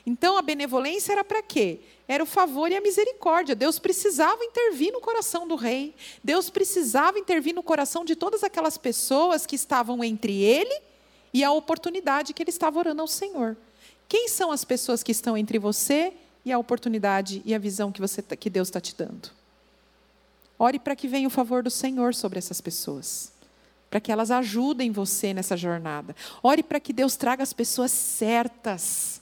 Então 0.06 0.38
a 0.38 0.42
benevolência 0.42 1.12
era 1.14 1.24
para 1.24 1.42
quê? 1.42 1.80
Era 2.08 2.24
o 2.24 2.28
favor 2.28 2.72
e 2.72 2.76
a 2.76 2.82
misericórdia. 2.82 3.56
Deus 3.56 3.80
precisava 3.80 4.44
intervir 4.44 4.92
no 4.92 5.00
coração 5.00 5.48
do 5.48 5.56
rei. 5.56 5.96
Deus 6.24 6.50
precisava 6.50 7.20
intervir 7.20 7.54
no 7.54 7.64
coração 7.64 8.04
de 8.04 8.16
todas 8.16 8.44
aquelas 8.44 8.78
pessoas 8.78 9.46
que 9.46 9.56
estavam 9.56 10.04
entre 10.04 10.42
ele 10.42 10.82
e 11.34 11.44
a 11.44 11.52
oportunidade 11.52 12.34
que 12.34 12.42
ele 12.42 12.50
estava 12.50 12.80
orando 12.80 13.02
ao 13.02 13.08
Senhor. 13.08 13.56
Quem 14.10 14.28
são 14.28 14.52
as 14.52 14.66
pessoas 14.66 15.04
que 15.04 15.12
estão 15.12 15.38
entre 15.38 15.58
você 15.58 16.12
e 16.44 16.52
a 16.52 16.58
oportunidade 16.58 17.42
e 17.46 17.54
a 17.54 17.60
visão 17.60 17.92
que, 17.92 18.02
você, 18.02 18.22
tá, 18.22 18.36
que 18.36 18.50
Deus 18.50 18.68
está 18.68 18.82
te 18.82 18.96
dando? 18.96 19.30
Ore 20.58 20.80
para 20.80 20.96
que 20.96 21.08
venha 21.08 21.28
o 21.28 21.32
favor 21.32 21.64
do 21.64 21.70
Senhor 21.70 22.14
sobre 22.14 22.40
essas 22.40 22.60
pessoas 22.60 23.32
para 23.92 24.00
que 24.00 24.10
elas 24.10 24.32
ajudem 24.32 24.90
você 24.90 25.34
nessa 25.34 25.58
jornada. 25.58 26.16
Ore 26.42 26.64
para 26.64 26.80
que 26.80 26.94
Deus 26.94 27.18
traga 27.18 27.44
as 27.44 27.52
pessoas 27.52 27.92
certas 27.92 29.21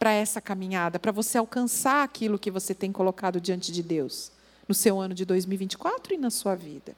para 0.00 0.12
essa 0.12 0.40
caminhada, 0.40 0.98
para 0.98 1.12
você 1.12 1.36
alcançar 1.36 2.02
aquilo 2.02 2.38
que 2.38 2.50
você 2.50 2.74
tem 2.74 2.90
colocado 2.90 3.38
diante 3.38 3.70
de 3.70 3.82
Deus 3.82 4.32
no 4.66 4.74
seu 4.74 4.98
ano 4.98 5.12
de 5.12 5.26
2024 5.26 6.14
e 6.14 6.16
na 6.16 6.30
sua 6.30 6.54
vida. 6.54 6.96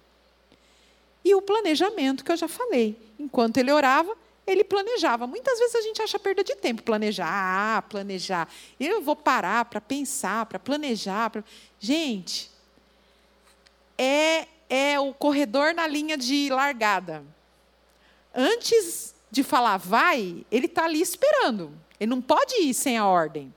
E 1.24 1.34
o 1.34 1.42
planejamento 1.42 2.24
que 2.24 2.30
eu 2.30 2.36
já 2.36 2.46
falei. 2.46 2.96
Enquanto 3.18 3.56
ele 3.56 3.72
orava, 3.72 4.16
ele 4.46 4.62
planejava. 4.62 5.26
Muitas 5.26 5.58
vezes 5.58 5.74
a 5.74 5.80
gente 5.80 6.00
acha 6.00 6.16
perda 6.16 6.44
de 6.44 6.54
tempo 6.54 6.84
planejar, 6.84 7.82
planejar. 7.88 8.48
Eu 8.78 9.02
vou 9.02 9.16
parar 9.16 9.64
para 9.64 9.80
pensar, 9.80 10.46
para 10.46 10.60
planejar. 10.60 11.28
Pra... 11.30 11.42
Gente, 11.80 12.52
é, 13.98 14.46
é 14.70 15.00
o 15.00 15.12
corredor 15.12 15.74
na 15.74 15.88
linha 15.88 16.16
de 16.16 16.48
largada. 16.50 17.24
Antes 18.32 19.12
de 19.28 19.42
falar 19.42 19.76
vai, 19.76 20.46
ele 20.52 20.66
está 20.66 20.84
ali 20.84 21.00
esperando. 21.00 21.72
Ele 22.02 22.10
não 22.10 22.20
pode 22.20 22.56
ir 22.56 22.74
sem 22.74 22.98
a 22.98 23.06
ordem. 23.06 23.54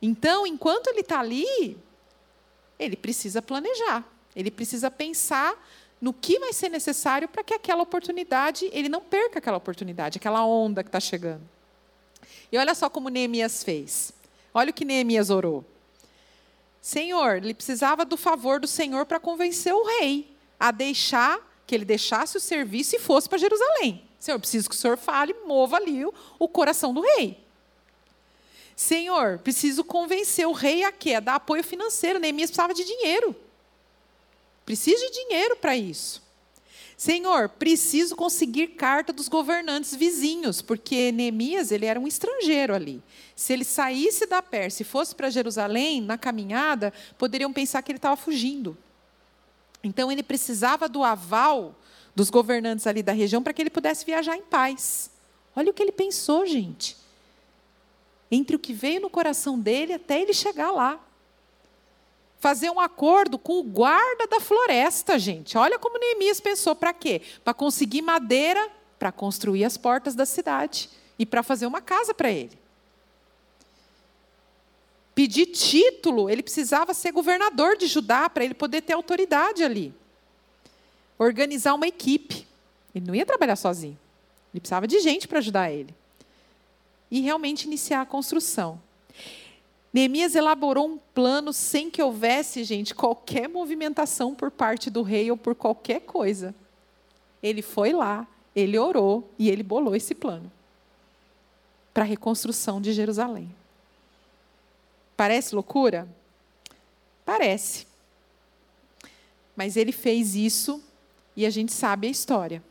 Então, 0.00 0.46
enquanto 0.46 0.86
ele 0.86 1.00
está 1.00 1.20
ali, 1.20 1.76
ele 2.78 2.96
precisa 2.96 3.42
planejar. 3.42 4.02
Ele 4.34 4.50
precisa 4.50 4.90
pensar 4.90 5.54
no 6.00 6.14
que 6.14 6.38
vai 6.38 6.54
ser 6.54 6.70
necessário 6.70 7.28
para 7.28 7.44
que 7.44 7.52
aquela 7.52 7.82
oportunidade, 7.82 8.70
ele 8.72 8.88
não 8.88 9.02
perca 9.02 9.38
aquela 9.38 9.58
oportunidade, 9.58 10.16
aquela 10.16 10.46
onda 10.46 10.82
que 10.82 10.88
está 10.88 10.98
chegando. 10.98 11.42
E 12.50 12.56
olha 12.56 12.74
só 12.74 12.88
como 12.88 13.10
Neemias 13.10 13.62
fez. 13.62 14.10
Olha 14.54 14.70
o 14.70 14.72
que 14.72 14.86
Neemias 14.86 15.28
orou. 15.28 15.62
Senhor, 16.80 17.36
ele 17.36 17.52
precisava 17.52 18.06
do 18.06 18.16
favor 18.16 18.58
do 18.58 18.66
Senhor 18.66 19.04
para 19.04 19.20
convencer 19.20 19.74
o 19.74 19.84
rei 19.84 20.34
a 20.58 20.70
deixar 20.70 21.38
que 21.66 21.74
ele 21.74 21.84
deixasse 21.84 22.38
o 22.38 22.40
serviço 22.40 22.96
e 22.96 22.98
fosse 22.98 23.28
para 23.28 23.36
Jerusalém. 23.36 24.02
Senhor, 24.24 24.38
preciso 24.38 24.70
que 24.70 24.74
o 24.74 24.78
Senhor 24.78 24.96
fale, 24.96 25.34
mova 25.44 25.76
ali 25.76 26.02
o, 26.02 26.14
o 26.38 26.48
coração 26.48 26.94
do 26.94 27.02
rei. 27.02 27.38
Senhor, 28.74 29.38
preciso 29.40 29.84
convencer 29.84 30.46
o 30.46 30.52
rei 30.52 30.82
a 30.82 30.90
quê? 30.90 31.12
A 31.12 31.20
dar 31.20 31.34
apoio 31.34 31.62
financeiro. 31.62 32.18
Neemias 32.18 32.48
precisava 32.48 32.72
de 32.72 32.84
dinheiro. 32.84 33.36
Preciso 34.64 35.04
de 35.10 35.12
dinheiro 35.12 35.56
para 35.56 35.76
isso. 35.76 36.22
Senhor, 36.96 37.50
preciso 37.50 38.16
conseguir 38.16 38.68
carta 38.68 39.12
dos 39.12 39.28
governantes 39.28 39.94
vizinhos, 39.94 40.62
porque 40.62 41.12
Neemias 41.12 41.70
ele 41.70 41.84
era 41.84 42.00
um 42.00 42.06
estrangeiro 42.06 42.74
ali. 42.74 43.02
Se 43.36 43.52
ele 43.52 43.62
saísse 43.62 44.24
da 44.24 44.40
Pérsia 44.40 44.84
e 44.84 44.86
fosse 44.86 45.14
para 45.14 45.28
Jerusalém, 45.28 46.00
na 46.00 46.16
caminhada, 46.16 46.94
poderiam 47.18 47.52
pensar 47.52 47.82
que 47.82 47.92
ele 47.92 47.98
estava 47.98 48.16
fugindo. 48.16 48.74
Então 49.82 50.10
ele 50.10 50.22
precisava 50.22 50.88
do 50.88 51.04
aval 51.04 51.74
dos 52.14 52.30
governantes 52.30 52.86
ali 52.86 53.02
da 53.02 53.12
região 53.12 53.42
para 53.42 53.52
que 53.52 53.62
ele 53.62 53.70
pudesse 53.70 54.04
viajar 54.04 54.36
em 54.36 54.42
paz. 54.42 55.10
Olha 55.56 55.70
o 55.70 55.74
que 55.74 55.82
ele 55.82 55.92
pensou, 55.92 56.46
gente. 56.46 56.96
Entre 58.30 58.56
o 58.56 58.58
que 58.58 58.72
veio 58.72 59.00
no 59.00 59.10
coração 59.10 59.58
dele 59.58 59.92
até 59.92 60.20
ele 60.20 60.32
chegar 60.32 60.70
lá. 60.70 61.00
fazer 62.38 62.70
um 62.70 62.78
acordo 62.78 63.38
com 63.38 63.58
o 63.58 63.62
guarda 63.62 64.26
da 64.26 64.38
floresta, 64.38 65.18
gente. 65.18 65.56
Olha 65.56 65.78
como 65.78 65.98
Neemias 65.98 66.40
pensou: 66.40 66.74
para 66.74 66.92
quê? 66.92 67.22
Para 67.42 67.54
conseguir 67.54 68.02
madeira 68.02 68.70
para 69.04 69.12
construir 69.12 69.64
as 69.64 69.76
portas 69.76 70.14
da 70.14 70.24
cidade 70.24 70.88
e 71.18 71.26
para 71.26 71.42
fazer 71.42 71.66
uma 71.66 71.82
casa 71.82 72.14
para 72.14 72.30
ele. 72.30 72.58
Pedir 75.14 75.46
título, 75.46 76.30
ele 76.30 76.42
precisava 76.42 76.94
ser 76.94 77.12
governador 77.12 77.76
de 77.76 77.86
Judá 77.86 78.30
para 78.30 78.44
ele 78.44 78.54
poder 78.54 78.80
ter 78.80 78.94
autoridade 78.94 79.62
ali. 79.62 79.94
Organizar 81.24 81.74
uma 81.74 81.86
equipe. 81.86 82.46
Ele 82.94 83.06
não 83.06 83.14
ia 83.14 83.24
trabalhar 83.24 83.56
sozinho. 83.56 83.98
Ele 84.52 84.60
precisava 84.60 84.86
de 84.86 85.00
gente 85.00 85.26
para 85.26 85.38
ajudar 85.38 85.72
ele. 85.72 85.94
E 87.10 87.20
realmente 87.20 87.64
iniciar 87.64 88.02
a 88.02 88.06
construção. 88.06 88.80
Neemias 89.92 90.34
elaborou 90.34 90.88
um 90.88 90.98
plano 91.14 91.52
sem 91.52 91.88
que 91.88 92.02
houvesse, 92.02 92.64
gente, 92.64 92.94
qualquer 92.94 93.48
movimentação 93.48 94.34
por 94.34 94.50
parte 94.50 94.90
do 94.90 95.02
rei 95.02 95.30
ou 95.30 95.36
por 95.36 95.54
qualquer 95.54 96.00
coisa. 96.00 96.54
Ele 97.42 97.62
foi 97.62 97.92
lá, 97.92 98.26
ele 98.54 98.78
orou 98.78 99.30
e 99.38 99.48
ele 99.48 99.62
bolou 99.62 99.94
esse 99.94 100.14
plano 100.14 100.50
para 101.92 102.02
a 102.02 102.06
reconstrução 102.06 102.80
de 102.80 102.92
Jerusalém. 102.92 103.48
Parece 105.16 105.54
loucura? 105.54 106.08
Parece. 107.24 107.86
Mas 109.54 109.76
ele 109.76 109.92
fez 109.92 110.34
isso 110.34 110.82
e 111.36 111.44
a 111.44 111.50
gente 111.50 111.72
sabe 111.72 112.06
a 112.06 112.10
história. 112.10 112.62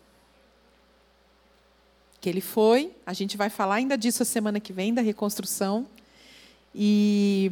Que 2.22 2.30
ele 2.30 2.42
foi, 2.42 2.92
a 3.06 3.14
gente 3.14 3.36
vai 3.36 3.50
falar 3.50 3.76
ainda 3.76 3.98
disso 3.98 4.24
a 4.24 4.26
semana 4.26 4.60
que 4.60 4.72
vem, 4.72 4.94
da 4.94 5.02
reconstrução. 5.02 5.86
E, 6.74 7.52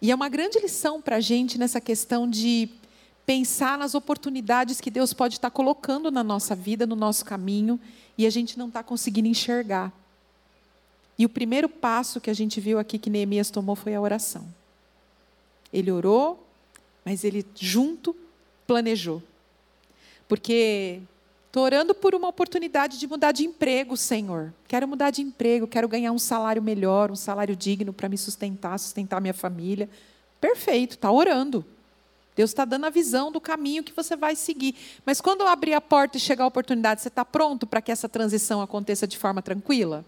e 0.00 0.10
é 0.10 0.14
uma 0.14 0.28
grande 0.28 0.58
lição 0.58 1.00
para 1.00 1.16
a 1.16 1.20
gente 1.20 1.58
nessa 1.58 1.80
questão 1.80 2.28
de 2.28 2.68
pensar 3.24 3.78
nas 3.78 3.94
oportunidades 3.94 4.80
que 4.80 4.90
Deus 4.90 5.12
pode 5.12 5.34
estar 5.34 5.50
colocando 5.50 6.10
na 6.10 6.24
nossa 6.24 6.54
vida, 6.54 6.86
no 6.86 6.96
nosso 6.96 7.24
caminho, 7.24 7.78
e 8.18 8.26
a 8.26 8.30
gente 8.30 8.58
não 8.58 8.68
está 8.68 8.82
conseguindo 8.82 9.28
enxergar. 9.28 9.92
E 11.18 11.24
o 11.24 11.28
primeiro 11.28 11.68
passo 11.68 12.20
que 12.20 12.30
a 12.30 12.34
gente 12.34 12.60
viu 12.60 12.78
aqui 12.78 12.98
que 12.98 13.08
Neemias 13.10 13.50
tomou 13.50 13.76
foi 13.76 13.94
a 13.94 14.00
oração. 14.00 14.44
Ele 15.72 15.90
orou, 15.90 16.44
mas 17.04 17.22
ele 17.22 17.46
junto 17.54 18.14
planejou. 18.66 19.22
Porque 20.32 21.02
Estou 21.48 21.64
orando 21.64 21.94
por 21.94 22.14
uma 22.14 22.28
oportunidade 22.28 22.98
de 22.98 23.06
mudar 23.06 23.32
de 23.32 23.44
emprego, 23.44 23.94
Senhor. 23.94 24.54
Quero 24.66 24.88
mudar 24.88 25.10
de 25.10 25.20
emprego, 25.20 25.66
quero 25.66 25.86
ganhar 25.86 26.10
um 26.10 26.18
salário 26.18 26.62
melhor, 26.62 27.10
um 27.10 27.14
salário 27.14 27.54
digno 27.54 27.92
para 27.92 28.08
me 28.08 28.16
sustentar, 28.16 28.78
sustentar 28.78 29.20
minha 29.20 29.34
família. 29.34 29.90
Perfeito, 30.40 30.92
está 30.92 31.12
orando. 31.12 31.62
Deus 32.34 32.48
está 32.48 32.64
dando 32.64 32.86
a 32.86 32.88
visão 32.88 33.30
do 33.30 33.42
caminho 33.42 33.84
que 33.84 33.92
você 33.92 34.16
vai 34.16 34.34
seguir. 34.34 34.74
Mas 35.04 35.20
quando 35.20 35.42
abrir 35.42 35.74
a 35.74 35.80
porta 35.82 36.16
e 36.16 36.20
chegar 36.20 36.44
a 36.44 36.46
oportunidade, 36.46 37.02
você 37.02 37.08
está 37.08 37.26
pronto 37.26 37.66
para 37.66 37.82
que 37.82 37.92
essa 37.92 38.08
transição 38.08 38.62
aconteça 38.62 39.06
de 39.06 39.18
forma 39.18 39.42
tranquila? 39.42 40.02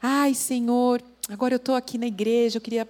Ai, 0.00 0.32
Senhor, 0.32 1.02
agora 1.28 1.52
eu 1.52 1.58
estou 1.58 1.74
aqui 1.74 1.98
na 1.98 2.06
igreja, 2.06 2.56
eu 2.56 2.62
queria 2.62 2.88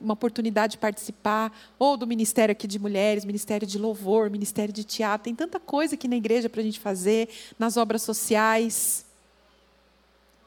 uma 0.00 0.14
oportunidade 0.14 0.72
de 0.72 0.78
participar, 0.78 1.52
ou 1.78 1.96
do 1.96 2.06
Ministério 2.06 2.52
aqui 2.52 2.66
de 2.66 2.78
Mulheres, 2.78 3.24
Ministério 3.24 3.66
de 3.66 3.78
Louvor, 3.78 4.30
Ministério 4.30 4.72
de 4.72 4.84
Teatro, 4.84 5.24
tem 5.24 5.34
tanta 5.34 5.60
coisa 5.60 5.94
aqui 5.94 6.08
na 6.08 6.16
igreja 6.16 6.48
para 6.48 6.60
a 6.60 6.64
gente 6.64 6.80
fazer, 6.80 7.28
nas 7.58 7.76
obras 7.76 8.02
sociais. 8.02 9.04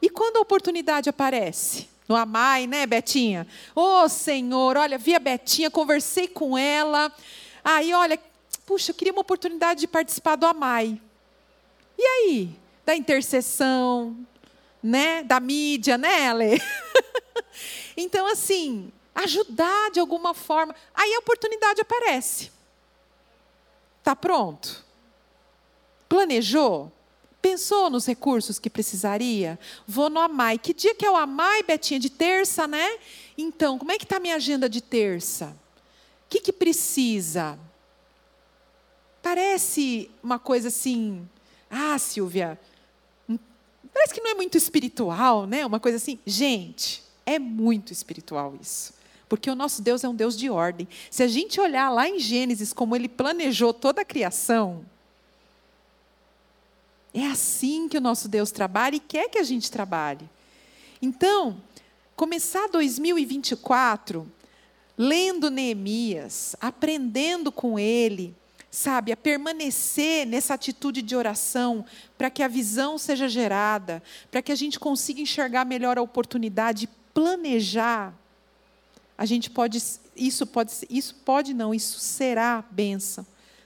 E 0.02 0.10
quando 0.10 0.38
a 0.38 0.42
oportunidade 0.42 1.10
aparece? 1.10 1.88
No 2.08 2.16
Amai, 2.16 2.68
né, 2.68 2.86
Betinha? 2.86 3.48
Ô 3.76 4.04
oh, 4.04 4.10
Senhor, 4.10 4.76
olha, 4.76 4.98
vi 4.98 5.14
a 5.16 5.20
Betinha, 5.20 5.70
conversei 5.70 6.28
com 6.28 6.58
ela. 6.58 7.12
Aí, 7.64 7.94
olha, 7.94 8.20
puxa, 8.66 8.92
eu 8.92 8.96
queria 8.96 9.14
uma 9.14 9.22
oportunidade 9.22 9.82
de 9.82 9.88
participar 9.88 10.36
do 10.36 10.46
Amai. 10.46 11.00
E 11.98 12.04
aí? 12.04 12.50
Da 12.86 12.96
intercessão, 12.96 14.18
né? 14.82 15.24
Da 15.24 15.40
mídia, 15.40 15.98
né, 15.98 16.28
Ale? 16.28 16.62
então, 17.96 18.26
assim, 18.26 18.92
ajudar 19.16 19.92
de 19.92 20.00
alguma 20.00 20.34
forma. 20.34 20.76
Aí 20.94 21.14
a 21.14 21.20
oportunidade 21.20 21.82
aparece. 21.82 22.52
Está 24.00 24.16
pronto? 24.16 24.84
Planejou? 26.10 26.92
Pensou 27.42 27.90
nos 27.90 28.06
recursos 28.06 28.60
que 28.60 28.70
precisaria? 28.70 29.58
Vou 29.88 30.10
no 30.10 30.20
Amai. 30.20 30.58
Que 30.58 30.74
dia 30.74 30.94
que 30.94 31.06
é 31.06 31.10
o 31.10 31.16
Amai, 31.16 31.64
Betinha? 31.64 32.00
De 32.00 32.10
terça, 32.10 32.68
né? 32.68 33.00
Então, 33.38 33.80
como 33.80 33.92
é 33.92 33.98
que 33.98 34.04
está 34.04 34.18
a 34.18 34.20
minha 34.20 34.36
agenda 34.36 34.70
de 34.70 34.82
terça? 34.82 35.56
O 36.26 36.30
que, 36.30 36.40
que 36.40 36.54
precisa? 36.54 37.58
Parece 39.22 40.10
uma 40.22 40.38
coisa 40.38 40.68
assim. 40.68 41.28
Ah, 41.70 41.98
Silvia, 41.98 42.60
parece 43.94 44.14
que 44.14 44.22
não 44.22 44.32
é 44.32 44.34
muito 44.34 44.58
espiritual, 44.58 45.48
né? 45.48 45.66
Uma 45.66 45.80
coisa 45.80 45.98
assim. 45.98 46.20
Gente, 46.26 47.04
é 47.26 47.40
muito 47.40 47.94
espiritual 47.94 48.56
isso. 48.60 48.94
Porque 49.32 49.50
o 49.50 49.56
nosso 49.56 49.82
Deus 49.82 50.04
é 50.04 50.10
um 50.10 50.14
Deus 50.14 50.38
de 50.38 50.50
ordem. 50.50 50.86
Se 51.10 51.24
a 51.24 51.28
gente 51.30 51.62
olhar 51.62 51.90
lá 51.90 52.06
em 52.06 52.20
Gênesis 52.20 52.74
como 52.74 52.98
ele 52.98 53.08
planejou 53.08 53.74
toda 53.74 54.02
a 54.02 54.06
criação, 54.06 54.86
é 57.14 57.26
assim 57.28 57.88
que 57.88 57.98
o 57.98 58.02
nosso 58.02 58.28
Deus 58.28 58.52
trabalha 58.52 58.98
e 58.98 59.00
quer 59.00 59.30
que 59.30 59.38
a 59.38 59.44
gente 59.44 59.72
trabalhe. 59.72 60.30
Então, 61.02 61.64
começar 62.14 62.68
2024 62.68 64.30
lendo 64.98 65.50
Neemias, 65.50 66.54
aprendendo 66.60 67.54
com 67.54 67.80
ele, 67.80 68.36
sabe, 68.70 69.14
a 69.14 69.18
permanecer 69.18 70.28
nessa 70.28 70.56
atitude 70.56 71.02
de 71.02 71.16
oração, 71.16 71.86
para 72.18 72.30
que 72.30 72.44
a 72.44 72.50
visão 72.50 72.98
seja 72.98 73.30
gerada, 73.30 74.04
para 74.30 74.42
que 74.42 74.52
a 74.52 74.56
gente 74.56 74.78
consiga 74.78 75.22
enxergar 75.22 75.64
melhor 75.64 75.98
a 75.98 76.02
oportunidade, 76.02 76.90
planejar 77.14 78.14
a 79.22 79.26
gente 79.28 79.52
pode, 79.52 79.78
isso 80.16 80.48
pode, 80.48 80.72
isso 80.90 81.14
pode 81.14 81.54
não, 81.54 81.76
isso 81.76 82.00
será 82.00 82.66
bênção 82.72 83.24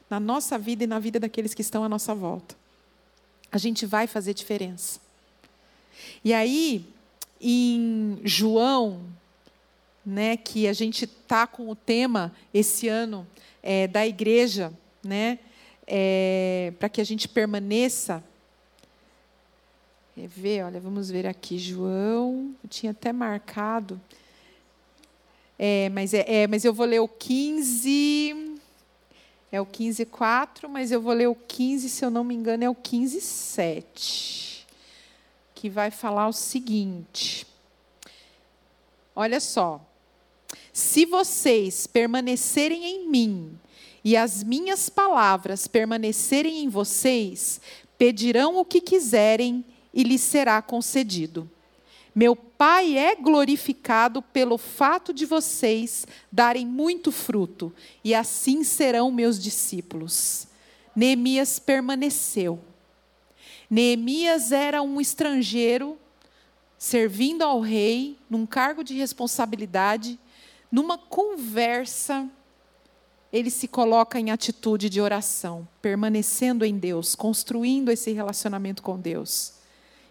na 0.09 0.19
nossa 0.19 0.59
vida 0.59 0.83
e 0.83 0.87
na 0.87 0.99
vida 0.99 1.17
daqueles 1.17 1.53
que 1.53 1.61
estão 1.61 1.81
à 1.81 1.87
nossa 1.87 2.13
volta. 2.13 2.57
A 3.49 3.57
gente 3.57 3.85
vai 3.85 4.05
fazer 4.05 4.33
diferença. 4.33 4.99
E 6.25 6.33
aí, 6.33 6.85
em 7.39 8.19
João, 8.21 8.99
né, 10.05 10.35
que 10.35 10.67
a 10.67 10.73
gente 10.73 11.07
tá 11.07 11.47
com 11.47 11.69
o 11.69 11.75
tema 11.75 12.33
esse 12.53 12.89
ano 12.89 13.25
é, 13.63 13.87
da 13.87 14.05
igreja, 14.05 14.73
né, 15.01 15.39
é, 15.87 16.73
para 16.77 16.89
que 16.89 16.99
a 16.99 17.05
gente 17.05 17.29
permaneça. 17.29 18.21
Quer 20.15 20.27
ver? 20.27 20.65
Olha, 20.65 20.81
vamos 20.81 21.09
ver 21.09 21.25
aqui, 21.25 21.57
João. 21.57 22.53
Eu 22.61 22.69
tinha 22.69 22.91
até 22.91 23.13
marcado. 23.13 24.01
É, 25.57 25.89
mas, 25.89 26.13
é, 26.13 26.25
é, 26.27 26.47
mas 26.47 26.65
eu 26.65 26.73
vou 26.73 26.85
ler 26.85 26.99
o 26.99 27.07
15. 27.07 28.55
É 29.51 29.61
o 29.61 29.65
15, 29.65 30.05
4, 30.05 30.67
mas 30.67 30.91
eu 30.91 31.01
vou 31.01 31.13
ler 31.13 31.27
o 31.27 31.35
15, 31.35 31.87
se 31.89 32.03
eu 32.03 32.09
não 32.09 32.23
me 32.23 32.35
engano, 32.35 32.63
é 32.63 32.69
o 32.69 32.75
15, 32.75 33.21
7. 33.21 34.67
Que 35.53 35.69
vai 35.69 35.91
falar 35.91 36.27
o 36.27 36.33
seguinte. 36.33 37.47
Olha 39.15 39.39
só. 39.39 39.81
Se 40.73 41.05
vocês 41.05 41.87
permanecerem 41.87 42.83
em 42.83 43.09
mim 43.09 43.57
e 44.03 44.17
as 44.17 44.43
minhas 44.43 44.89
palavras 44.89 45.67
permanecerem 45.67 46.63
em 46.63 46.67
vocês, 46.67 47.61
pedirão 47.97 48.57
o 48.57 48.65
que 48.65 48.81
quiserem 48.81 49.63
e 49.93 50.03
lhes 50.03 50.21
será 50.21 50.61
concedido. 50.61 51.49
Meu 52.13 52.35
Pai 52.57 52.97
é 52.97 53.15
glorificado 53.15 54.21
pelo 54.21 54.57
fato 54.57 55.13
de 55.13 55.25
vocês 55.25 56.07
darem 56.31 56.65
muito 56.65 57.11
fruto, 57.11 57.73
e 58.03 58.15
assim 58.15 58.63
serão 58.63 59.11
meus 59.11 59.37
discípulos. 59.41 60.47
Neemias 60.95 61.59
permaneceu. 61.59 62.59
Neemias 63.69 64.51
era 64.51 64.81
um 64.81 65.01
estrangeiro 65.01 65.97
servindo 66.77 67.41
ao 67.41 67.59
rei, 67.59 68.17
num 68.29 68.45
cargo 68.45 68.83
de 68.83 68.93
responsabilidade, 68.93 70.19
numa 70.71 70.97
conversa, 70.97 72.29
ele 73.31 73.49
se 73.49 73.67
coloca 73.67 74.19
em 74.19 74.31
atitude 74.31 74.89
de 74.89 75.01
oração, 75.01 75.67
permanecendo 75.81 76.63
em 76.63 76.77
Deus, 76.77 77.15
construindo 77.15 77.91
esse 77.91 78.11
relacionamento 78.11 78.81
com 78.81 78.99
Deus. 78.99 79.53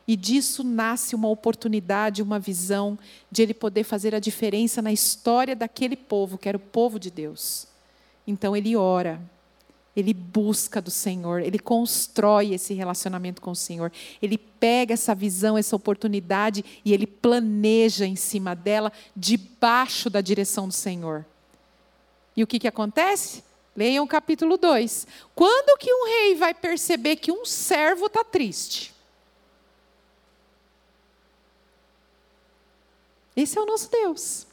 E 0.07 0.17
disso 0.17 0.63
nasce 0.63 1.15
uma 1.15 1.29
oportunidade, 1.29 2.23
uma 2.23 2.39
visão 2.39 2.99
de 3.31 3.43
ele 3.43 3.55
poder 3.55 3.85
fazer 3.85 4.15
a 4.15 4.19
diferença 4.19 4.83
na 4.83 4.93
história 4.93 5.57
daquele 5.57 5.97
povo, 5.97 6.37
que 6.37 6.49
era 6.49 6.57
o 6.57 6.61
povo 6.61 6.99
de 6.99 7.11
Deus. 7.11 7.67
Então 8.27 8.55
ele 8.55 8.77
ora, 8.77 9.21
ele 9.97 10.13
busca 10.13 10.81
do 10.81 10.91
Senhor, 10.91 11.41
ele 11.41 11.59
constrói 11.59 12.53
esse 12.53 12.75
relacionamento 12.75 13.41
com 13.41 13.53
o 13.53 13.57
Senhor, 13.57 13.93
ele 14.21 14.37
pega 14.37 14.95
essa 14.95 15.15
visão, 15.15 15.57
essa 15.57 15.77
oportunidade 15.77 16.65
e 16.85 16.93
ele 16.93 17.07
planeja 17.07 18.07
em 18.07 18.17
cima 18.17 18.55
dela, 18.55 18.93
debaixo 19.17 20.11
da 20.11 20.21
direção 20.21 20.69
do 20.69 20.75
Senhor. 20.75 21.25
E 22.37 22.43
o 22.43 22.47
que, 22.47 22.59
que 22.59 22.69
acontece? 22.69 23.43
Leiam 23.77 24.05
o 24.05 24.09
capítulo 24.09 24.57
2. 24.57 25.07
Quando 25.35 25.79
que 25.79 25.93
um 25.93 26.07
rei 26.07 26.35
vai 26.35 26.55
perceber 26.55 27.17
que 27.17 27.33
um 27.33 27.45
servo 27.45 28.07
está 28.07 28.23
triste? 28.25 28.94
Esse 33.37 33.59
é 33.59 33.61
o 33.61 33.67
nosso 33.67 33.91
Deus, 33.91 34.47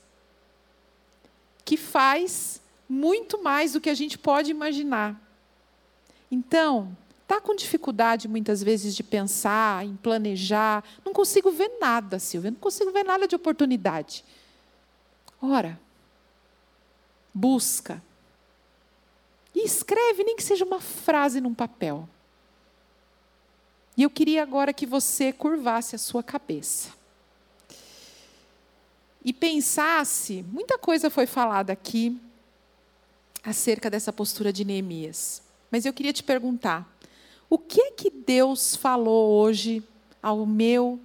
que 1.64 1.78
faz 1.78 2.62
muito 2.90 3.42
mais 3.42 3.74
do 3.74 3.82
que 3.82 3.90
a 3.90 3.94
gente 3.94 4.18
pode 4.18 4.52
imaginar. 4.52 5.20
Então, 6.30 6.96
está 7.22 7.40
com 7.40 7.56
dificuldade 7.56 8.28
muitas 8.28 8.62
vezes 8.62 8.94
de 8.94 9.04
pensar, 9.04 9.86
em 9.86 9.96
planejar. 9.96 10.84
Não 11.06 11.14
consigo 11.14 11.52
ver 11.52 11.78
nada, 11.80 12.20
Silvia, 12.20 12.52
não 12.52 12.60
consigo 12.60 12.92
ver 12.92 13.04
nada 13.04 13.28
de 13.28 13.36
oportunidade. 13.36 14.26
Ora, 15.42 15.80
busca. 17.34 18.04
E 19.56 19.66
escreve, 19.66 20.24
nem 20.24 20.36
que 20.36 20.44
seja 20.44 20.66
uma 20.66 20.82
frase 20.82 21.40
num 21.40 21.54
papel. 21.54 22.08
E 23.96 24.04
eu 24.04 24.10
queria 24.10 24.44
agora 24.44 24.74
que 24.74 24.86
você 24.86 25.32
curvasse 25.32 25.96
a 25.96 26.00
sua 26.00 26.24
cabeça. 26.24 26.90
E 29.24 29.32
pensasse, 29.32 30.44
muita 30.52 30.78
coisa 30.78 31.10
foi 31.10 31.28
falada 31.28 31.72
aqui 31.72 32.20
acerca 33.44 33.90
dessa 33.90 34.12
postura 34.12 34.52
de 34.52 34.66
Neemias. 34.66 35.42
Mas 35.70 35.86
eu 35.86 35.94
queria 35.94 36.14
te 36.14 36.24
perguntar: 36.24 36.92
o 37.50 37.58
que 37.58 37.82
é 37.82 37.92
que 37.92 38.10
Deus 38.10 38.76
falou 38.76 39.40
hoje 39.40 39.84
ao 40.22 40.46
meu, 40.46 41.00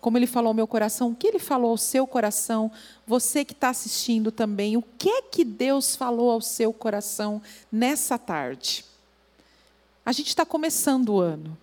como 0.00 0.16
Ele 0.16 0.26
falou 0.26 0.48
ao 0.48 0.54
meu 0.54 0.66
coração, 0.66 1.10
o 1.10 1.16
que 1.16 1.26
Ele 1.26 1.38
falou 1.38 1.70
ao 1.70 1.76
seu 1.76 2.06
coração? 2.06 2.70
Você 3.06 3.44
que 3.44 3.52
está 3.52 3.70
assistindo 3.70 4.30
também, 4.30 4.76
o 4.76 4.84
que 4.96 5.08
é 5.08 5.22
que 5.22 5.44
Deus 5.44 5.96
falou 5.96 6.30
ao 6.30 6.40
seu 6.40 6.72
coração 6.72 7.42
nessa 7.70 8.16
tarde? 8.18 8.84
A 10.06 10.12
gente 10.12 10.28
está 10.28 10.46
começando 10.46 11.10
o 11.10 11.20
ano. 11.20 11.58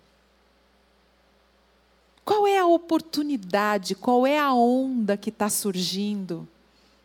Qual 2.26 2.44
é 2.44 2.58
a 2.58 2.66
oportunidade, 2.66 3.94
qual 3.94 4.26
é 4.26 4.36
a 4.36 4.52
onda 4.52 5.16
que 5.16 5.30
está 5.30 5.48
surgindo 5.48 6.46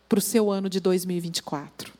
para 0.08 0.18
o 0.18 0.20
seu 0.20 0.50
ano 0.50 0.68
de 0.68 0.80
2024? 0.80 1.92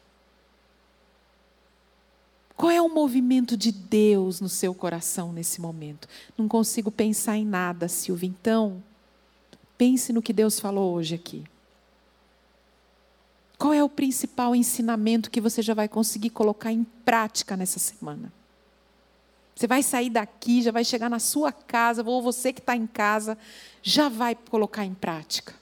Qual 2.57 2.68
é 2.68 2.83
o 2.83 2.89
movimento 2.89 3.57
de 3.57 3.70
Deus 3.70 4.41
no 4.41 4.49
seu 4.49 4.75
coração 4.75 5.33
nesse 5.33 5.61
momento? 5.61 6.09
Não 6.37 6.49
consigo 6.49 6.91
pensar 6.91 7.37
em 7.37 7.47
nada, 7.47 7.87
Silvia. 7.87 8.29
Então, 8.29 8.83
pense 9.79 10.12
no 10.12 10.20
que 10.20 10.33
Deus 10.33 10.59
falou 10.59 10.93
hoje 10.93 11.14
aqui. 11.14 11.45
Qual 13.57 13.73
é 13.73 13.85
o 13.85 13.89
principal 13.89 14.53
ensinamento 14.53 15.31
que 15.31 15.41
você 15.41 15.62
já 15.62 15.75
vai 15.75 15.87
conseguir 15.89 16.31
colocar 16.31 16.73
em 16.73 16.83
prática 17.05 17.57
nessa 17.57 17.79
semana? 17.79 18.33
Você 19.55 19.66
vai 19.66 19.82
sair 19.82 20.11
daqui, 20.11 20.62
já 20.62 20.70
vai 20.70 20.84
chegar 20.84 21.09
na 21.09 21.18
sua 21.18 21.53
casa, 21.53 22.03
ou 22.05 22.22
você 22.22 22.53
que 22.53 22.61
está 22.61 22.74
em 22.74 22.86
casa, 22.86 23.36
já 23.82 24.09
vai 24.09 24.34
colocar 24.34 24.84
em 24.84 24.94
prática. 24.94 25.55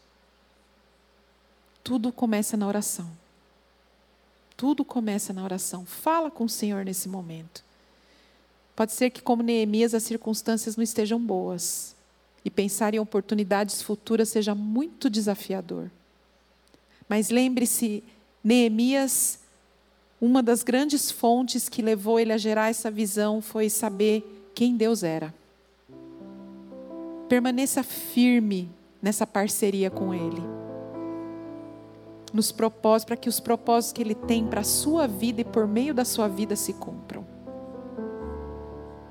Tudo 1.83 2.13
começa 2.13 2.57
na 2.57 2.67
oração. 2.67 3.11
Tudo 4.57 4.85
começa 4.85 5.33
na 5.33 5.43
oração. 5.43 5.85
Fala 5.87 6.31
com 6.31 6.45
o 6.45 6.49
Senhor 6.49 6.85
nesse 6.85 7.09
momento. 7.09 7.65
Pode 8.77 8.93
ser 8.93 9.11
que, 9.11 9.21
como 9.21 9.43
Neemias, 9.43 9.95
as 9.95 10.03
circunstâncias 10.03 10.77
não 10.77 10.85
estejam 10.85 11.19
boas. 11.19 11.95
E 12.45 12.51
pensar 12.51 12.95
em 12.95 12.99
oportunidades 12.99 13.83
futuras 13.83 14.29
seja 14.29 14.55
muito 14.55 15.11
desafiador. 15.11 15.91
Mas 17.09 17.29
lembre-se, 17.29 18.05
Neemias, 18.43 19.41
uma 20.21 20.43
das 20.43 20.63
grandes 20.63 21.11
fontes 21.11 21.69
que 21.69 21.81
levou 21.81 22.21
ele 22.21 22.33
a 22.33 22.39
gerar 22.39 22.69
essa 22.69 22.91
visão 22.91 23.41
foi 23.41 23.71
saber 23.71 24.51
quem 24.55 24.77
Deus 24.77 25.03
era. 25.03 25.33
Permaneça 27.29 27.83
firme 27.83 28.71
nessa 29.01 29.27
parceria 29.27 29.89
com 29.89 30.13
Ele 30.13 30.43
nos 32.33 32.53
propósitos, 32.53 33.05
para 33.05 33.17
que 33.17 33.29
os 33.29 33.41
propósitos 33.41 33.93
que 33.93 34.03
Ele 34.03 34.15
tem 34.15 34.47
para 34.47 34.61
a 34.61 34.65
sua 34.65 35.07
vida 35.07 35.41
e 35.41 35.45
por 35.45 35.67
meio 35.67 35.93
da 35.93 36.05
sua 36.05 36.29
vida 36.29 36.55
se 36.57 36.73
cumpram. 36.73 37.25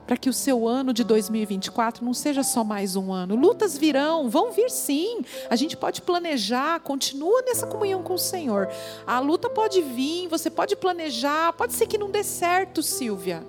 Para 0.10 0.18
que 0.18 0.28
o 0.28 0.34
seu 0.34 0.68
ano 0.68 0.92
de 0.92 1.04
2024 1.04 2.04
não 2.04 2.16
seja 2.16 2.42
só 2.42 2.64
mais 2.64 2.96
um 2.96 3.14
ano. 3.14 3.36
Lutas 3.36 3.78
virão, 3.78 4.28
vão 4.28 4.52
vir 4.52 4.72
sim. 4.72 5.22
A 5.52 5.56
gente 5.56 5.78
pode 5.78 6.02
planejar, 6.02 6.80
continua 6.80 7.44
nessa 7.44 7.68
comunhão 7.68 8.02
com 8.02 8.16
o 8.16 8.18
Senhor. 8.18 8.68
A 9.06 9.20
luta 9.20 9.52
pode 9.52 9.84
vir, 9.84 10.28
você 10.28 10.50
pode 10.50 10.76
planejar, 10.76 11.54
pode 11.54 11.74
ser 11.74 11.86
que 11.86 11.96
não 11.96 12.10
dê 12.10 12.24
certo, 12.24 12.82
Silvia. 12.82 13.44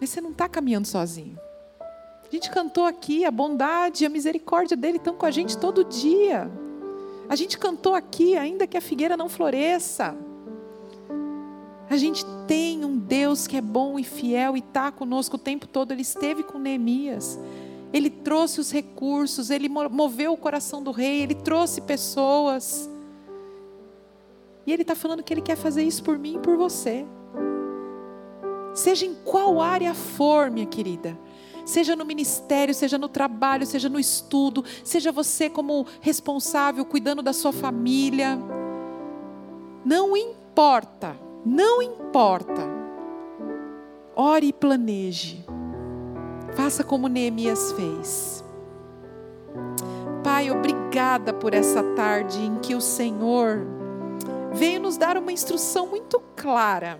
Mas 0.00 0.08
você 0.08 0.22
não 0.22 0.30
está 0.30 0.48
caminhando 0.48 0.86
sozinho. 0.86 1.38
A 2.26 2.34
gente 2.34 2.48
cantou 2.48 2.86
aqui, 2.86 3.26
a 3.26 3.30
bondade 3.30 4.04
e 4.04 4.06
a 4.06 4.08
misericórdia 4.08 4.74
dele 4.74 4.96
estão 4.96 5.16
com 5.16 5.26
a 5.26 5.30
gente 5.30 5.58
todo 5.58 5.84
dia. 5.84 6.50
A 7.28 7.36
gente 7.36 7.58
cantou 7.58 7.94
aqui, 7.94 8.38
ainda 8.38 8.66
que 8.66 8.78
a 8.78 8.80
figueira 8.80 9.18
não 9.18 9.28
floresça. 9.28 10.16
A 11.88 11.96
gente 11.96 12.24
tem 12.46 12.84
um 12.84 12.98
Deus 12.98 13.46
que 13.46 13.56
é 13.56 13.60
bom 13.60 13.98
e 13.98 14.04
fiel 14.04 14.56
e 14.56 14.60
está 14.60 14.90
conosco 14.90 15.36
o 15.36 15.38
tempo 15.38 15.66
todo. 15.66 15.92
Ele 15.92 16.02
esteve 16.02 16.42
com 16.42 16.58
Neemias. 16.58 17.38
Ele 17.92 18.10
trouxe 18.10 18.60
os 18.60 18.72
recursos, 18.72 19.48
ele 19.48 19.68
moveu 19.68 20.32
o 20.32 20.36
coração 20.36 20.82
do 20.82 20.90
rei, 20.90 21.22
ele 21.22 21.34
trouxe 21.34 21.80
pessoas. 21.80 22.90
E 24.66 24.72
ele 24.72 24.82
está 24.82 24.96
falando 24.96 25.22
que 25.22 25.32
ele 25.32 25.40
quer 25.40 25.56
fazer 25.56 25.84
isso 25.84 26.02
por 26.02 26.18
mim 26.18 26.34
e 26.34 26.38
por 26.40 26.56
você. 26.56 27.06
Seja 28.74 29.06
em 29.06 29.14
qual 29.24 29.60
área 29.60 29.94
for, 29.94 30.50
minha 30.50 30.66
querida 30.66 31.16
seja 31.66 31.96
no 31.96 32.04
ministério, 32.04 32.72
seja 32.72 32.96
no 32.96 33.08
trabalho, 33.08 33.66
seja 33.66 33.88
no 33.88 33.98
estudo, 33.98 34.64
seja 34.84 35.10
você 35.10 35.50
como 35.50 35.84
responsável, 36.00 36.84
cuidando 36.84 37.22
da 37.22 37.32
sua 37.32 37.52
família. 37.52 38.38
Não 39.84 40.16
importa, 40.16 41.16
não 41.46 41.80
importa. 41.80 42.68
Ore 44.16 44.48
e 44.48 44.52
planeje. 44.52 45.44
Faça 46.56 46.82
como 46.82 47.06
Neemias 47.06 47.70
fez. 47.72 48.44
Pai, 50.24 50.50
obrigada 50.50 51.32
por 51.32 51.54
essa 51.54 51.82
tarde 51.94 52.40
em 52.40 52.56
que 52.56 52.74
o 52.74 52.80
Senhor 52.80 53.64
veio 54.52 54.80
nos 54.80 54.96
dar 54.96 55.16
uma 55.16 55.30
instrução 55.30 55.86
muito 55.86 56.20
clara 56.34 56.98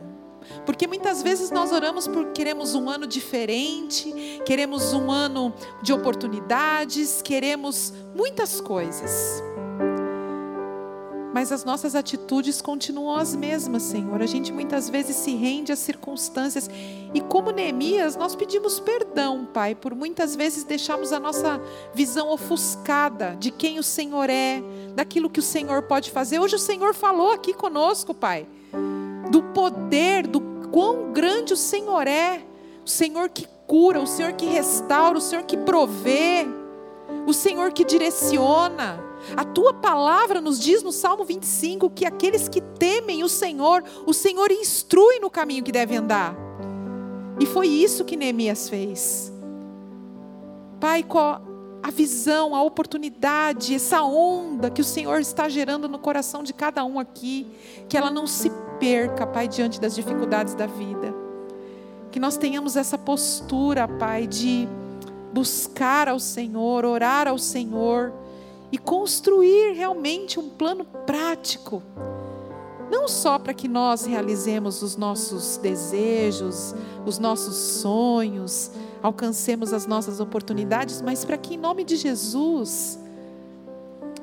porque 0.64 0.86
muitas 0.86 1.22
vezes 1.22 1.50
nós 1.50 1.72
oramos 1.72 2.06
porque 2.06 2.30
queremos 2.32 2.74
um 2.74 2.88
ano 2.88 3.06
diferente, 3.06 4.12
queremos 4.44 4.92
um 4.92 5.10
ano 5.10 5.52
de 5.82 5.92
oportunidades, 5.92 7.20
queremos 7.20 7.92
muitas 8.14 8.60
coisas. 8.60 9.42
Mas 11.36 11.52
as 11.52 11.66
nossas 11.66 11.94
atitudes 11.94 12.62
continuam 12.62 13.14
as 13.14 13.36
mesmas, 13.36 13.82
Senhor. 13.82 14.22
A 14.22 14.26
gente 14.26 14.50
muitas 14.54 14.88
vezes 14.88 15.16
se 15.16 15.34
rende 15.34 15.70
às 15.70 15.78
circunstâncias. 15.78 16.70
E 17.12 17.20
como 17.20 17.50
Neemias, 17.50 18.16
nós 18.16 18.34
pedimos 18.34 18.80
perdão, 18.80 19.44
Pai, 19.44 19.74
por 19.74 19.94
muitas 19.94 20.34
vezes 20.34 20.64
deixarmos 20.64 21.12
a 21.12 21.20
nossa 21.20 21.60
visão 21.92 22.30
ofuscada 22.30 23.36
de 23.38 23.50
quem 23.50 23.78
o 23.78 23.82
Senhor 23.82 24.30
é, 24.30 24.62
daquilo 24.94 25.28
que 25.28 25.40
o 25.40 25.42
Senhor 25.42 25.82
pode 25.82 26.10
fazer. 26.10 26.40
Hoje 26.40 26.56
o 26.56 26.58
Senhor 26.58 26.94
falou 26.94 27.30
aqui 27.32 27.52
conosco, 27.52 28.14
Pai 28.14 28.46
do 29.30 29.42
poder, 29.42 30.26
do 30.26 30.40
quão 30.72 31.12
grande 31.12 31.52
o 31.52 31.56
Senhor 31.56 32.06
é, 32.06 32.40
o 32.82 32.88
Senhor 32.88 33.28
que 33.28 33.46
cura, 33.66 34.00
o 34.00 34.06
Senhor 34.06 34.32
que 34.32 34.46
restaura, 34.46 35.18
o 35.18 35.20
Senhor 35.20 35.44
que 35.44 35.58
provê, 35.58 36.48
o 37.26 37.34
Senhor 37.34 37.72
que 37.74 37.84
direciona. 37.84 39.05
A 39.36 39.44
tua 39.44 39.74
palavra 39.74 40.40
nos 40.40 40.58
diz 40.58 40.82
no 40.82 40.92
Salmo 40.92 41.24
25 41.24 41.90
que 41.90 42.04
aqueles 42.04 42.48
que 42.48 42.60
temem 42.60 43.24
o 43.24 43.28
Senhor, 43.28 43.82
o 44.06 44.12
Senhor 44.12 44.50
instrui 44.50 45.18
no 45.18 45.30
caminho 45.30 45.64
que 45.64 45.72
deve 45.72 45.96
andar. 45.96 46.36
E 47.40 47.46
foi 47.46 47.68
isso 47.68 48.04
que 48.04 48.16
Neemias 48.16 48.68
fez. 48.68 49.32
Pai, 50.80 51.04
a 51.82 51.90
visão, 51.90 52.54
a 52.54 52.62
oportunidade, 52.62 53.74
essa 53.74 54.02
onda 54.02 54.70
que 54.70 54.80
o 54.80 54.84
Senhor 54.84 55.20
está 55.20 55.48
gerando 55.48 55.88
no 55.88 55.98
coração 55.98 56.42
de 56.42 56.52
cada 56.52 56.84
um 56.84 56.98
aqui, 56.98 57.46
que 57.88 57.96
ela 57.96 58.10
não 58.10 58.26
se 58.26 58.50
perca, 58.78 59.26
Pai, 59.26 59.48
diante 59.48 59.80
das 59.80 59.94
dificuldades 59.94 60.54
da 60.54 60.66
vida. 60.66 61.14
Que 62.10 62.20
nós 62.20 62.36
tenhamos 62.36 62.76
essa 62.76 62.96
postura, 62.96 63.86
Pai, 63.86 64.26
de 64.26 64.68
buscar 65.32 66.08
ao 66.08 66.18
Senhor, 66.18 66.84
orar 66.84 67.28
ao 67.28 67.38
Senhor 67.38 68.12
e 68.76 68.78
construir 68.78 69.72
realmente 69.72 70.38
um 70.38 70.50
plano 70.50 70.84
prático 70.84 71.82
não 72.90 73.08
só 73.08 73.38
para 73.38 73.54
que 73.54 73.66
nós 73.66 74.04
realizemos 74.04 74.82
os 74.82 74.96
nossos 74.96 75.56
desejos, 75.56 76.74
os 77.06 77.18
nossos 77.18 77.56
sonhos, 77.56 78.70
alcancemos 79.02 79.72
as 79.72 79.86
nossas 79.86 80.20
oportunidades, 80.20 81.00
mas 81.00 81.24
para 81.24 81.38
que, 81.38 81.54
em 81.54 81.56
nome 81.56 81.84
de 81.84 81.96
Jesus, 81.96 82.98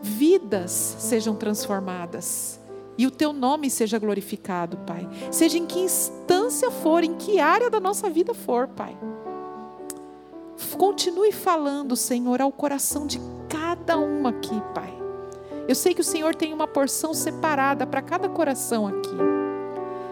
vidas 0.01 0.71
sejam 0.71 1.35
transformadas 1.35 2.59
e 2.95 3.07
o 3.07 3.11
teu 3.11 3.33
nome 3.33 3.71
seja 3.71 3.97
glorificado, 3.97 4.77
Pai. 4.85 5.09
Seja 5.31 5.57
em 5.57 5.65
que 5.65 5.79
instância 5.79 6.69
for, 6.69 7.03
em 7.03 7.15
que 7.15 7.39
área 7.39 7.71
da 7.71 7.79
nossa 7.79 8.07
vida 8.07 8.35
for, 8.35 8.67
Pai. 8.67 8.95
Continue 10.77 11.31
falando, 11.31 11.95
Senhor, 11.95 12.39
ao 12.39 12.51
coração 12.51 13.07
de 13.07 13.19
cada 13.53 13.97
um 13.99 14.25
aqui, 14.27 14.59
Pai. 14.73 14.91
Eu 15.67 15.75
sei 15.75 15.93
que 15.93 16.01
o 16.01 16.03
Senhor 16.03 16.33
tem 16.33 16.51
uma 16.51 16.67
porção 16.67 17.13
separada 17.13 17.85
para 17.85 18.01
cada 18.01 18.27
coração 18.27 18.87
aqui. 18.87 19.15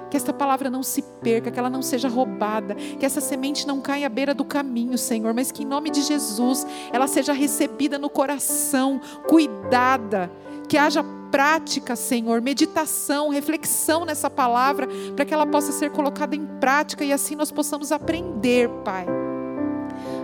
Que 0.09 0.17
esta 0.17 0.31
palavra 0.31 0.69
não 0.69 0.83
se 0.83 1.01
perca, 1.21 1.49
que 1.49 1.57
ela 1.57 1.69
não 1.69 1.81
seja 1.81 2.07
roubada, 2.07 2.75
que 2.75 3.05
essa 3.05 3.19
semente 3.19 3.65
não 3.65 3.81
caia 3.81 4.05
à 4.05 4.09
beira 4.09 4.33
do 4.33 4.45
caminho, 4.45 4.97
Senhor, 4.97 5.33
mas 5.33 5.51
que 5.51 5.63
em 5.63 5.65
nome 5.65 5.89
de 5.89 6.01
Jesus 6.01 6.67
ela 6.91 7.07
seja 7.07 7.33
recebida 7.33 7.97
no 7.97 8.09
coração, 8.09 8.99
cuidada, 9.27 10.29
que 10.67 10.77
haja 10.77 11.03
prática, 11.31 11.95
Senhor, 11.95 12.41
meditação, 12.41 13.29
reflexão 13.29 14.03
nessa 14.05 14.29
palavra, 14.29 14.87
para 15.15 15.23
que 15.23 15.33
ela 15.33 15.47
possa 15.47 15.71
ser 15.71 15.91
colocada 15.91 16.35
em 16.35 16.45
prática 16.59 17.05
e 17.05 17.13
assim 17.13 17.35
nós 17.35 17.51
possamos 17.51 17.91
aprender, 17.91 18.69
Pai, 18.83 19.05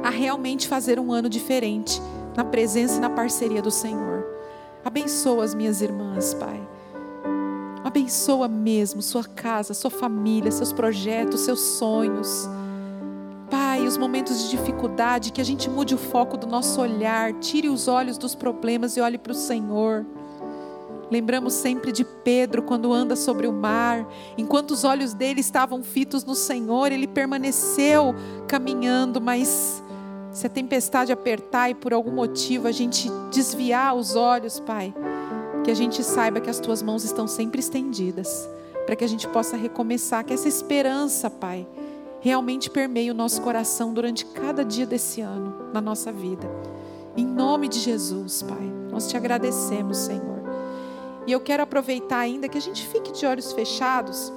a 0.03 0.09
realmente 0.09 0.68
fazer 0.68 0.99
um 0.99 1.13
ano 1.13 1.30
diferente 1.30 2.01
na 2.38 2.46
presença 2.46 2.98
e 2.98 3.02
na 3.02 3.10
parceria 3.10 3.64
do 3.64 3.72
Senhor. 3.72 4.24
Abençoa 4.86 5.44
as 5.44 5.56
minhas 5.56 5.82
irmãs, 5.82 6.36
Pai. 6.36 6.62
Abençoa 7.84 8.48
mesmo 8.48 9.02
sua 9.02 9.24
casa, 9.24 9.74
sua 9.74 9.90
família, 9.90 10.52
seus 10.52 10.72
projetos, 10.72 11.42
seus 11.42 11.60
sonhos. 11.60 12.48
Pai, 13.50 13.88
os 13.88 13.98
momentos 13.98 14.44
de 14.44 14.50
dificuldade, 14.52 15.32
que 15.32 15.42
a 15.42 15.44
gente 15.44 15.68
mude 15.68 15.96
o 15.96 15.98
foco 15.98 16.38
do 16.38 16.46
nosso 16.46 16.80
olhar, 16.80 17.34
tire 17.34 17.70
os 17.70 17.88
olhos 17.88 18.18
dos 18.18 18.36
problemas 18.36 18.96
e 18.96 19.02
olhe 19.02 19.18
para 19.18 19.32
o 19.32 19.36
Senhor. 19.36 20.06
Lembramos 21.10 21.54
sempre 21.54 21.92
de 21.92 22.04
Pedro 22.04 22.62
quando 22.62 22.94
anda 22.94 23.16
sobre 23.16 23.48
o 23.48 23.54
mar, 23.54 24.06
enquanto 24.38 24.72
os 24.72 24.84
olhos 24.84 25.14
dele 25.14 25.40
estavam 25.40 25.82
fitos 25.82 26.26
no 26.26 26.36
Senhor, 26.36 26.92
ele 26.92 27.08
permaneceu 27.08 28.14
caminhando, 28.48 29.22
mas 29.22 29.82
se 30.38 30.46
a 30.46 30.50
tempestade 30.52 31.12
apertar 31.12 31.72
e 31.72 31.74
por 31.74 31.92
algum 31.92 32.12
motivo 32.12 32.68
a 32.68 32.72
gente 32.72 33.10
desviar 33.32 33.96
os 33.96 34.16
olhos, 34.16 34.60
Pai, 34.60 34.94
que 35.64 35.72
a 35.72 35.74
gente 35.74 36.04
saiba 36.04 36.40
que 36.40 36.48
as 36.48 36.60
tuas 36.60 36.84
mãos 36.84 37.04
estão 37.04 37.28
sempre 37.28 37.60
estendidas, 37.60 38.48
para 38.86 38.96
que 38.96 39.04
a 39.04 39.08
gente 39.08 39.28
possa 39.28 39.58
recomeçar, 39.58 40.24
que 40.24 40.32
essa 40.32 40.48
esperança, 40.48 41.28
Pai, 41.28 41.66
realmente 42.22 42.70
permeie 42.70 43.10
o 43.10 43.16
nosso 43.16 43.42
coração 43.42 43.96
durante 43.96 44.28
cada 44.28 44.64
dia 44.64 44.86
desse 44.86 45.22
ano, 45.22 45.72
na 45.74 45.82
nossa 45.82 46.12
vida. 46.12 46.48
Em 47.16 47.26
nome 47.26 47.68
de 47.68 47.80
Jesus, 47.80 48.44
Pai, 48.44 48.72
nós 48.92 49.10
te 49.10 49.18
agradecemos, 49.18 49.98
Senhor. 49.98 50.44
E 51.26 51.32
eu 51.32 51.40
quero 51.40 51.64
aproveitar 51.64 52.20
ainda 52.20 52.48
que 52.48 52.60
a 52.60 52.62
gente 52.62 52.86
fique 52.86 53.12
de 53.12 53.26
olhos 53.26 53.54
fechados. 53.54 54.32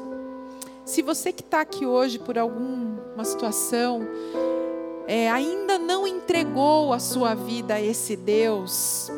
Se 0.82 1.02
você 1.02 1.30
que 1.30 1.42
está 1.42 1.60
aqui 1.60 1.84
hoje 1.84 2.18
por 2.18 2.38
alguma 2.38 3.22
situação, 3.22 4.00
é, 5.06 5.30
ainda 5.30 5.78
não 5.78 6.06
entregou 6.06 6.92
a 6.92 6.98
sua 6.98 7.34
vida 7.34 7.74
a 7.74 7.80
esse 7.80 8.16
Deus, 8.16 9.10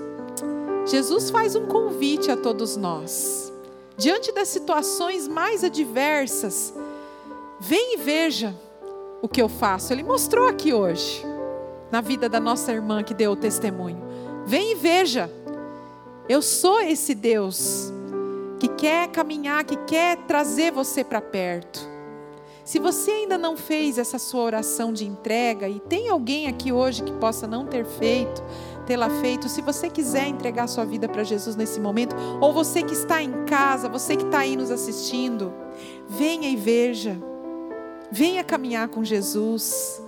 Jesus 0.87 1.30
faz 1.30 1.55
um 1.55 1.66
convite 1.66 2.30
a 2.30 2.37
todos 2.37 2.76
nós. 2.76 3.53
Diante 3.97 4.33
das 4.33 4.49
situações 4.49 5.28
mais 5.28 5.62
adversas, 5.62 6.74
vem 7.61 7.95
e 7.95 7.97
veja 7.99 8.55
o 9.20 9.28
que 9.28 9.41
eu 9.41 9.49
faço. 9.49 9.93
Ele 9.93 10.03
mostrou 10.03 10.49
aqui 10.49 10.72
hoje, 10.72 11.24
na 11.91 12.01
vida 12.01 12.28
da 12.28 12.41
nossa 12.41 12.72
irmã 12.72 13.03
que 13.03 13.14
deu 13.14 13.33
o 13.33 13.37
testemunho. 13.37 14.03
Vem 14.45 14.72
e 14.72 14.74
veja. 14.74 15.30
Eu 16.28 16.43
sou 16.43 16.80
esse 16.80 17.14
Deus 17.14 17.93
que 18.59 18.68
quer 18.68 19.09
caminhar, 19.09 19.64
que 19.64 19.76
quer 19.76 20.16
trazer 20.26 20.72
você 20.72 21.05
para 21.05 21.20
perto. 21.20 21.91
Se 22.64 22.78
você 22.78 23.10
ainda 23.10 23.36
não 23.36 23.56
fez 23.56 23.98
essa 23.98 24.18
sua 24.18 24.42
oração 24.42 24.92
de 24.92 25.04
entrega, 25.04 25.68
e 25.68 25.80
tem 25.80 26.08
alguém 26.08 26.46
aqui 26.46 26.72
hoje 26.72 27.02
que 27.02 27.12
possa 27.12 27.46
não 27.46 27.66
ter 27.66 27.84
feito, 27.84 28.42
tê-la 28.86 29.10
feito, 29.20 29.48
se 29.48 29.60
você 29.60 29.90
quiser 29.90 30.28
entregar 30.28 30.68
sua 30.68 30.84
vida 30.84 31.08
para 31.08 31.24
Jesus 31.24 31.56
nesse 31.56 31.80
momento, 31.80 32.14
ou 32.40 32.52
você 32.52 32.82
que 32.82 32.92
está 32.92 33.20
em 33.20 33.44
casa, 33.46 33.88
você 33.88 34.16
que 34.16 34.24
está 34.24 34.40
aí 34.40 34.56
nos 34.56 34.70
assistindo, 34.70 35.52
venha 36.08 36.48
e 36.48 36.54
veja, 36.54 37.18
venha 38.12 38.44
caminhar 38.44 38.88
com 38.88 39.02
Jesus, 39.02 40.00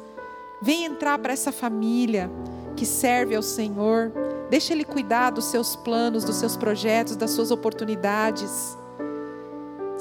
venha 0.62 0.86
entrar 0.86 1.18
para 1.18 1.32
essa 1.32 1.50
família 1.50 2.30
que 2.76 2.86
serve 2.86 3.34
ao 3.34 3.42
Senhor, 3.42 4.12
deixa 4.48 4.72
Ele 4.72 4.84
cuidar 4.84 5.30
dos 5.30 5.46
seus 5.46 5.74
planos, 5.74 6.22
dos 6.22 6.36
seus 6.36 6.57
projetos, 6.57 7.16
das 7.16 7.32
suas 7.32 7.50
oportunidades. 7.50 8.78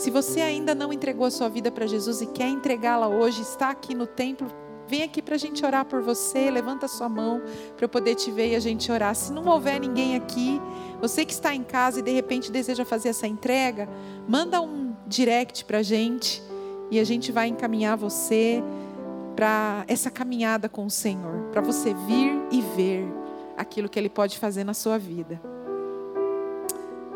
Se 0.04 0.12
você 0.12 0.42
ainda 0.42 0.76
não 0.76 0.92
entregou 0.92 1.26
a 1.26 1.32
sua 1.32 1.48
vida 1.48 1.72
para 1.72 1.88
Jesus 1.88 2.22
e 2.22 2.26
quer 2.26 2.50
entregá-la 2.50 3.08
hoje, 3.08 3.42
está 3.42 3.70
aqui 3.70 3.96
no 3.96 4.06
templo, 4.06 4.50
vem 4.86 5.02
aqui 5.02 5.22
para 5.22 5.36
a 5.36 5.38
gente 5.38 5.66
orar 5.66 5.86
por 5.86 6.02
você. 6.02 6.52
Levanta 6.52 6.88
a 6.88 6.90
sua 6.90 7.08
mão 7.08 7.42
para 7.78 7.86
eu 7.86 7.88
poder 7.88 8.16
te 8.16 8.30
ver 8.30 8.52
e 8.52 8.56
a 8.58 8.60
gente 8.60 8.92
orar. 8.92 9.16
Se 9.16 9.32
não 9.32 9.48
houver 9.48 9.80
ninguém 9.80 10.18
aqui, 10.18 10.60
você 11.00 11.24
que 11.24 11.32
está 11.32 11.56
em 11.56 11.64
casa 11.64 12.00
e 12.00 12.02
de 12.02 12.12
repente 12.12 12.52
deseja 12.52 12.84
fazer 12.84 13.08
essa 13.08 13.26
entrega, 13.26 13.88
manda 14.28 14.60
um 14.60 14.94
direct 15.08 15.64
para 15.64 15.78
a 15.78 15.84
gente 15.84 16.44
e 16.92 17.00
a 17.00 17.04
gente 17.06 17.32
vai 17.32 17.48
encaminhar 17.48 17.96
você 17.96 18.62
para 19.38 19.86
essa 19.88 20.12
caminhada 20.12 20.68
com 20.68 20.86
o 20.86 20.92
Senhor, 20.92 21.46
para 21.54 21.62
você 21.62 21.94
vir 21.94 22.42
e 22.52 22.60
ver 22.76 23.08
aquilo 23.56 23.88
que 23.88 23.98
Ele 23.98 24.10
pode 24.10 24.38
fazer 24.38 24.66
na 24.66 24.74
sua 24.74 24.98
vida. 24.98 25.42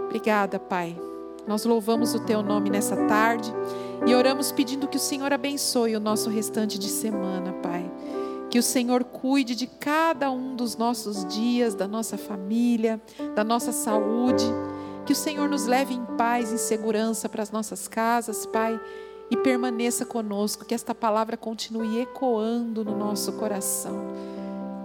Obrigada, 0.05 0.57
Pai. 0.57 1.06
Nós 1.47 1.63
louvamos 1.63 2.13
o 2.13 2.19
teu 2.19 2.43
nome 2.43 2.69
nessa 2.69 2.95
tarde 3.07 3.53
e 4.05 4.13
oramos 4.13 4.51
pedindo 4.51 4.87
que 4.87 4.97
o 4.97 4.99
Senhor 4.99 5.31
abençoe 5.31 5.95
o 5.95 5.99
nosso 5.99 6.29
restante 6.29 6.77
de 6.77 6.89
semana, 6.89 7.53
Pai. 7.53 7.89
Que 8.49 8.59
o 8.59 8.63
Senhor 8.63 9.03
cuide 9.03 9.55
de 9.55 9.65
cada 9.65 10.29
um 10.29 10.55
dos 10.55 10.75
nossos 10.75 11.25
dias, 11.25 11.73
da 11.73 11.87
nossa 11.87 12.17
família, 12.17 13.01
da 13.33 13.43
nossa 13.43 13.71
saúde. 13.71 14.45
Que 15.05 15.13
o 15.13 15.15
Senhor 15.15 15.47
nos 15.47 15.65
leve 15.65 15.93
em 15.93 16.03
paz 16.17 16.51
e 16.51 16.57
segurança 16.57 17.29
para 17.29 17.43
as 17.43 17.51
nossas 17.51 17.87
casas, 17.87 18.45
Pai, 18.45 18.79
e 19.31 19.37
permaneça 19.37 20.05
conosco. 20.05 20.65
Que 20.65 20.75
esta 20.75 20.93
palavra 20.93 21.37
continue 21.37 22.01
ecoando 22.01 22.83
no 22.83 22.95
nosso 22.97 23.33
coração. 23.33 23.95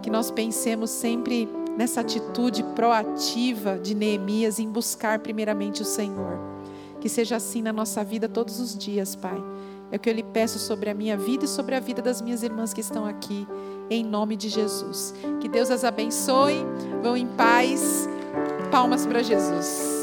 Que 0.00 0.10
nós 0.10 0.30
pensemos 0.30 0.90
sempre 0.90 1.48
nessa 1.76 2.00
atitude 2.00 2.62
proativa 2.74 3.78
de 3.78 3.94
Neemias 3.94 4.58
em 4.58 4.68
buscar 4.68 5.20
primeiramente 5.20 5.82
o 5.82 5.84
Senhor. 5.84 6.51
Que 7.02 7.08
seja 7.08 7.34
assim 7.34 7.62
na 7.62 7.72
nossa 7.72 8.04
vida 8.04 8.28
todos 8.28 8.60
os 8.60 8.78
dias, 8.78 9.16
Pai. 9.16 9.42
É 9.90 9.96
o 9.96 9.98
que 9.98 10.08
eu 10.08 10.14
lhe 10.14 10.22
peço 10.22 10.60
sobre 10.60 10.88
a 10.88 10.94
minha 10.94 11.16
vida 11.16 11.46
e 11.46 11.48
sobre 11.48 11.74
a 11.74 11.80
vida 11.80 12.00
das 12.00 12.22
minhas 12.22 12.44
irmãs 12.44 12.72
que 12.72 12.80
estão 12.80 13.04
aqui, 13.04 13.44
em 13.90 14.04
nome 14.04 14.36
de 14.36 14.48
Jesus. 14.48 15.12
Que 15.40 15.48
Deus 15.48 15.68
as 15.68 15.82
abençoe, 15.82 16.64
vão 17.02 17.16
em 17.16 17.26
paz. 17.26 18.08
Palmas 18.70 19.04
para 19.04 19.20
Jesus. 19.20 20.01